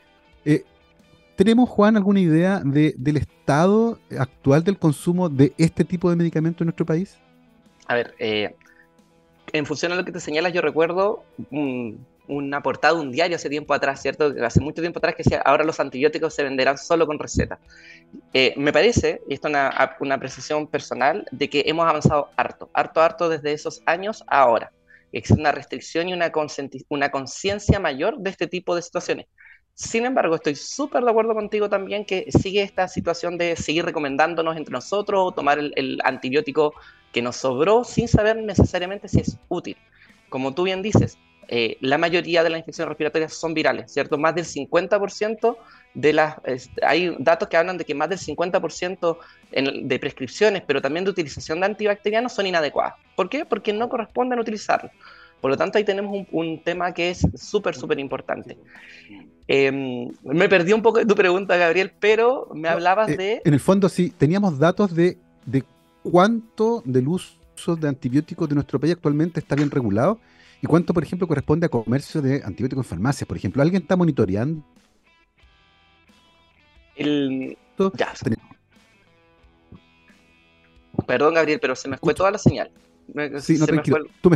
Eh, 0.46 0.64
¿Tenemos, 1.36 1.68
Juan, 1.68 1.98
alguna 1.98 2.20
idea 2.20 2.62
del 2.64 3.18
estado 3.18 3.98
actual 4.18 4.64
del 4.64 4.78
consumo 4.78 5.28
de 5.28 5.52
este 5.58 5.84
tipo 5.84 6.08
de 6.08 6.16
medicamentos 6.16 6.62
en 6.62 6.68
nuestro 6.68 6.86
país? 6.86 7.18
A 7.86 7.96
ver, 7.96 8.14
eh, 8.18 8.54
en 9.52 9.66
función 9.66 9.92
a 9.92 9.94
lo 9.94 10.06
que 10.06 10.12
te 10.12 10.20
señalas, 10.20 10.54
yo 10.54 10.62
recuerdo 10.62 11.22
una 12.30 12.62
portada 12.62 12.94
de 12.94 13.00
un 13.00 13.12
diario 13.12 13.36
hace 13.36 13.48
tiempo 13.48 13.74
atrás, 13.74 14.00
¿cierto? 14.00 14.32
Hace 14.44 14.60
mucho 14.60 14.80
tiempo 14.80 14.98
atrás 14.98 15.14
que 15.14 15.22
decía, 15.22 15.40
ahora 15.40 15.64
los 15.64 15.80
antibióticos 15.80 16.34
se 16.34 16.42
venderán 16.42 16.78
solo 16.78 17.06
con 17.06 17.18
receta. 17.18 17.58
Eh, 18.32 18.54
me 18.56 18.72
parece, 18.72 19.20
y 19.28 19.34
esto 19.34 19.48
es 19.48 19.52
una, 19.52 19.96
una 20.00 20.14
apreciación 20.14 20.66
personal, 20.66 21.26
de 21.30 21.50
que 21.50 21.64
hemos 21.66 21.86
avanzado 21.86 22.30
harto, 22.36 22.70
harto, 22.72 23.02
harto 23.02 23.28
desde 23.28 23.52
esos 23.52 23.82
años 23.86 24.24
ahora. 24.26 24.72
Existe 25.12 25.40
una 25.40 25.52
restricción 25.52 26.08
y 26.08 26.14
una 26.88 27.10
conciencia 27.10 27.80
mayor 27.80 28.18
de 28.18 28.30
este 28.30 28.46
tipo 28.46 28.76
de 28.76 28.82
situaciones. 28.82 29.26
Sin 29.74 30.04
embargo, 30.04 30.34
estoy 30.34 30.54
súper 30.54 31.02
de 31.02 31.10
acuerdo 31.10 31.34
contigo 31.34 31.68
también 31.68 32.04
que 32.04 32.26
sigue 32.30 32.62
esta 32.62 32.86
situación 32.86 33.38
de 33.38 33.56
seguir 33.56 33.84
recomendándonos 33.84 34.56
entre 34.56 34.72
nosotros 34.72 35.34
tomar 35.34 35.58
el 35.58 35.98
antibiótico 36.04 36.74
que 37.12 37.22
nos 37.22 37.36
sobró 37.36 37.84
sin 37.84 38.08
saber 38.08 38.36
necesariamente 38.36 39.08
si 39.08 39.20
es 39.20 39.38
útil. 39.48 39.76
Como 40.28 40.54
tú 40.54 40.64
bien 40.64 40.82
dices, 40.82 41.18
eh, 41.52 41.76
la 41.80 41.98
mayoría 41.98 42.44
de 42.44 42.50
las 42.50 42.60
infecciones 42.60 42.90
respiratorias 42.90 43.34
son 43.34 43.54
virales, 43.54 43.90
¿cierto? 43.92 44.16
Más 44.16 44.36
del 44.36 44.44
50% 44.44 45.56
de 45.94 46.12
las... 46.12 46.36
hay 46.80 47.16
datos 47.18 47.48
que 47.48 47.56
hablan 47.56 47.76
de 47.76 47.84
que 47.84 47.92
más 47.92 48.08
del 48.08 48.20
50% 48.20 49.18
de 49.82 49.98
prescripciones, 49.98 50.62
pero 50.64 50.80
también 50.80 51.04
de 51.04 51.10
utilización 51.10 51.58
de 51.58 51.66
antibacterianos 51.66 52.32
son 52.32 52.46
inadecuadas. 52.46 52.94
¿Por 53.16 53.28
qué? 53.28 53.44
Porque 53.44 53.72
no 53.72 53.88
corresponden 53.88 54.38
utilizarlo. 54.38 54.90
Por 55.40 55.50
lo 55.50 55.56
tanto, 55.56 55.76
ahí 55.76 55.82
tenemos 55.82 56.24
un, 56.30 56.62
tema 56.62 56.94
que 56.94 57.10
es 57.10 57.26
súper, 57.34 57.74
súper 57.74 57.98
importante. 57.98 58.56
Em, 59.48 60.08
me 60.22 60.48
perdí 60.48 60.72
un 60.72 60.82
poco 60.82 61.00
de 61.00 61.06
tu 61.06 61.16
pregunta, 61.16 61.56
Gabriel, 61.56 61.90
pero 61.98 62.48
me 62.54 62.68
hablabas 62.68 63.08
eh, 63.08 63.16
de... 63.16 63.42
En 63.44 63.54
el 63.54 63.60
fondo, 63.60 63.88
sí, 63.88 64.14
teníamos 64.16 64.56
datos 64.56 64.94
de, 64.94 65.18
de 65.46 65.64
cuánto 66.04 66.80
del 66.84 67.08
uso 67.08 67.74
de 67.74 67.88
antibióticos 67.88 68.48
de 68.48 68.54
nuestro 68.54 68.78
país 68.78 68.92
actualmente 68.92 69.40
está 69.40 69.56
bien 69.56 69.72
regulado 69.72 70.20
¿Y 70.62 70.66
cuánto, 70.66 70.92
por 70.92 71.02
ejemplo, 71.02 71.26
corresponde 71.26 71.66
a 71.66 71.68
comercio 71.68 72.20
de 72.20 72.42
antibióticos 72.44 72.84
en 72.84 72.88
farmacias? 72.88 73.26
Por 73.26 73.36
ejemplo, 73.36 73.62
¿alguien 73.62 73.82
está 73.82 73.96
monitoreando? 73.96 74.62
El... 76.96 77.56
Ya. 77.94 78.12
Perdón, 81.06 81.34
Gabriel, 81.34 81.58
pero 81.60 81.74
se 81.74 81.88
me 81.88 81.96
fue 81.96 82.12
toda 82.12 82.30
la 82.30 82.38
señal. 82.38 82.70
sí, 83.38 83.56
no, 83.58 83.66
tranquilo. 83.66 83.98
¿Tú, 84.20 84.30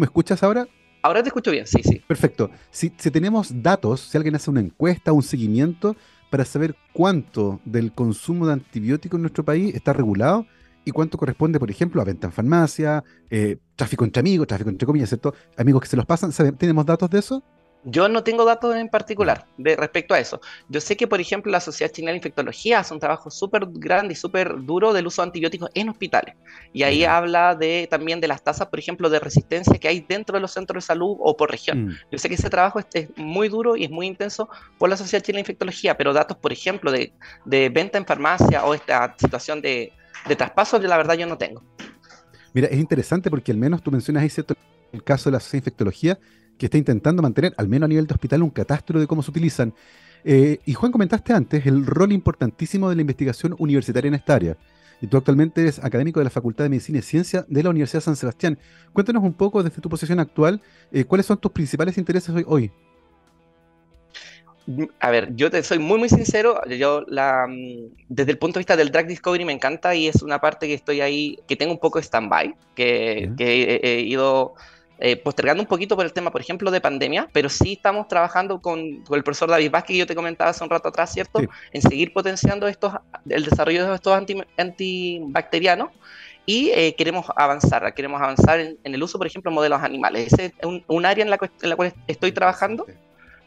me, 0.00 0.04
escuchas 0.04 0.42
ahora? 0.42 0.66
Ahora 1.02 1.22
te 1.22 1.28
escucho 1.28 1.52
bien, 1.52 1.66
sí, 1.66 1.80
sí. 1.84 2.02
Perfecto. 2.08 2.50
Si, 2.70 2.92
si 2.96 3.10
tenemos 3.12 3.62
datos, 3.62 4.00
si 4.00 4.16
alguien 4.16 4.34
hace 4.34 4.50
una 4.50 4.60
encuesta, 4.60 5.12
un 5.12 5.22
seguimiento, 5.22 5.94
para 6.28 6.44
saber 6.44 6.74
cuánto 6.92 7.60
del 7.64 7.92
consumo 7.92 8.46
de 8.46 8.54
antibióticos 8.54 9.16
en 9.16 9.22
nuestro 9.22 9.44
país 9.44 9.74
está 9.74 9.92
regulado, 9.92 10.44
y 10.88 10.90
cuánto 10.90 11.18
corresponde, 11.18 11.60
por 11.60 11.70
ejemplo, 11.70 12.00
a 12.00 12.04
venta 12.04 12.26
en 12.26 12.32
farmacia, 12.32 13.04
eh, 13.30 13.58
tráfico 13.76 14.04
entre 14.04 14.20
amigos, 14.20 14.46
tráfico 14.46 14.70
entre 14.70 14.86
comillas, 14.86 15.10
¿cierto? 15.10 15.34
Amigos 15.56 15.82
que 15.82 15.88
se 15.88 15.96
los 15.96 16.06
pasan, 16.06 16.32
¿tenemos 16.56 16.86
datos 16.86 17.10
de 17.10 17.18
eso? 17.18 17.42
Yo 17.84 18.08
no 18.08 18.24
tengo 18.24 18.44
datos 18.44 18.74
en 18.74 18.88
particular 18.88 19.46
de 19.56 19.76
respecto 19.76 20.12
a 20.12 20.18
eso. 20.18 20.40
Yo 20.68 20.80
sé 20.80 20.96
que, 20.96 21.06
por 21.06 21.20
ejemplo, 21.20 21.52
la 21.52 21.60
Sociedad 21.60 21.92
Chilena 21.92 22.10
de 22.12 22.16
Infectología 22.16 22.80
hace 22.80 22.92
un 22.92 23.00
trabajo 23.00 23.30
súper 23.30 23.66
grande 23.70 24.14
y 24.14 24.16
súper 24.16 24.64
duro 24.64 24.92
del 24.92 25.06
uso 25.06 25.22
de 25.22 25.26
antibióticos 25.26 25.70
en 25.74 25.88
hospitales. 25.88 26.34
Y 26.72 26.82
ahí 26.82 27.04
habla 27.04 27.54
de, 27.54 27.86
también 27.88 28.20
de 28.20 28.28
las 28.28 28.42
tasas, 28.42 28.66
por 28.66 28.78
ejemplo, 28.78 29.08
de 29.08 29.20
resistencia 29.20 29.78
que 29.78 29.88
hay 29.88 30.00
dentro 30.00 30.36
de 30.36 30.40
los 30.40 30.52
centros 30.52 30.84
de 30.84 30.86
salud 30.86 31.16
o 31.20 31.36
por 31.36 31.50
región. 31.50 31.86
Mm. 31.86 31.96
Yo 32.10 32.18
sé 32.18 32.28
que 32.28 32.34
ese 32.34 32.50
trabajo 32.50 32.80
es, 32.80 33.08
muy 33.16 33.48
duro 33.48 33.76
y 33.76 33.84
es 33.84 33.90
muy 33.90 34.06
intenso 34.06 34.48
por 34.76 34.90
la 34.90 34.96
Sociedad 34.96 35.22
Chilena 35.22 35.38
de 35.38 35.42
Infectología, 35.42 35.96
pero 35.96 36.12
datos, 36.12 36.36
por 36.36 36.52
ejemplo, 36.52 36.90
de, 36.90 37.12
de 37.44 37.68
venta 37.68 37.96
en 37.96 38.06
farmacia 38.06 38.64
o 38.64 38.74
esta 38.74 39.14
situación 39.18 39.62
de 39.62 39.92
de 40.26 40.36
traspaso, 40.36 40.78
la 40.78 40.96
verdad 40.96 41.14
yo 41.14 41.26
no 41.26 41.38
tengo. 41.38 41.62
Mira, 42.54 42.68
es 42.68 42.78
interesante 42.78 43.30
porque 43.30 43.52
al 43.52 43.58
menos 43.58 43.82
tú 43.82 43.90
mencionas 43.90 44.22
ahí 44.22 44.30
cierto 44.30 44.54
el 44.92 45.04
caso 45.04 45.30
de 45.30 45.34
la 45.34 45.40
sociedad 45.40 45.62
infectología 45.62 46.18
que 46.56 46.66
está 46.66 46.78
intentando 46.78 47.22
mantener, 47.22 47.54
al 47.56 47.68
menos 47.68 47.86
a 47.86 47.88
nivel 47.88 48.06
de 48.06 48.14
hospital, 48.14 48.42
un 48.42 48.50
catastro 48.50 48.98
de 48.98 49.06
cómo 49.06 49.22
se 49.22 49.30
utilizan. 49.30 49.74
Eh, 50.24 50.58
y 50.64 50.74
Juan, 50.74 50.90
comentaste 50.90 51.32
antes 51.32 51.66
el 51.66 51.86
rol 51.86 52.12
importantísimo 52.12 52.90
de 52.90 52.96
la 52.96 53.02
investigación 53.02 53.54
universitaria 53.58 54.08
en 54.08 54.14
esta 54.14 54.34
área. 54.34 54.56
Y 55.00 55.06
tú 55.06 55.16
actualmente 55.16 55.60
eres 55.60 55.78
académico 55.84 56.18
de 56.18 56.24
la 56.24 56.30
Facultad 56.30 56.64
de 56.64 56.70
Medicina 56.70 56.98
y 56.98 57.02
Ciencia 57.02 57.46
de 57.48 57.62
la 57.62 57.70
Universidad 57.70 58.00
de 58.00 58.04
San 58.06 58.16
Sebastián. 58.16 58.58
Cuéntanos 58.92 59.22
un 59.22 59.34
poco 59.34 59.62
desde 59.62 59.80
tu 59.80 59.88
posición 59.88 60.18
actual, 60.18 60.60
eh, 60.90 61.04
¿cuáles 61.04 61.26
son 61.26 61.38
tus 61.38 61.52
principales 61.52 61.96
intereses 61.96 62.30
hoy? 62.34 62.44
hoy? 62.48 62.72
A 65.00 65.10
ver, 65.10 65.34
yo 65.34 65.50
te 65.50 65.62
soy 65.62 65.78
muy, 65.78 65.98
muy 65.98 66.08
sincero. 66.08 66.60
Yo, 66.68 67.04
la, 67.08 67.46
mm, 67.48 67.94
desde 68.08 68.32
el 68.32 68.38
punto 68.38 68.58
de 68.58 68.60
vista 68.60 68.76
del 68.76 68.90
drag 68.90 69.06
discovery, 69.06 69.44
me 69.44 69.52
encanta 69.52 69.94
y 69.94 70.08
es 70.08 70.22
una 70.22 70.40
parte 70.40 70.66
que 70.66 70.74
estoy 70.74 71.00
ahí, 71.00 71.38
que 71.46 71.56
tengo 71.56 71.72
un 71.72 71.78
poco 71.78 71.98
de 71.98 72.04
stand-by, 72.04 72.54
que, 72.74 73.30
he, 73.38 74.00
ido 74.00 74.54
eh, 74.98 75.16
postergando 75.16 75.62
un 75.62 75.68
poquito 75.68 75.96
por 75.96 76.04
el 76.04 76.12
tema, 76.12 76.30
por 76.30 76.42
ejemplo, 76.42 76.70
de 76.70 76.82
pandemia, 76.82 77.28
pero 77.32 77.48
sí 77.48 77.74
estamos 77.74 78.08
trabajando 78.08 78.60
con, 78.60 78.80
el 78.80 79.24
profesor 79.24 79.48
David 79.48 79.70
Vázquez, 79.70 79.94
que 79.94 79.98
yo 79.98 80.06
te 80.06 80.14
comentaba 80.14 80.50
hace 80.50 80.62
un 80.62 80.70
rato 80.70 80.88
atrás, 80.88 81.12
¿cierto? 81.14 81.40
En 81.72 81.80
seguir 81.80 82.12
potenciando 82.12 82.68
estos, 82.68 82.92
el 83.26 83.44
desarrollo 83.44 83.88
de 83.88 83.94
estos 83.94 84.22
antibacterianos 84.58 85.90
y 86.44 86.70
eh, 86.70 86.94
queremos 86.94 87.26
avanzar, 87.36 87.94
queremos 87.94 88.20
avanzar 88.20 88.60
en, 88.60 88.78
el 88.82 89.02
uso, 89.02 89.16
por 89.16 89.26
ejemplo, 89.26 89.50
de 89.50 89.54
modelos 89.54 89.82
animales. 89.82 90.32
Ese 90.32 90.46
es 90.46 90.52
un, 90.86 91.06
área 91.06 91.24
en 91.24 91.30
la, 91.30 91.38
en 91.62 91.68
la, 91.70 91.76
cual 91.76 91.94
estoy 92.06 92.32
trabajando 92.32 92.86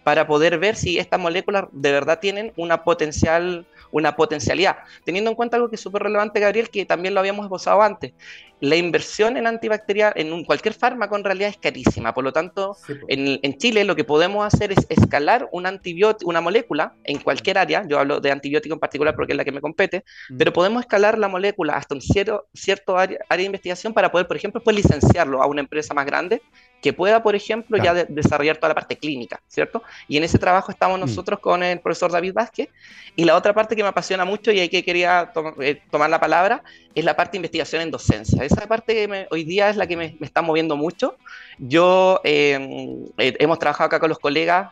para 0.04 0.28
poder 0.28 0.58
ver 0.58 0.76
si 0.76 0.98
estas 0.98 1.20
moléculas 1.20 1.66
de 1.72 1.92
verdad 1.92 2.20
tienen 2.20 2.54
una 2.56 2.84
potencial 2.84 3.66
una 3.92 4.16
potencialidad. 4.16 4.78
Teniendo 5.04 5.30
en 5.30 5.36
cuenta 5.36 5.58
algo 5.58 5.70
que 5.70 5.76
es 5.76 5.82
súper 5.82 6.04
relevante, 6.04 6.40
Gabriel, 6.40 6.70
que 6.70 6.86
también 6.86 7.14
lo 7.14 7.20
habíamos 7.20 7.46
esbozado 7.46 7.82
antes. 7.82 8.14
La 8.60 8.76
inversión 8.76 9.38
en 9.38 9.48
antibacterial, 9.48 10.14
en 10.16 10.46
cualquier 10.46 10.76
fármaco 10.76 11.16
en 11.16 11.24
realidad 11.24 11.50
es 11.50 11.58
carísima. 11.58 12.14
Por 12.14 12.24
lo 12.24 12.32
tanto, 12.32 12.78
en, 13.08 13.58
Chile 13.58 13.84
lo 13.86 13.96
que 13.96 14.04
podemos 14.04 14.46
hacer 14.46 14.72
es 14.72 14.86
escalar 14.90 15.50
un 15.52 15.66
antibiótico, 15.66 16.30
una 16.30 16.42
molécula 16.42 16.94
en 17.04 17.20
cualquier 17.20 17.58
área. 17.58 17.84
Yo 17.88 18.00
hablo 18.00 18.20
de 18.20 18.32
antibiótico 18.32 18.74
en 18.76 18.80
particular 18.80 19.16
porque 19.16 19.34
es 19.34 19.38
la 19.38 19.44
que 19.44 19.52
me 19.52 19.62
compete, 19.62 20.04
mm. 20.30 20.38
pero 20.38 20.54
podemos 20.54 20.82
escalar 20.82 21.18
la 21.18 21.28
molécula 21.28 21.74
hasta 21.74 21.96
un 21.96 22.02
cierto, 22.02 22.48
cierto 22.54 22.98
área, 22.98 23.20
de 23.30 23.44
investigación 23.44 23.94
para 23.94 24.12
poder, 24.12 24.28
por 24.28 24.38
ejemplo, 24.38 24.62
pues 24.62 24.76
licenciarlo 24.76 25.42
a 25.42 25.48
una 25.48 25.62
empresa 25.62 25.96
más 25.96 26.06
grande 26.06 26.42
que 26.82 26.94
pueda, 26.94 27.22
por 27.22 27.36
ejemplo, 27.36 27.78
ya 27.78 27.94
desarrollar 27.94 28.58
toda 28.58 28.70
la 28.70 28.76
parte 28.76 28.98
clínica, 28.98 29.40
¿cierto? 29.48 29.84
Y 30.08 30.18
en 30.18 30.24
ese 30.24 30.40
trabajo 30.40 30.72
estamos 30.72 30.98
mm. 30.98 31.02
nosotros 31.02 31.40
con 31.40 31.62
el 31.62 31.80
profesor 31.80 32.12
David 32.12 32.34
Vázquez. 32.34 32.70
Y 33.16 33.26
la 33.26 33.36
otra 33.36 33.54
parte 33.54 33.76
que 33.76 33.84
me 33.84 33.90
apasiona 33.90 34.26
mucho 34.26 34.52
y 34.52 34.60
ahí 34.60 34.70
que 34.70 34.84
quería 34.84 35.32
eh, 35.60 35.82
tomar 35.92 36.10
la 36.10 36.20
palabra 36.20 36.64
es 36.96 37.06
la 37.06 37.16
parte 37.16 37.34
de 37.34 37.38
investigación 37.38 37.82
en 37.82 37.92
docencia. 37.92 38.44
Esa 38.44 38.68
parte 38.68 38.94
que 38.94 39.28
hoy 39.30 39.44
día 39.44 39.70
es 39.70 39.78
la 39.78 39.86
que 39.86 39.96
me, 39.96 40.18
está 40.22 40.42
moviendo 40.42 40.76
mucho. 40.76 41.18
Yo 41.60 42.20
em, 42.24 43.06
eh, 43.18 43.36
hemos 43.40 43.60
trabajado 43.60 43.88
acá 43.88 44.00
con 44.00 44.10
los 44.10 44.20
colegas, 44.20 44.72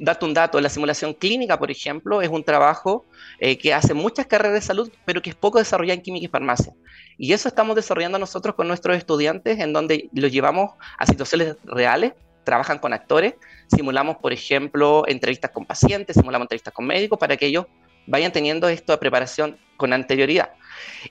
date 0.00 0.24
un 0.24 0.34
dato, 0.34 0.60
la 0.60 0.68
simulación 0.68 1.14
clínica, 1.14 1.58
por 1.58 1.70
ejemplo, 1.70 2.22
es 2.22 2.28
un 2.28 2.44
trabajo 2.44 3.06
eh, 3.38 3.58
que 3.58 3.72
hace 3.72 3.94
muchas 3.94 4.26
carreras 4.26 4.54
de 4.54 4.60
salud, 4.60 4.90
pero 5.04 5.22
que 5.22 5.30
es 5.30 5.36
poco 5.36 5.58
desarrollado 5.58 5.96
en 5.96 6.02
química 6.02 6.26
y 6.26 6.28
farmacia. 6.28 6.72
Y 7.16 7.32
eso 7.32 7.48
estamos 7.48 7.76
desarrollando 7.76 8.18
nosotros 8.18 8.54
con 8.54 8.68
nuestros 8.68 8.96
estudiantes, 8.96 9.58
en 9.60 9.72
donde 9.72 10.08
los 10.12 10.32
llevamos 10.32 10.72
a 10.98 11.06
situaciones 11.06 11.56
reales, 11.64 12.12
trabajan 12.44 12.78
con 12.78 12.92
actores, 12.92 13.34
simulamos, 13.74 14.18
por 14.18 14.32
ejemplo, 14.32 15.04
entrevistas 15.06 15.50
con 15.50 15.64
pacientes, 15.64 16.16
simulamos 16.16 16.44
entrevistas 16.44 16.74
con 16.74 16.86
médicos 16.86 17.18
para 17.18 17.36
que 17.36 17.46
ellos 17.46 17.66
vayan 18.06 18.32
teniendo 18.32 18.68
esto 18.68 18.92
de 18.92 18.98
preparación 18.98 19.58
con 19.76 19.92
anterioridad. 19.92 20.50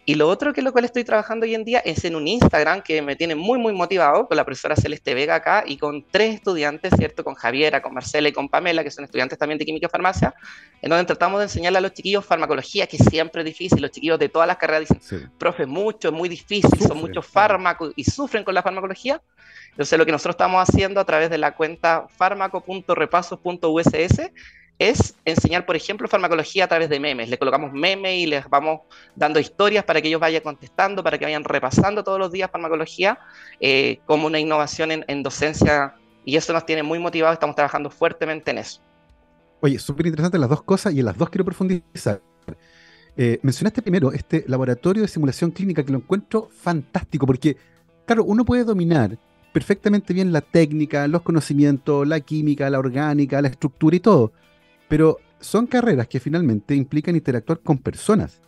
Y 0.05 0.15
lo 0.15 0.27
otro 0.27 0.53
que 0.53 0.61
lo 0.61 0.71
cual 0.71 0.85
estoy 0.85 1.03
trabajando 1.03 1.45
hoy 1.45 1.55
en 1.55 1.63
día 1.63 1.79
es 1.79 2.03
en 2.05 2.15
un 2.15 2.27
Instagram 2.27 2.81
que 2.81 3.01
me 3.01 3.15
tiene 3.15 3.35
muy, 3.35 3.59
muy 3.59 3.73
motivado 3.73 4.27
con 4.27 4.37
la 4.37 4.43
profesora 4.45 4.75
Celeste 4.75 5.13
Vega 5.13 5.35
acá 5.35 5.63
y 5.65 5.77
con 5.77 6.05
tres 6.09 6.35
estudiantes, 6.35 6.91
¿cierto? 6.97 7.23
Con 7.23 7.35
Javiera, 7.35 7.81
con 7.81 7.93
Marcela 7.93 8.27
y 8.27 8.31
con 8.31 8.49
Pamela, 8.49 8.83
que 8.83 8.91
son 8.91 9.05
estudiantes 9.05 9.37
también 9.37 9.57
de 9.59 9.65
química 9.65 9.87
y 9.87 9.89
farmacia, 9.89 10.33
en 10.81 10.89
donde 10.89 11.05
tratamos 11.05 11.39
de 11.39 11.45
enseñarle 11.45 11.77
a 11.77 11.81
los 11.81 11.93
chiquillos 11.93 12.25
farmacología, 12.25 12.87
que 12.87 12.97
siempre 12.97 13.41
es 13.41 13.45
difícil. 13.45 13.81
Los 13.81 13.91
chiquillos 13.91 14.19
de 14.19 14.29
todas 14.29 14.47
las 14.47 14.57
carreras 14.57 14.89
dicen, 14.89 15.31
profe, 15.37 15.65
mucho, 15.65 16.09
es 16.09 16.13
muy 16.13 16.29
difícil, 16.29 16.79
son 16.79 16.97
muchos 16.97 17.25
fármacos 17.25 17.93
y 17.95 18.03
sufren 18.03 18.43
con 18.43 18.53
la 18.53 18.63
farmacología. 18.63 19.21
Entonces, 19.71 19.97
lo 19.97 20.05
que 20.05 20.11
nosotros 20.11 20.33
estamos 20.33 20.61
haciendo 20.69 20.99
a 20.99 21.05
través 21.05 21.29
de 21.29 21.37
la 21.37 21.55
cuenta 21.55 22.07
fármaco.repasos.uss 22.09 23.93
es 24.79 25.15
enseñar, 25.23 25.65
por 25.65 25.75
ejemplo, 25.75 26.07
farmacología 26.07 26.65
a 26.65 26.67
través 26.67 26.89
de 26.89 26.99
memes. 26.99 27.29
Le 27.29 27.37
colocamos 27.37 27.71
memes 27.73 28.17
y 28.17 28.25
les 28.25 28.49
vamos 28.49 28.81
dando 29.15 29.39
historias 29.39 29.83
para 29.83 30.01
que 30.01 30.07
ellos 30.07 30.19
vayan 30.19 30.41
contestando, 30.41 31.03
para 31.03 31.17
que 31.17 31.25
vayan 31.25 31.43
repasando 31.43 32.03
todos 32.03 32.19
los 32.19 32.31
días 32.31 32.49
farmacología, 32.51 33.19
eh, 33.59 33.99
como 34.05 34.27
una 34.27 34.39
innovación 34.39 35.03
en, 35.07 35.23
docencia. 35.23 35.95
Y 36.25 36.35
eso 36.35 36.53
nos 36.53 36.65
tiene 36.65 36.83
muy 36.83 36.99
motivados, 36.99 37.33
estamos 37.33 37.55
trabajando 37.55 37.89
fuertemente 37.89 38.51
en 38.51 38.59
eso. 38.59 38.81
Oye, 39.61 39.79
súper 39.79 40.07
interesante 40.07 40.37
las 40.37 40.49
dos 40.49 40.63
cosas 40.63 40.93
y 40.93 40.99
en 40.99 41.05
las 41.05 41.17
dos 41.17 41.29
quiero 41.29 41.45
profundizar. 41.45 42.21
Eh, 43.15 43.39
mencionaste 43.43 43.81
primero 43.81 44.11
este 44.11 44.43
laboratorio 44.47 45.03
de 45.03 45.07
simulación 45.07 45.51
clínica 45.51 45.83
que 45.83 45.91
lo 45.91 45.99
encuentro 45.99 46.49
fantástico 46.51 47.27
porque, 47.27 47.55
claro, 48.05 48.23
uno 48.23 48.43
puede 48.43 48.63
dominar 48.63 49.19
perfectamente 49.53 50.13
bien 50.13 50.33
la 50.33 50.41
técnica, 50.41 51.07
los 51.07 51.21
conocimientos, 51.21 52.07
la 52.07 52.19
química, 52.19 52.69
la 52.69 52.79
orgánica, 52.79 53.41
la 53.41 53.49
estructura 53.49 53.95
y 53.95 53.99
todo, 53.99 54.33
pero 54.93 55.17
son 55.39 55.65
carreras 55.65 56.07
que 56.07 56.19
finalmente 56.19 56.75
implican 56.75 57.15
interactuar 57.15 57.61
con 57.61 57.79
personas. 57.79 58.39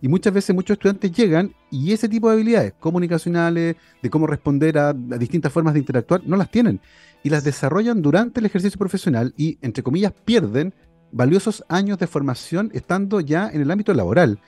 Y 0.00 0.08
muchas 0.08 0.32
veces 0.32 0.56
muchos 0.56 0.76
estudiantes 0.76 1.12
llegan 1.12 1.54
y 1.70 1.92
ese 1.92 2.08
tipo 2.08 2.28
de 2.28 2.36
habilidades 2.36 2.72
comunicacionales, 2.80 3.76
de 4.02 4.08
cómo 4.08 4.26
responder 4.26 4.78
a, 4.78 4.94
distintas 4.94 5.52
formas 5.52 5.74
de 5.74 5.80
interactuar, 5.80 6.22
no 6.24 6.38
las 6.38 6.50
tienen. 6.50 6.80
Y 7.22 7.28
las 7.28 7.44
desarrollan 7.44 8.00
durante 8.00 8.40
el 8.40 8.46
ejercicio 8.46 8.78
profesional 8.78 9.34
y, 9.36 9.58
entre 9.60 9.82
comillas, 9.82 10.14
pierden 10.24 10.72
valiosos 11.12 11.62
años 11.68 11.98
de 11.98 12.06
formación 12.06 12.70
estando 12.72 13.20
ya 13.20 13.50
en 13.50 13.60
el 13.60 13.70
ámbito 13.70 13.92
laboral. 13.92 14.40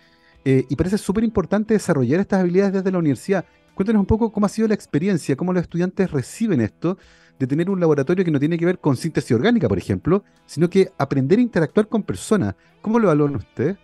Eh, 0.47 0.65
y 0.71 0.77
parece 0.77 0.97
súper 0.97 1.23
importante 1.23 1.75
desarrollar 1.75 2.19
estas 2.21 2.41
habilidades 2.41 2.73
desde 2.73 2.93
la 2.93 2.99
universidad. 2.99 3.45
Cuéntanos 3.75 4.01
un 4.01 4.07
poco 4.07 4.33
cómo 4.33 4.47
ha 4.47 4.49
sido 4.49 4.69
la 4.69 4.75
experiencia, 4.75 5.37
cómo 5.37 5.53
los 5.53 5.65
estudiantes 5.65 6.13
reciben 6.13 6.63
esto 6.63 6.97
de 7.39 7.47
tener 7.47 7.71
un 7.71 7.81
laboratorio 7.81 8.25
que 8.25 8.31
no 8.31 8.39
tiene 8.39 8.59
que 8.59 8.67
ver 8.67 8.79
con 8.79 8.97
síntesis 8.97 9.33
orgánica, 9.33 9.69
por 9.69 9.79
ejemplo, 9.79 10.25
sino 10.47 10.71
que 10.71 10.93
aprender 10.99 11.39
a 11.39 11.43
interactuar 11.43 11.89
con 11.89 12.03
personas. 12.03 12.55
¿Cómo 12.81 12.99
lo 12.99 13.09
valoran 13.09 13.37
ustedes? 13.37 13.77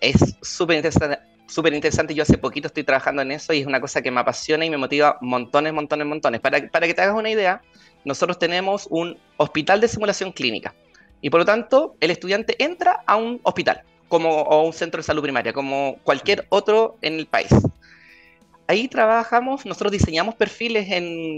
Es 0.00 0.36
súper 0.42 0.76
interesante. 0.76 1.18
Súper 1.46 1.74
interesante, 1.74 2.14
yo 2.14 2.22
hace 2.22 2.38
poquito 2.38 2.68
estoy 2.68 2.82
trabajando 2.82 3.20
en 3.20 3.30
eso 3.30 3.52
y 3.52 3.60
es 3.60 3.66
una 3.66 3.78
cosa 3.78 4.00
que 4.00 4.10
me 4.10 4.20
apasiona 4.20 4.64
y 4.64 4.70
me 4.70 4.78
motiva 4.78 5.18
montones, 5.20 5.74
montones, 5.74 6.06
montones. 6.06 6.40
Para, 6.40 6.66
para 6.70 6.86
que 6.86 6.94
te 6.94 7.02
hagas 7.02 7.14
una 7.14 7.28
idea, 7.28 7.60
nosotros 8.06 8.38
tenemos 8.38 8.86
un 8.88 9.18
hospital 9.36 9.80
de 9.82 9.88
simulación 9.88 10.32
clínica 10.32 10.74
y 11.20 11.28
por 11.28 11.40
lo 11.40 11.44
tanto 11.44 11.94
el 12.00 12.10
estudiante 12.10 12.56
entra 12.62 13.02
a 13.06 13.16
un 13.16 13.38
hospital 13.42 13.82
como, 14.08 14.30
o 14.30 14.66
un 14.66 14.72
centro 14.72 14.98
de 14.98 15.04
salud 15.04 15.22
primaria, 15.22 15.52
como 15.52 15.98
cualquier 16.04 16.46
otro 16.48 16.96
en 17.02 17.14
el 17.14 17.26
país 17.26 17.48
ahí 18.66 18.88
trabajamos, 18.88 19.66
nosotros 19.66 19.92
diseñamos 19.92 20.34
perfiles 20.34 20.88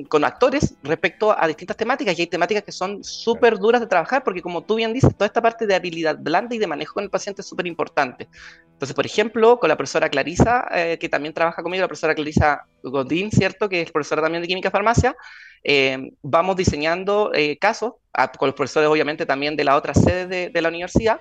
con 0.08 0.24
actores 0.24 0.74
respecto 0.82 1.36
a 1.36 1.46
distintas 1.46 1.76
temáticas 1.76 2.18
y 2.18 2.22
hay 2.22 2.26
temáticas 2.26 2.62
que 2.62 2.72
son 2.72 3.02
súper 3.02 3.58
duras 3.58 3.80
de 3.80 3.86
trabajar 3.86 4.22
porque 4.22 4.42
como 4.42 4.62
tú 4.62 4.76
bien 4.76 4.92
dices, 4.92 5.14
toda 5.14 5.26
esta 5.26 5.42
parte 5.42 5.66
de 5.66 5.74
habilidad 5.74 6.16
blanda 6.18 6.54
y 6.54 6.58
de 6.58 6.66
manejo 6.66 6.94
con 6.94 7.04
el 7.04 7.10
paciente 7.10 7.42
es 7.42 7.48
súper 7.48 7.66
importante. 7.66 8.28
Entonces, 8.72 8.94
por 8.94 9.06
ejemplo, 9.06 9.58
con 9.58 9.68
la 9.68 9.76
profesora 9.76 10.08
Clarisa, 10.08 10.66
eh, 10.72 10.98
que 10.98 11.08
también 11.08 11.32
trabaja 11.32 11.62
conmigo, 11.62 11.82
la 11.82 11.88
profesora 11.88 12.14
Clarisa 12.14 12.66
Godín, 12.82 13.30
¿cierto? 13.30 13.68
Que 13.68 13.82
es 13.82 13.90
profesora 13.90 14.22
también 14.22 14.42
de 14.42 14.48
Química 14.48 14.70
Farmacia, 14.70 15.16
eh, 15.62 16.10
vamos 16.22 16.56
diseñando 16.56 17.32
eh, 17.34 17.56
casos, 17.58 17.94
con 18.38 18.48
los 18.48 18.54
profesores 18.54 18.88
obviamente 18.88 19.26
también 19.26 19.56
de 19.56 19.64
la 19.64 19.76
otra 19.76 19.94
sede 19.94 20.50
de, 20.50 20.62
la 20.62 20.68
universidad, 20.68 21.20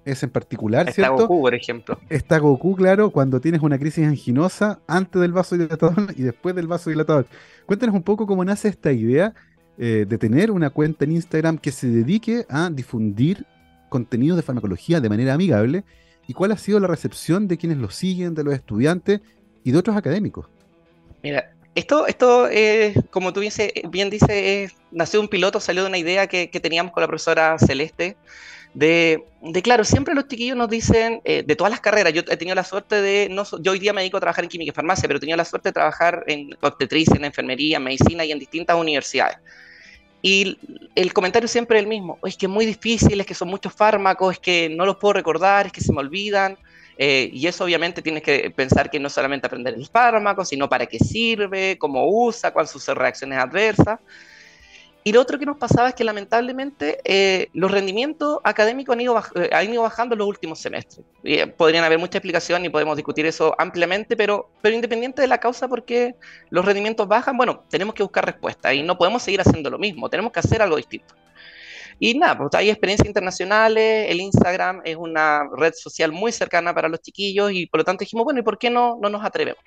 es 0.06 0.24
en 0.24 0.30
particular, 0.30 0.90
Está 0.90 1.10
Goku, 1.10 1.42
por 1.42 1.56
ejemplo. 1.56 2.00
Está 2.10 2.40
Goku, 2.40 2.76
claro, 2.76 3.12
cuando 3.12 3.40
tienes 3.40 3.62
una 3.62 3.78
crisis 3.78 4.06
anginosa 4.06 4.80
antes 4.88 5.22
del 5.22 5.32
vaso 5.32 5.58
dilatador 5.58 6.14
y 6.16 6.24
después 6.24 6.56
del 6.56 6.68
vaso 6.68 6.90
dilatador. 6.90 7.26
Cuéntanos 7.66 7.96
un 7.96 8.04
poco 8.04 8.28
cómo 8.28 8.44
nace 8.44 8.68
esta 8.68 8.92
idea 8.92 9.34
eh, 9.78 10.06
de 10.08 10.18
tener 10.18 10.52
una 10.52 10.70
cuenta 10.70 11.06
en 11.06 11.14
Instagram 11.14 11.58
que 11.58 11.72
se 11.72 11.88
dedique 11.88 12.46
a 12.50 12.70
difundir 12.70 13.46
contenido 13.90 14.36
de 14.36 14.42
farmacología 14.42 15.00
de 15.00 15.10
manera 15.10 15.34
amigable 15.34 15.84
y 16.28 16.34
cuál 16.34 16.52
ha 16.52 16.58
sido 16.58 16.80
la 16.80 16.88
recepción 16.88 17.48
de 17.48 17.58
quienes 17.58 17.78
lo 17.78 17.90
siguen, 17.90 18.34
de 18.34 18.44
los 18.44 18.54
estudiantes 18.54 19.22
y 19.64 19.72
de 19.72 19.78
otros 19.78 19.96
académicos. 19.96 20.48
Mira, 21.22 21.54
esto, 21.76 22.08
esto 22.08 22.50
como 23.10 23.34
tú 23.34 23.42
bien 23.90 24.10
dices, 24.10 24.74
nació 24.92 25.20
de 25.20 25.24
un 25.26 25.30
piloto, 25.30 25.60
salió 25.60 25.84
de 25.84 25.90
una 25.90 25.98
idea 25.98 26.28
que, 26.28 26.50
que 26.50 26.60
teníamos 26.60 26.92
con 26.92 27.02
la 27.02 27.08
profesora 27.08 27.58
Celeste 27.58 28.18
de, 28.74 29.24
claro, 29.64 29.84
siempre 29.84 30.16
los 30.16 30.28
chiquillos 30.28 30.58
nos 30.58 30.70
dicen, 30.70 31.22
eh, 31.26 31.44
de 31.46 31.56
todas 31.56 31.72
las 31.72 31.80
carreras, 31.80 32.14
yo 32.14 32.22
he 32.28 32.38
tenido 32.38 32.56
la 32.56 32.64
suerte 32.64 33.02
de, 33.02 33.28
no, 33.30 33.44
yo 33.60 33.72
hoy 33.72 33.80
día 33.80 33.94
me 33.94 34.02
dedico 34.02 34.18
a 34.18 34.22
trabajar 34.22 34.44
en 34.44 34.50
química 34.50 34.72
y 34.72 34.74
farmacia, 34.74 35.08
pero 35.08 35.18
he 35.18 35.20
tenido 35.20 35.38
la 35.38 35.46
suerte 35.46 35.70
de 35.70 35.74
trabajar 35.74 36.24
en 36.28 36.58
obstetricia, 36.62 37.16
en 37.16 37.26
enfermería, 37.26 37.78
en 37.78 37.84
medicina 37.84 38.26
y 38.26 38.32
en 38.32 38.40
distintas 38.40 38.76
universidades. 38.76 39.38
Y 40.22 40.58
el 40.96 41.14
comentario 41.14 41.48
siempre 41.48 41.78
es 41.78 41.84
el 41.84 41.90
mismo, 41.90 42.18
es 42.24 42.38
que 42.38 42.46
es 42.46 42.52
muy 42.52 42.66
difícil, 42.66 43.20
es 43.20 43.26
que 43.28 43.34
son 43.34 43.50
muchos 43.50 43.74
fármacos, 43.74 44.34
es 44.34 44.40
que 44.40 44.70
no 44.70 44.86
los 44.86 44.96
puedo 44.96 45.14
recordar, 45.14 45.66
es 45.68 45.72
que 45.72 45.82
se 45.82 45.92
me 45.92 46.00
olvidan. 46.00 46.58
Eh, 46.98 47.30
y 47.34 47.48
eso 47.48 47.64
obviamente 47.64 48.02
tienes 48.02 48.24
que 48.24 48.52
pensar 48.52 48.90
que 48.90 49.00
no 49.00 49.10
solamente 49.10 49.48
aprender 49.48 49.74
el 49.74 49.86
fármaco, 49.86 50.46
sino 50.46 50.70
para 50.70 50.86
qué 50.86 51.00
sirve, 51.00 51.78
cómo 51.78 52.08
usa, 52.08 52.52
cuáles 52.52 52.72
son 52.72 52.80
sus 52.80 52.96
reacciones 52.96 53.38
adversas. 53.38 54.00
Y 55.06 55.12
lo 55.12 55.20
otro 55.20 55.38
que 55.38 55.46
nos 55.46 55.58
pasaba 55.58 55.90
es 55.90 55.96
que 55.96 56.04
lamentablemente 56.04 57.00
eh, 57.04 57.50
los 57.54 57.70
rendimientos 57.70 58.40
académicos 58.44 58.94
han 58.94 59.02
ido, 59.02 59.22
eh, 59.36 59.50
han 59.52 59.72
ido 59.72 59.82
bajando 59.82 60.16
en 60.16 60.20
los 60.20 60.28
últimos 60.28 60.60
semestres. 60.60 61.06
Eh, 61.24 61.46
podrían 61.48 61.84
haber 61.84 62.00
mucha 62.00 62.20
explicación 62.20 62.64
y 62.64 62.70
podemos 62.70 62.96
discutir 62.96 63.26
eso 63.26 63.54
ampliamente, 63.58 64.16
pero, 64.16 64.50
pero 64.62 64.76
independiente 64.76 65.22
de 65.22 65.28
la 65.28 65.40
causa 65.40 65.68
por 65.68 65.84
qué 65.84 66.16
los 66.50 66.64
rendimientos 66.64 67.08
bajan, 67.08 67.36
bueno, 67.36 67.64
tenemos 67.70 67.96
que 67.96 68.04
buscar 68.04 68.26
respuestas 68.26 68.74
y 68.76 68.84
no 68.84 68.98
podemos 68.98 69.22
seguir 69.24 69.42
haciendo 69.42 69.70
lo 69.70 69.78
mismo, 69.78 70.10
tenemos 70.10 70.32
que 70.32 70.40
hacer 70.40 70.62
algo 70.62 70.78
distinto. 70.78 71.16
Y 72.00 72.18
nada, 72.18 72.38
pues 72.38 72.50
hay 72.56 72.70
experiencias 72.70 73.08
internacionales, 73.08 74.10
el 74.10 74.20
Instagram 74.22 74.82
es 74.86 74.96
una 74.96 75.44
red 75.56 75.74
social 75.76 76.12
muy 76.12 76.32
cercana 76.32 76.74
para 76.74 76.90
los 76.90 77.02
chiquillos 77.02 77.52
y 77.52 77.68
por 77.68 77.82
lo 77.82 77.84
tanto 77.84 78.04
dijimos, 78.04 78.24
bueno, 78.24 78.40
¿y 78.40 78.44
por 78.44 78.58
qué 78.58 78.70
no, 78.70 78.98
no 79.02 79.10
nos 79.10 79.24
atrevemos? 79.24 79.64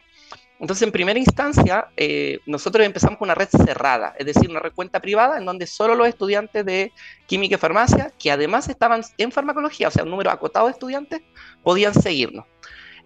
Entonces, 0.58 0.86
en 0.86 0.92
primera 0.92 1.18
instancia, 1.18 1.88
eh, 1.96 2.40
nosotros 2.46 2.84
empezamos 2.86 3.18
con 3.18 3.26
una 3.26 3.34
red 3.34 3.48
cerrada, 3.48 4.14
es 4.18 4.24
decir, 4.24 4.48
una 4.48 4.60
red 4.60 4.72
cuenta 4.72 5.00
privada 5.00 5.36
en 5.36 5.44
donde 5.44 5.66
solo 5.66 5.94
los 5.94 6.08
estudiantes 6.08 6.64
de 6.64 6.92
química 7.26 7.56
y 7.56 7.58
farmacia, 7.58 8.10
que 8.18 8.30
además 8.30 8.68
estaban 8.68 9.02
en 9.18 9.32
farmacología, 9.32 9.88
o 9.88 9.90
sea, 9.90 10.04
un 10.04 10.10
número 10.10 10.30
acotado 10.30 10.66
de 10.66 10.72
estudiantes, 10.72 11.20
podían 11.62 11.92
seguirnos. 11.92 12.46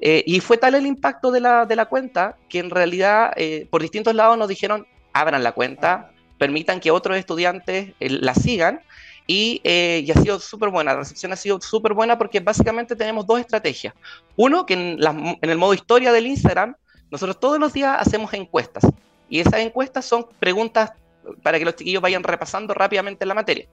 Eh, 0.01 0.22
y 0.26 0.40
fue 0.40 0.57
tal 0.57 0.74
el 0.76 0.86
impacto 0.86 1.30
de 1.30 1.40
la, 1.40 1.66
de 1.66 1.76
la 1.76 1.86
cuenta 1.86 2.36
que 2.48 2.59
en 2.59 2.70
realidad 2.70 3.32
eh, 3.36 3.66
por 3.68 3.82
distintos 3.82 4.14
lados 4.14 4.38
nos 4.38 4.48
dijeron, 4.48 4.86
abran 5.12 5.42
la 5.42 5.53
cuenta, 5.53 6.12
permitan 6.38 6.80
que 6.80 6.90
otros 6.90 7.18
estudiantes 7.18 7.92
la 7.98 8.34
sigan 8.34 8.80
y, 9.26 9.61
eh, 9.62 10.03
y 10.07 10.11
ha 10.11 10.14
sido 10.14 10.40
súper 10.40 10.70
buena. 10.70 10.92
La 10.92 11.01
recepción 11.01 11.32
ha 11.32 11.36
sido 11.36 11.61
súper 11.61 11.92
buena 11.92 12.16
porque 12.16 12.40
básicamente 12.40 12.96
tenemos 12.96 13.26
dos 13.26 13.40
estrategias. 13.40 13.92
Uno, 14.36 14.64
que 14.64 14.74
en, 14.74 14.98
en 15.03 15.51
el 15.51 15.59
modo 15.59 15.74
historia 15.74 16.12
del 16.12 16.26
Instagram, 16.26 16.76
nosotros 17.11 17.40
todos 17.40 17.58
los 17.58 17.72
días 17.72 17.96
hacemos 17.98 18.32
encuestas 18.34 18.86
y 19.28 19.40
esas 19.40 19.61
encuestas 19.61 20.04
son 20.04 20.26
preguntas 20.38 20.92
para 21.42 21.58
que 21.58 21.64
los 21.64 21.76
chiquillos 21.76 22.02
vayan 22.02 22.22
repasando 22.22 22.74
rápidamente 22.74 23.26
la 23.26 23.34
materia. 23.34 23.66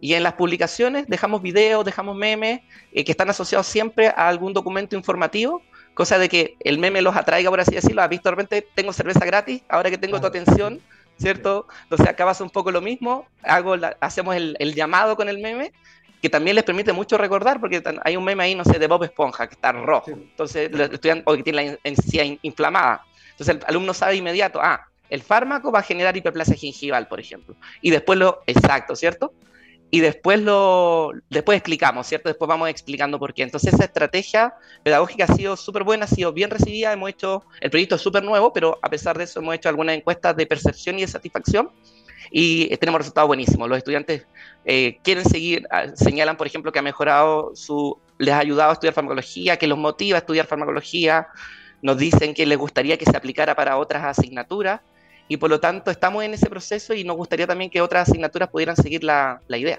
Y 0.00 0.14
en 0.14 0.22
las 0.22 0.34
publicaciones 0.34 1.06
dejamos 1.08 1.42
videos, 1.42 1.84
dejamos 1.84 2.16
memes 2.16 2.60
eh, 2.92 3.04
que 3.04 3.12
están 3.12 3.30
asociados 3.30 3.66
siempre 3.66 4.08
a 4.08 4.28
algún 4.28 4.52
documento 4.52 4.96
informativo, 4.96 5.62
cosa 5.94 6.18
de 6.18 6.28
que 6.28 6.56
el 6.60 6.78
meme 6.78 7.02
los 7.02 7.16
atraiga, 7.16 7.50
por 7.50 7.60
así 7.60 7.74
decirlo. 7.74 8.02
Has 8.02 8.08
visto 8.08 8.28
de 8.28 8.36
repente, 8.36 8.66
tengo 8.74 8.92
cerveza 8.92 9.24
gratis, 9.24 9.62
ahora 9.68 9.90
que 9.90 9.98
tengo 9.98 10.20
tu 10.20 10.26
atención, 10.26 10.80
¿cierto? 11.18 11.66
Entonces 11.82 12.08
acabas 12.08 12.40
un 12.40 12.50
poco 12.50 12.70
lo 12.70 12.80
mismo, 12.80 13.26
hago 13.42 13.74
hacemos 14.00 14.36
el, 14.36 14.74
llamado 14.74 15.16
con 15.16 15.28
el 15.28 15.38
meme, 15.38 15.72
que 16.20 16.28
también 16.28 16.56
les 16.56 16.64
permite 16.64 16.92
mucho 16.92 17.16
recordar, 17.18 17.60
porque 17.60 17.82
hay 18.04 18.16
un 18.16 18.24
meme 18.24 18.44
ahí, 18.44 18.54
no 18.54 18.64
sé, 18.64 18.78
de 18.78 18.86
Bob 18.86 19.04
Esponja, 19.04 19.46
que 19.46 19.54
está 19.54 19.72
rojo, 19.72 20.10
entonces, 20.10 20.70
o 21.24 21.36
que 21.36 21.42
tiene 21.42 21.64
la 21.64 21.78
encía 21.84 22.24
inflamada. 22.42 23.04
Entonces 23.32 23.56
el 23.56 23.64
alumno 23.66 23.94
sabe 23.94 24.16
inmediato, 24.16 24.60
ah, 24.60 24.86
el 25.10 25.22
fármaco 25.22 25.70
va 25.70 25.78
a 25.78 25.82
generar 25.82 26.16
hiperplasia 26.16 26.54
gingival, 26.54 27.08
por 27.08 27.20
ejemplo. 27.20 27.54
Y 27.80 27.90
después 27.90 28.18
lo, 28.18 28.42
exacto, 28.46 28.96
¿cierto? 28.96 29.32
y 29.90 30.00
después 30.00 30.40
lo 30.40 31.12
después 31.30 31.56
explicamos, 31.56 32.06
¿cierto? 32.06 32.28
Después 32.28 32.48
vamos 32.48 32.68
explicando 32.68 33.18
por 33.18 33.32
qué. 33.32 33.42
Entonces 33.42 33.72
esa 33.72 33.84
estrategia 33.84 34.54
pedagógica 34.82 35.24
ha 35.24 35.34
sido 35.34 35.56
súper 35.56 35.84
buena, 35.84 36.04
ha 36.04 36.08
sido 36.08 36.32
bien 36.32 36.50
recibida, 36.50 36.92
hemos 36.92 37.10
hecho, 37.10 37.44
el 37.60 37.70
proyecto 37.70 37.94
es 37.94 38.02
súper 38.02 38.22
nuevo, 38.22 38.52
pero 38.52 38.78
a 38.82 38.90
pesar 38.90 39.16
de 39.16 39.24
eso 39.24 39.40
hemos 39.40 39.54
hecho 39.54 39.68
algunas 39.68 39.96
encuestas 39.96 40.36
de 40.36 40.46
percepción 40.46 40.98
y 40.98 41.02
de 41.02 41.08
satisfacción 41.08 41.70
y 42.30 42.76
tenemos 42.76 43.00
resultados 43.00 43.28
buenísimos. 43.28 43.68
Los 43.68 43.78
estudiantes 43.78 44.26
eh, 44.64 44.98
quieren 45.02 45.24
seguir, 45.24 45.66
ah, 45.70 45.86
señalan, 45.94 46.36
por 46.36 46.46
ejemplo, 46.46 46.72
que 46.72 46.78
ha 46.78 46.82
mejorado 46.82 47.52
su, 47.54 47.98
les 48.18 48.34
ha 48.34 48.38
ayudado 48.38 48.70
a 48.70 48.72
estudiar 48.74 48.94
farmacología, 48.94 49.56
que 49.56 49.66
los 49.66 49.78
motiva 49.78 50.18
a 50.18 50.20
estudiar 50.20 50.46
farmacología, 50.46 51.28
nos 51.82 51.96
dicen 51.96 52.34
que 52.34 52.44
les 52.46 52.58
gustaría 52.58 52.96
que 52.96 53.04
se 53.04 53.16
aplicara 53.16 53.54
para 53.54 53.76
otras 53.76 54.04
asignaturas 54.04 54.80
y 55.28 55.36
por 55.36 55.50
lo 55.50 55.60
tanto 55.60 55.90
estamos 55.90 56.24
en 56.24 56.34
ese 56.34 56.48
proceso 56.48 56.94
y 56.94 57.04
nos 57.04 57.16
gustaría 57.16 57.46
también 57.46 57.70
que 57.70 57.80
otras 57.80 58.08
asignaturas 58.08 58.48
pudieran 58.48 58.76
seguir 58.76 59.04
la, 59.04 59.40
idea. 59.48 59.78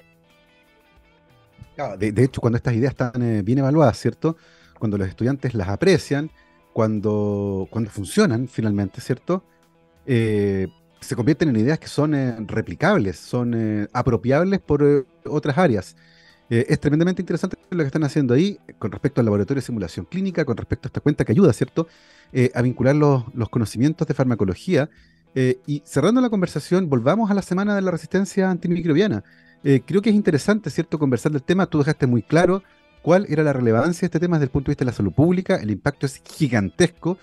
de, 1.98 2.24
hecho, 2.24 2.40
cuando 2.40 2.58
estas 2.58 2.76
ideas 2.76 2.92
están 2.92 3.22
eh, 3.22 3.42
bien 3.42 3.58
evaluadas, 3.58 3.98
¿cierto? 4.00 4.38
Cuando 4.78 4.98
los 4.98 5.08
estudiantes 5.08 5.54
las 5.56 5.68
aprecian, 5.68 6.30
cuando, 6.72 7.68
cuando 7.70 7.90
funcionan 7.90 8.48
finalmente, 8.48 9.02
¿cierto? 9.02 9.44
Eh, 10.06 10.68
se 11.00 11.16
convierten 11.16 11.50
en 11.50 11.58
ideas 11.58 11.80
que 11.80 11.88
son 11.88 12.14
eh, 12.14 12.36
replicables, 12.40 13.18
son 13.18 13.88
apropiables 13.94 14.60
por 14.60 15.06
otras 15.26 15.58
áreas. 15.58 15.96
es 16.50 16.80
tremendamente 16.80 17.22
interesante 17.22 17.58
lo 17.70 17.80
que 17.80 17.86
están 17.86 18.04
haciendo 18.04 18.34
ahí 18.34 18.60
con 18.80 18.92
respecto 18.92 19.22
al 19.22 19.26
laboratorio 19.26 19.62
de 19.62 19.66
simulación 19.66 20.06
clínica, 20.06 20.46
con 20.46 20.58
respecto 20.58 20.88
a 20.88 20.90
esta 20.90 21.00
cuenta 21.00 21.24
que 21.24 21.32
ayuda, 21.32 21.54
¿cierto? 21.54 21.88
a 22.54 22.62
vincular 22.62 22.96
los, 22.96 23.24
los, 23.34 23.50
conocimientos 23.50 24.08
de 24.08 24.14
farmacología 24.14 24.90
eh, 25.36 25.60
y 25.68 25.82
cerrando 25.86 26.22
la 26.22 26.30
conversación, 26.30 26.90
volvamos 26.90 27.30
a 27.30 27.34
la 27.34 27.42
semana 27.42 27.76
de 27.76 27.82
la 27.82 27.92
resistencia 27.92 28.50
antimicrobiana. 28.50 29.24
Eh, 29.64 29.82
creo 29.86 30.02
que 30.02 30.10
es 30.10 30.16
interesante, 30.16 30.70
¿cierto?, 30.70 30.98
conversar 30.98 31.32
del 31.32 31.44
tema. 31.44 31.66
Tú 31.66 31.80
dejaste 31.80 32.08
muy 32.08 32.24
claro 32.24 32.64
cuál 33.02 33.26
era 33.30 33.44
la 33.44 33.54
relevancia 33.54 34.02
de 34.02 34.06
este 34.08 34.20
tema 34.20 34.38
desde 34.38 34.46
el 34.46 34.52
punto 34.52 34.68
de 34.68 34.72
vista 34.72 34.86
de 34.86 34.92
la 34.92 34.98
salud 34.98 35.14
pública. 35.14 35.56
El 35.58 35.72
impacto 35.72 36.06
es 36.06 36.22
gigantesco, 36.24 37.18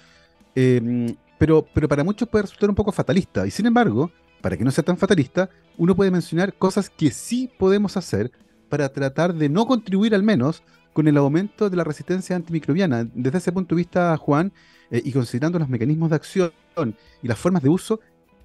pero, 1.38 1.66
pero 1.74 1.88
para 1.88 2.04
muchos 2.04 2.28
puede 2.28 2.42
resultar 2.42 2.70
un 2.70 2.76
poco 2.76 2.92
fatalista. 2.92 3.46
Y 3.46 3.50
sin 3.50 3.66
embargo, 3.66 4.10
para 4.40 4.56
que 4.56 4.64
no 4.64 4.70
sea 4.70 4.84
tan 4.84 4.96
fatalista, 4.96 5.50
uno 5.76 5.94
puede 5.94 6.10
mencionar 6.10 6.54
cosas 6.54 6.90
que 6.90 7.10
sí 7.10 7.50
podemos 7.58 7.96
hacer 7.96 8.30
para 8.68 8.88
tratar 8.88 9.34
de 9.34 9.48
no 9.48 9.66
contribuir 9.66 10.14
al 10.14 10.22
menos 10.22 10.62
con 10.92 11.08
el 11.08 11.16
aumento 11.16 11.68
de 11.68 11.76
la 11.76 11.84
resistencia 11.84 12.36
antimicrobiana. 12.36 13.06
Desde 13.12 13.38
ese 13.38 13.52
punto 13.52 13.74
de 13.74 13.80
vista, 13.80 14.16
Juan, 14.16 14.52
eh, 14.90 15.02
y 15.04 15.12
considerando 15.12 15.58
los 15.58 15.68
mecanismos 15.68 16.10
de 16.10 16.16
acción 16.16 16.52
y 17.22 17.28
las 17.28 17.38
formas 17.38 17.62
de 17.62 17.68
uso, 17.68 18.00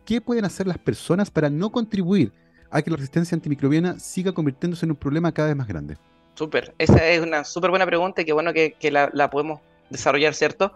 ¿qué 0.06 0.20
pueden 0.22 0.46
hacer 0.46 0.68
las 0.68 0.78
personas 0.78 1.32
para 1.32 1.50
no 1.50 1.72
contribuir 1.72 2.32
a 2.70 2.82
que 2.82 2.90
la 2.90 2.98
resistencia 2.98 3.36
antimicrobiana 3.36 4.00
siga 4.00 4.32
convirtiéndose 4.32 4.86
en 4.86 4.92
un 4.92 4.98
problema 4.98 5.32
cada 5.32 5.50
vez 5.50 5.58
más 5.58 5.68
grande? 5.68 5.98
Súper, 6.36 6.74
esa 6.78 7.08
es 7.08 7.22
una 7.22 7.44
súper 7.44 7.70
buena 7.70 7.86
pregunta 7.86 8.22
y 8.22 8.26
qué 8.26 8.34
bueno 8.34 8.54
que, 8.54 8.76
la, 8.92 9.30
podemos 9.30 9.60
desarrollar, 9.90 10.34
¿cierto? 10.34 10.74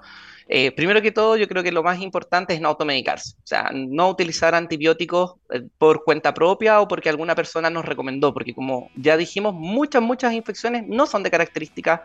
Eh, 0.47 0.71
primero 0.71 1.01
que 1.01 1.11
todo, 1.11 1.37
yo 1.37 1.47
creo 1.47 1.63
que 1.63 1.71
lo 1.71 1.83
más 1.83 1.99
importante 2.01 2.53
es 2.53 2.61
no 2.61 2.69
automedicarse, 2.69 3.35
o 3.37 3.47
sea, 3.47 3.71
no 3.73 4.09
utilizar 4.09 4.53
antibióticos 4.53 5.35
eh, 5.49 5.63
por 5.77 6.03
cuenta 6.03 6.33
propia 6.33 6.81
o 6.81 6.87
porque 6.87 7.09
alguna 7.09 7.33
persona 7.33 7.69
nos 7.69 7.85
recomendó, 7.85 8.33
porque 8.33 8.53
como 8.53 8.89
ya 8.95 9.17
dijimos, 9.17 9.55
muchas, 9.55 10.01
muchas 10.01 10.33
infecciones 10.33 10.83
no 10.87 11.07
son 11.07 11.23
de 11.23 11.31
características 11.31 12.01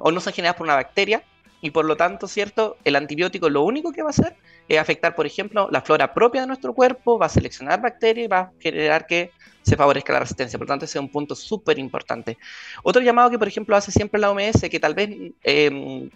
o 0.00 0.10
no 0.10 0.20
son 0.20 0.32
generadas 0.32 0.56
por 0.56 0.66
una 0.66 0.74
bacteria, 0.74 1.22
y 1.62 1.70
por 1.70 1.84
lo 1.84 1.96
tanto, 1.96 2.26
¿cierto? 2.26 2.76
El 2.84 2.96
antibiótico 2.96 3.48
lo 3.48 3.62
único 3.62 3.92
que 3.92 4.02
va 4.02 4.08
a 4.08 4.10
hacer 4.10 4.36
es 4.68 4.78
afectar, 4.78 5.14
por 5.14 5.26
ejemplo, 5.26 5.68
la 5.70 5.80
flora 5.80 6.12
propia 6.12 6.40
de 6.40 6.48
nuestro 6.48 6.74
cuerpo, 6.74 7.18
va 7.18 7.26
a 7.26 7.28
seleccionar 7.28 7.80
bacterias 7.80 8.24
y 8.26 8.28
va 8.28 8.38
a 8.38 8.52
generar 8.58 9.06
que 9.06 9.30
se 9.62 9.76
favorezca 9.76 10.12
la 10.12 10.20
resistencia. 10.20 10.58
Por 10.58 10.66
lo 10.66 10.72
tanto, 10.72 10.84
ese 10.84 10.98
es 10.98 11.02
un 11.02 11.08
punto 11.08 11.36
súper 11.36 11.78
importante. 11.78 12.36
Otro 12.82 13.00
llamado 13.00 13.30
que, 13.30 13.38
por 13.38 13.46
ejemplo, 13.46 13.76
hace 13.76 13.92
siempre 13.92 14.20
la 14.20 14.32
OMS, 14.32 14.68
que 14.68 14.80
tal 14.80 14.94
vez 14.94 15.10
em, 15.44 16.10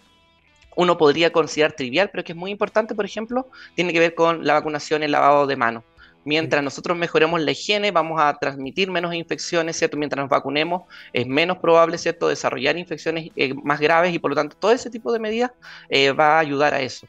uno 0.77 0.97
podría 0.97 1.33
considerar 1.33 1.73
trivial, 1.73 2.11
pero 2.11 2.23
que 2.23 2.33
es 2.33 2.39
muy 2.39 2.53
importante, 2.53 2.95
por 2.95 3.05
ejemplo, 3.05 3.49
tiene 3.75 3.93
que 3.93 3.99
ver 3.99 4.15
con 4.15 4.47
la 4.47 4.55
vacunación 4.55 5.03
y 5.03 5.07
el 5.07 5.13
lavado 5.13 5.47
de 5.47 5.57
manos. 5.57 5.83
Mientras 6.25 6.63
nosotros 6.63 6.97
mejoremos 6.99 7.41
la 7.41 7.53
higiene, 7.53 7.93
vamos 7.93 8.21
a 8.21 8.37
transmitir 8.37 8.91
menos 8.91 9.15
infecciones, 9.15 9.77
¿cierto? 9.77 9.97
Mientras 9.97 10.21
nos 10.21 10.29
vacunemos, 10.29 10.83
es 11.13 11.27
menos 11.27 11.59
probable, 11.59 11.99
¿cierto?, 11.99 12.29
desarrollar 12.29 12.77
infecciones 12.77 13.31
eh, 13.37 13.55
más 13.63 13.79
graves 13.81 14.13
y 14.13 14.19
por 14.19 14.31
lo 14.33 14.35
tanto 14.35 14.57
todo 14.57 14.73
ese 14.73 14.91
tipo 14.91 15.13
de 15.13 15.21
medidas 15.21 15.53
eh, 15.89 16.11
va 16.13 16.37
a 16.37 16.39
ayudar 16.41 16.75
a 16.75 16.81
eso. 16.81 17.07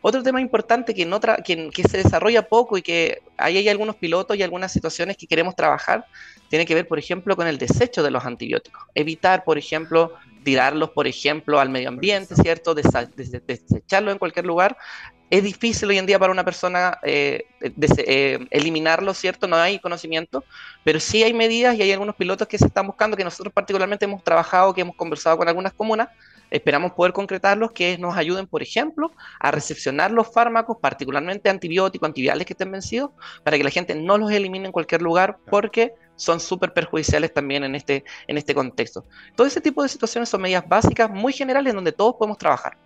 Otro 0.00 0.22
tema 0.22 0.40
importante 0.40 0.94
que, 0.94 1.04
no 1.04 1.20
que, 1.20 1.82
se 1.88 1.96
desarrolla 1.98 2.48
poco 2.48 2.78
y 2.78 2.82
que 2.82 3.22
ahí 3.36 3.56
hay 3.56 3.68
algunos 3.68 3.96
pilotos 3.96 4.36
y 4.36 4.42
algunas 4.42 4.72
situaciones 4.72 5.16
que 5.16 5.26
queremos 5.26 5.56
trabajar, 5.56 6.06
tiene 6.48 6.66
que 6.66 6.74
ver, 6.74 6.86
por 6.86 6.98
ejemplo, 6.98 7.34
con 7.34 7.46
el 7.46 7.58
desecho 7.58 8.02
de 8.02 8.10
los 8.10 8.24
antibióticos. 8.24 8.84
Evitar, 8.94 9.44
por 9.44 9.58
ejemplo, 9.58 10.14
tirarlos, 10.44 10.90
por 10.90 11.06
ejemplo, 11.06 11.58
al 11.58 11.70
medio 11.70 11.88
ambiente, 11.88 12.36
¿cierto? 12.36 12.74
desecharlos 12.74 14.12
en 14.12 14.18
cualquier 14.18 14.46
lugar 14.46 14.76
es 15.28 15.42
difícil 15.42 15.88
hoy 15.88 15.98
en 15.98 16.06
día 16.06 16.18
para 16.18 16.32
una 16.32 16.44
persona 16.44 16.98
eh, 17.02 17.46
eh, 17.60 18.38
eliminarlo, 18.50 19.12
¿cierto? 19.12 19.48
No 19.48 19.56
hay 19.56 19.78
conocimiento, 19.80 20.44
pero 20.84 21.00
sí 21.00 21.22
hay 21.22 21.32
medidas 21.32 21.76
y 21.76 21.82
hay 21.82 21.92
algunos 21.92 22.14
pilotos 22.14 22.46
que 22.46 22.58
se 22.58 22.66
están 22.66 22.86
buscando, 22.86 23.16
que 23.16 23.24
nosotros 23.24 23.52
particularmente 23.52 24.04
hemos 24.04 24.22
trabajado, 24.22 24.72
que 24.72 24.82
hemos 24.82 24.94
conversado 24.94 25.36
con 25.36 25.48
algunas 25.48 25.72
comunas, 25.72 26.08
esperamos 26.50 26.92
poder 26.92 27.12
concretarlos, 27.12 27.72
que 27.72 27.98
nos 27.98 28.16
ayuden, 28.16 28.46
por 28.46 28.62
ejemplo, 28.62 29.12
a 29.40 29.50
recepcionar 29.50 30.10
los 30.10 30.32
fármacos, 30.32 30.78
particularmente 30.80 31.50
antibióticos, 31.50 32.06
antivirales 32.06 32.46
que 32.46 32.52
estén 32.52 32.70
vencidos, 32.70 33.10
para 33.42 33.56
que 33.56 33.64
la 33.64 33.70
gente 33.70 33.94
no 33.94 34.18
los 34.18 34.30
elimine 34.30 34.66
en 34.66 34.72
cualquier 34.72 35.02
lugar, 35.02 35.38
porque 35.46 35.94
son 36.16 36.40
súper 36.40 36.72
perjudiciales 36.72 37.32
también 37.32 37.64
en 37.64 37.74
este, 37.74 38.04
en 38.26 38.38
este 38.38 38.54
contexto. 38.54 39.04
Todo 39.34 39.46
ese 39.46 39.60
tipo 39.60 39.82
de 39.82 39.88
situaciones 39.88 40.28
son 40.28 40.42
medidas 40.42 40.66
básicas, 40.68 41.10
muy 41.10 41.32
generales, 41.32 41.74
donde 41.74 41.92
todos 41.92 42.14
podemos 42.16 42.38
trabajar. 42.38 42.76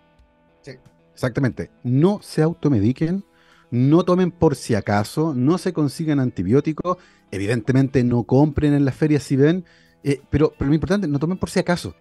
Sí. 0.61 0.71
Exactamente. 1.13 1.69
No 1.83 2.19
se 2.21 2.41
automediquen, 2.41 3.23
no 3.69 4.03
tomen 4.03 4.31
por 4.31 4.55
si 4.55 4.75
acaso, 4.75 5.33
no 5.33 5.57
se 5.57 5.71
consigan 5.71 6.19
antibióticos, 6.19 6.97
evidentemente 7.31 8.03
no 8.03 8.23
compren 8.23 8.73
en 8.73 8.85
las 8.85 8.95
ferias 8.95 9.23
si 9.23 9.35
ven, 9.35 9.65
eh, 10.03 10.21
pero, 10.29 10.53
pero 10.57 10.69
lo 10.69 10.75
importante, 10.75 11.07
no 11.07 11.19
tomen 11.19 11.37
por 11.37 11.49
si 11.49 11.59
acaso. 11.59 11.95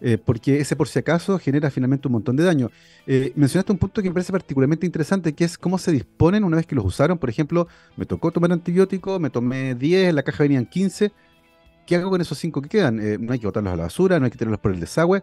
Eh, 0.00 0.16
porque 0.16 0.60
ese 0.60 0.76
por 0.76 0.88
si 0.88 0.98
acaso 0.98 1.38
genera 1.38 1.70
finalmente 1.70 2.08
un 2.08 2.12
montón 2.12 2.36
de 2.36 2.44
daño. 2.44 2.70
Eh, 3.06 3.32
mencionaste 3.34 3.72
un 3.72 3.78
punto 3.78 4.02
que 4.02 4.08
me 4.08 4.14
parece 4.14 4.32
particularmente 4.32 4.86
interesante, 4.86 5.32
que 5.32 5.44
es 5.44 5.58
cómo 5.58 5.78
se 5.78 5.92
disponen 5.92 6.44
una 6.44 6.56
vez 6.56 6.66
que 6.66 6.74
los 6.74 6.84
usaron. 6.84 7.18
Por 7.18 7.30
ejemplo, 7.30 7.68
me 7.96 8.06
tocó 8.06 8.30
tomar 8.30 8.52
antibiótico, 8.52 9.18
me 9.18 9.30
tomé 9.30 9.74
10, 9.74 10.10
en 10.10 10.14
la 10.14 10.22
caja 10.22 10.44
venían 10.44 10.66
15. 10.66 11.12
¿Qué 11.86 11.96
hago 11.96 12.10
con 12.10 12.20
esos 12.20 12.36
5 12.38 12.60
que 12.62 12.68
quedan? 12.68 12.96
no 13.24 13.32
hay 13.32 13.38
que 13.38 13.46
botarlos 13.46 13.72
a 13.72 13.76
la 13.76 13.84
basura, 13.84 14.18
no 14.18 14.26
hay 14.26 14.30
que 14.30 14.36
tirarlos 14.36 14.60
por 14.60 14.72
el 14.72 14.80
desagüe. 14.80 15.22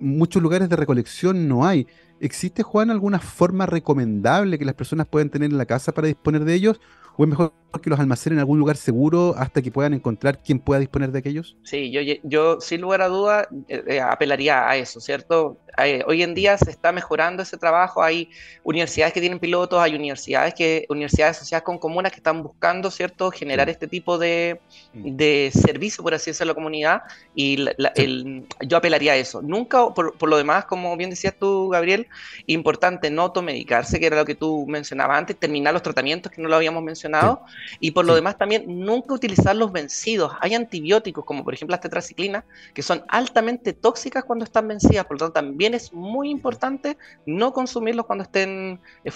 muchos 0.00 0.42
lugares 0.42 0.68
de 0.68 0.76
recolección 0.76 1.46
no 1.48 1.64
hay. 1.64 1.86
¿Existe, 2.20 2.62
Juan, 2.64 2.90
alguna 2.90 3.20
forma 3.20 3.66
recomendable 3.66 4.58
que 4.58 4.64
las 4.64 4.74
personas 4.74 5.06
puedan 5.06 5.30
tener 5.30 5.50
en 5.50 5.58
la 5.58 5.66
casa 5.66 5.92
para 5.92 6.08
disponer 6.08 6.44
de 6.44 6.54
ellos? 6.54 6.80
¿O 7.16 7.22
es 7.22 7.28
mejor 7.28 7.52
que 7.82 7.90
los 7.90 8.00
almacenen 8.00 8.38
en 8.38 8.40
algún 8.40 8.58
lugar 8.58 8.76
seguro 8.76 9.34
hasta 9.36 9.62
que 9.62 9.70
puedan 9.70 9.94
encontrar 9.94 10.42
quien 10.42 10.58
pueda 10.58 10.80
disponer 10.80 11.12
de 11.12 11.18
aquellos? 11.18 11.56
Sí, 11.62 11.90
yo, 11.90 12.00
yo 12.22 12.60
sin 12.60 12.80
lugar 12.80 13.02
a 13.02 13.08
duda 13.08 13.48
eh, 13.68 13.84
eh, 13.86 14.00
apelaría 14.00 14.68
a 14.68 14.76
eso, 14.76 15.00
¿cierto? 15.00 15.58
Eh, 15.78 16.04
hoy 16.06 16.22
en 16.22 16.34
día 16.34 16.56
se 16.58 16.70
está 16.70 16.92
mejorando 16.92 17.42
ese 17.42 17.56
trabajo, 17.56 18.02
hay 18.02 18.30
universidades 18.62 19.12
que 19.12 19.20
tienen 19.20 19.38
pilotos, 19.38 19.80
hay 19.80 19.94
universidades 19.94 20.54
que 20.54 20.86
universidades 20.88 21.38
asociadas 21.38 21.64
con 21.64 21.78
comunas 21.78 22.12
que 22.12 22.18
están 22.18 22.42
buscando, 22.42 22.90
¿cierto?, 22.90 23.30
generar 23.30 23.68
este 23.68 23.88
tipo 23.88 24.18
de, 24.18 24.60
mm. 24.92 25.16
de, 25.16 25.50
servicio, 25.52 26.02
por 26.04 26.14
así 26.14 26.30
decirlo, 26.30 26.50
a 26.50 26.52
la 26.52 26.54
comunidad, 26.54 27.02
y 27.34 27.66
el, 27.96 28.46
yo 28.60 28.76
apelaría 28.76 29.12
a 29.12 29.16
eso. 29.16 29.42
Nunca, 29.42 29.92
por, 29.94 30.16
por, 30.16 30.28
lo 30.28 30.36
demás, 30.36 30.66
como 30.66 30.96
bien 30.96 31.10
decías 31.10 31.34
tú, 31.38 31.68
Gabriel, 31.68 32.06
importante 32.46 33.10
no 33.10 33.22
automedicarse, 33.22 33.98
que 33.98 34.06
era 34.06 34.16
lo 34.16 34.24
que 34.24 34.34
tú 34.34 34.66
mencionabas 34.68 35.18
antes, 35.18 35.36
terminar 35.36 35.72
los 35.72 35.82
tratamientos, 35.82 36.30
que 36.30 36.40
no 36.40 36.48
lo 36.48 36.56
habíamos 36.56 36.82
mencionado, 36.82 37.42
y 37.80 37.90
por 37.90 38.04
lo 38.04 38.14
demás 38.14 38.38
también 38.38 38.64
nunca 38.66 39.14
utilizar 39.14 39.56
los 39.56 39.72
vencidos. 39.72 40.32
Hay 40.40 40.54
antibióticos, 40.54 41.24
como 41.24 41.44
por 41.44 41.54
ejemplo 41.54 41.72
las 41.72 41.80
tetraciclinas, 41.80 42.44
que 42.72 42.82
son 42.82 43.04
altamente 43.08 43.72
tóxicas 43.72 44.24
cuando 44.24 44.44
están 44.44 44.68
vencidas, 44.68 45.06
por 45.06 45.16
lo 45.16 45.18
tanto 45.18 45.34
también 45.34 45.63
es 45.72 45.92
muy 45.92 46.28
importante 46.28 46.98
no 47.24 47.52
consumirlos 47.52 48.04
cuando 48.04 48.24
estén 48.24 48.80
eh, 49.04 49.10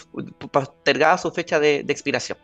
postergadas 0.51 1.23
su 1.23 1.31
fecha 1.31 1.61
de, 1.61 1.81
expiración. 1.81 2.39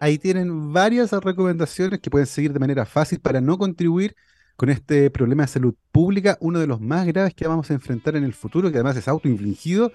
Ahí 0.00 0.18
tienen 0.18 0.72
varias 0.72 1.12
recomendaciones 1.12 2.00
que 2.00 2.10
pueden 2.10 2.26
seguir 2.26 2.52
de 2.52 2.58
manera 2.58 2.86
fácil 2.86 3.20
para 3.20 3.40
no 3.40 3.58
contribuir 3.58 4.16
con 4.56 4.70
este 4.70 5.10
problema 5.10 5.44
de 5.44 5.48
salud 5.48 5.74
pública, 5.92 6.36
uno 6.40 6.58
de 6.58 6.66
los 6.66 6.80
más 6.80 7.06
graves 7.06 7.34
que 7.34 7.46
vamos 7.46 7.70
a 7.70 7.74
enfrentar 7.74 8.16
en 8.16 8.24
el 8.24 8.34
futuro, 8.34 8.70
que 8.70 8.78
además 8.78 8.96
es 8.96 9.06
autoinfligido 9.06 9.92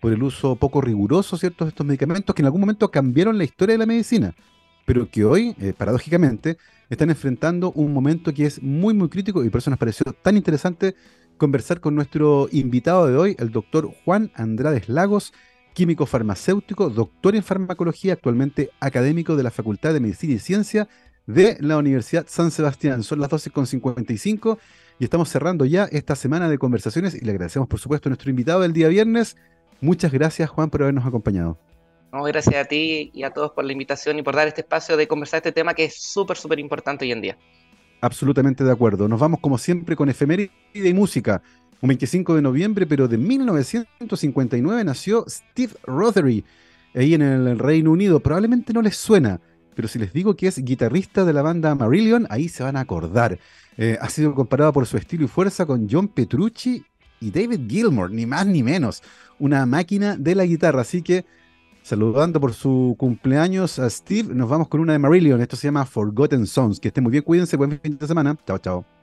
por 0.00 0.12
el 0.12 0.22
uso 0.22 0.54
poco 0.56 0.80
riguroso 0.80 1.36
¿cierto? 1.36 1.64
de 1.64 1.70
estos 1.70 1.86
medicamentos 1.86 2.34
que 2.34 2.42
en 2.42 2.46
algún 2.46 2.60
momento 2.60 2.90
cambiaron 2.90 3.38
la 3.38 3.44
historia 3.44 3.72
de 3.72 3.78
la 3.78 3.86
medicina, 3.86 4.34
pero 4.84 5.10
que 5.10 5.24
hoy, 5.24 5.56
eh, 5.58 5.72
paradójicamente, 5.76 6.58
están 6.90 7.10
enfrentando 7.10 7.72
un 7.72 7.92
momento 7.92 8.32
que 8.32 8.46
es 8.46 8.62
muy, 8.62 8.94
muy 8.94 9.08
crítico 9.08 9.44
y 9.44 9.50
por 9.50 9.58
eso 9.58 9.70
nos 9.70 9.78
pareció 9.78 10.12
tan 10.12 10.36
interesante 10.36 10.94
conversar 11.36 11.80
con 11.80 11.94
nuestro 11.94 12.48
invitado 12.52 13.06
de 13.06 13.16
hoy, 13.16 13.36
el 13.38 13.50
doctor 13.50 13.90
Juan 14.04 14.30
Andrades 14.34 14.88
Lagos, 14.88 15.32
químico 15.74 16.06
farmacéutico, 16.06 16.90
doctor 16.90 17.34
en 17.34 17.42
farmacología, 17.42 18.14
actualmente 18.14 18.70
académico 18.80 19.36
de 19.36 19.42
la 19.42 19.50
Facultad 19.50 19.92
de 19.92 20.00
Medicina 20.00 20.34
y 20.34 20.38
Ciencia 20.38 20.88
de 21.26 21.56
la 21.60 21.76
Universidad 21.76 22.26
San 22.28 22.50
Sebastián. 22.50 23.02
Son 23.02 23.20
las 23.20 23.30
12.55 23.30 24.58
y 24.98 25.04
estamos 25.04 25.28
cerrando 25.28 25.64
ya 25.64 25.84
esta 25.84 26.16
semana 26.16 26.48
de 26.48 26.58
conversaciones 26.58 27.14
y 27.14 27.24
le 27.24 27.32
agradecemos 27.32 27.68
por 27.68 27.80
supuesto 27.80 28.08
a 28.08 28.10
nuestro 28.10 28.30
invitado 28.30 28.60
del 28.60 28.72
día 28.72 28.88
viernes. 28.88 29.36
Muchas 29.80 30.12
gracias 30.12 30.50
Juan 30.50 30.70
por 30.70 30.82
habernos 30.82 31.06
acompañado 31.06 31.58
gracias 32.22 32.54
a 32.54 32.64
ti 32.64 33.10
y 33.12 33.24
a 33.24 33.30
todos 33.30 33.52
por 33.52 33.64
la 33.64 33.72
invitación 33.72 34.18
y 34.18 34.22
por 34.22 34.36
dar 34.36 34.46
este 34.46 34.60
espacio 34.60 34.96
de 34.96 35.08
conversar 35.08 35.38
este 35.38 35.52
tema 35.52 35.74
que 35.74 35.84
es 35.84 36.00
súper, 36.00 36.36
súper 36.36 36.60
importante 36.60 37.04
hoy 37.04 37.12
en 37.12 37.20
día. 37.20 37.38
Absolutamente 38.04 38.64
de 38.64 38.70
acuerdo. 38.70 39.08
Nos 39.08 39.18
vamos 39.18 39.40
como 39.40 39.56
siempre 39.56 39.96
con 39.96 40.10
efeméride 40.10 40.50
y 40.74 40.92
música. 40.92 41.40
Un 41.80 41.88
25 41.88 42.34
de 42.34 42.42
noviembre, 42.42 42.86
pero 42.86 43.08
de 43.08 43.16
1959 43.16 44.84
nació 44.84 45.24
Steve 45.26 45.72
Rothery, 45.84 46.44
ahí 46.94 47.14
en 47.14 47.22
el 47.22 47.58
Reino 47.58 47.92
Unido. 47.92 48.20
Probablemente 48.20 48.74
no 48.74 48.82
les 48.82 48.98
suena, 48.98 49.40
pero 49.74 49.88
si 49.88 49.98
les 49.98 50.12
digo 50.12 50.36
que 50.36 50.48
es 50.48 50.62
guitarrista 50.62 51.24
de 51.24 51.32
la 51.32 51.40
banda 51.40 51.74
Marillion, 51.74 52.26
ahí 52.28 52.50
se 52.50 52.62
van 52.62 52.76
a 52.76 52.80
acordar. 52.80 53.38
Eh, 53.78 53.96
ha 53.98 54.10
sido 54.10 54.34
comparado 54.34 54.74
por 54.74 54.84
su 54.84 54.98
estilo 54.98 55.24
y 55.24 55.28
fuerza 55.28 55.64
con 55.64 55.88
John 55.90 56.08
Petrucci 56.08 56.84
y 57.20 57.30
David 57.30 57.60
Gilmour, 57.66 58.10
ni 58.10 58.26
más 58.26 58.46
ni 58.46 58.62
menos. 58.62 59.02
Una 59.38 59.64
máquina 59.64 60.18
de 60.18 60.34
la 60.34 60.44
guitarra, 60.44 60.82
así 60.82 61.00
que 61.00 61.24
saludando 61.84 62.40
por 62.40 62.54
su 62.54 62.96
cumpleaños 62.98 63.78
a 63.78 63.88
Steve, 63.90 64.34
nos 64.34 64.48
vamos 64.48 64.68
con 64.68 64.80
una 64.80 64.94
de 64.94 64.98
Marillion. 64.98 65.40
Esto 65.40 65.54
se 65.54 65.68
llama 65.68 65.84
Forgotten 65.84 66.46
Songs. 66.46 66.80
Que 66.80 66.88
estén 66.88 67.04
muy 67.04 67.12
bien, 67.12 67.22
cuídense, 67.22 67.56
buen 67.56 67.78
fin 67.78 67.96
de 67.98 68.06
semana. 68.06 68.36
Chao, 68.46 68.58
chao. 68.58 68.93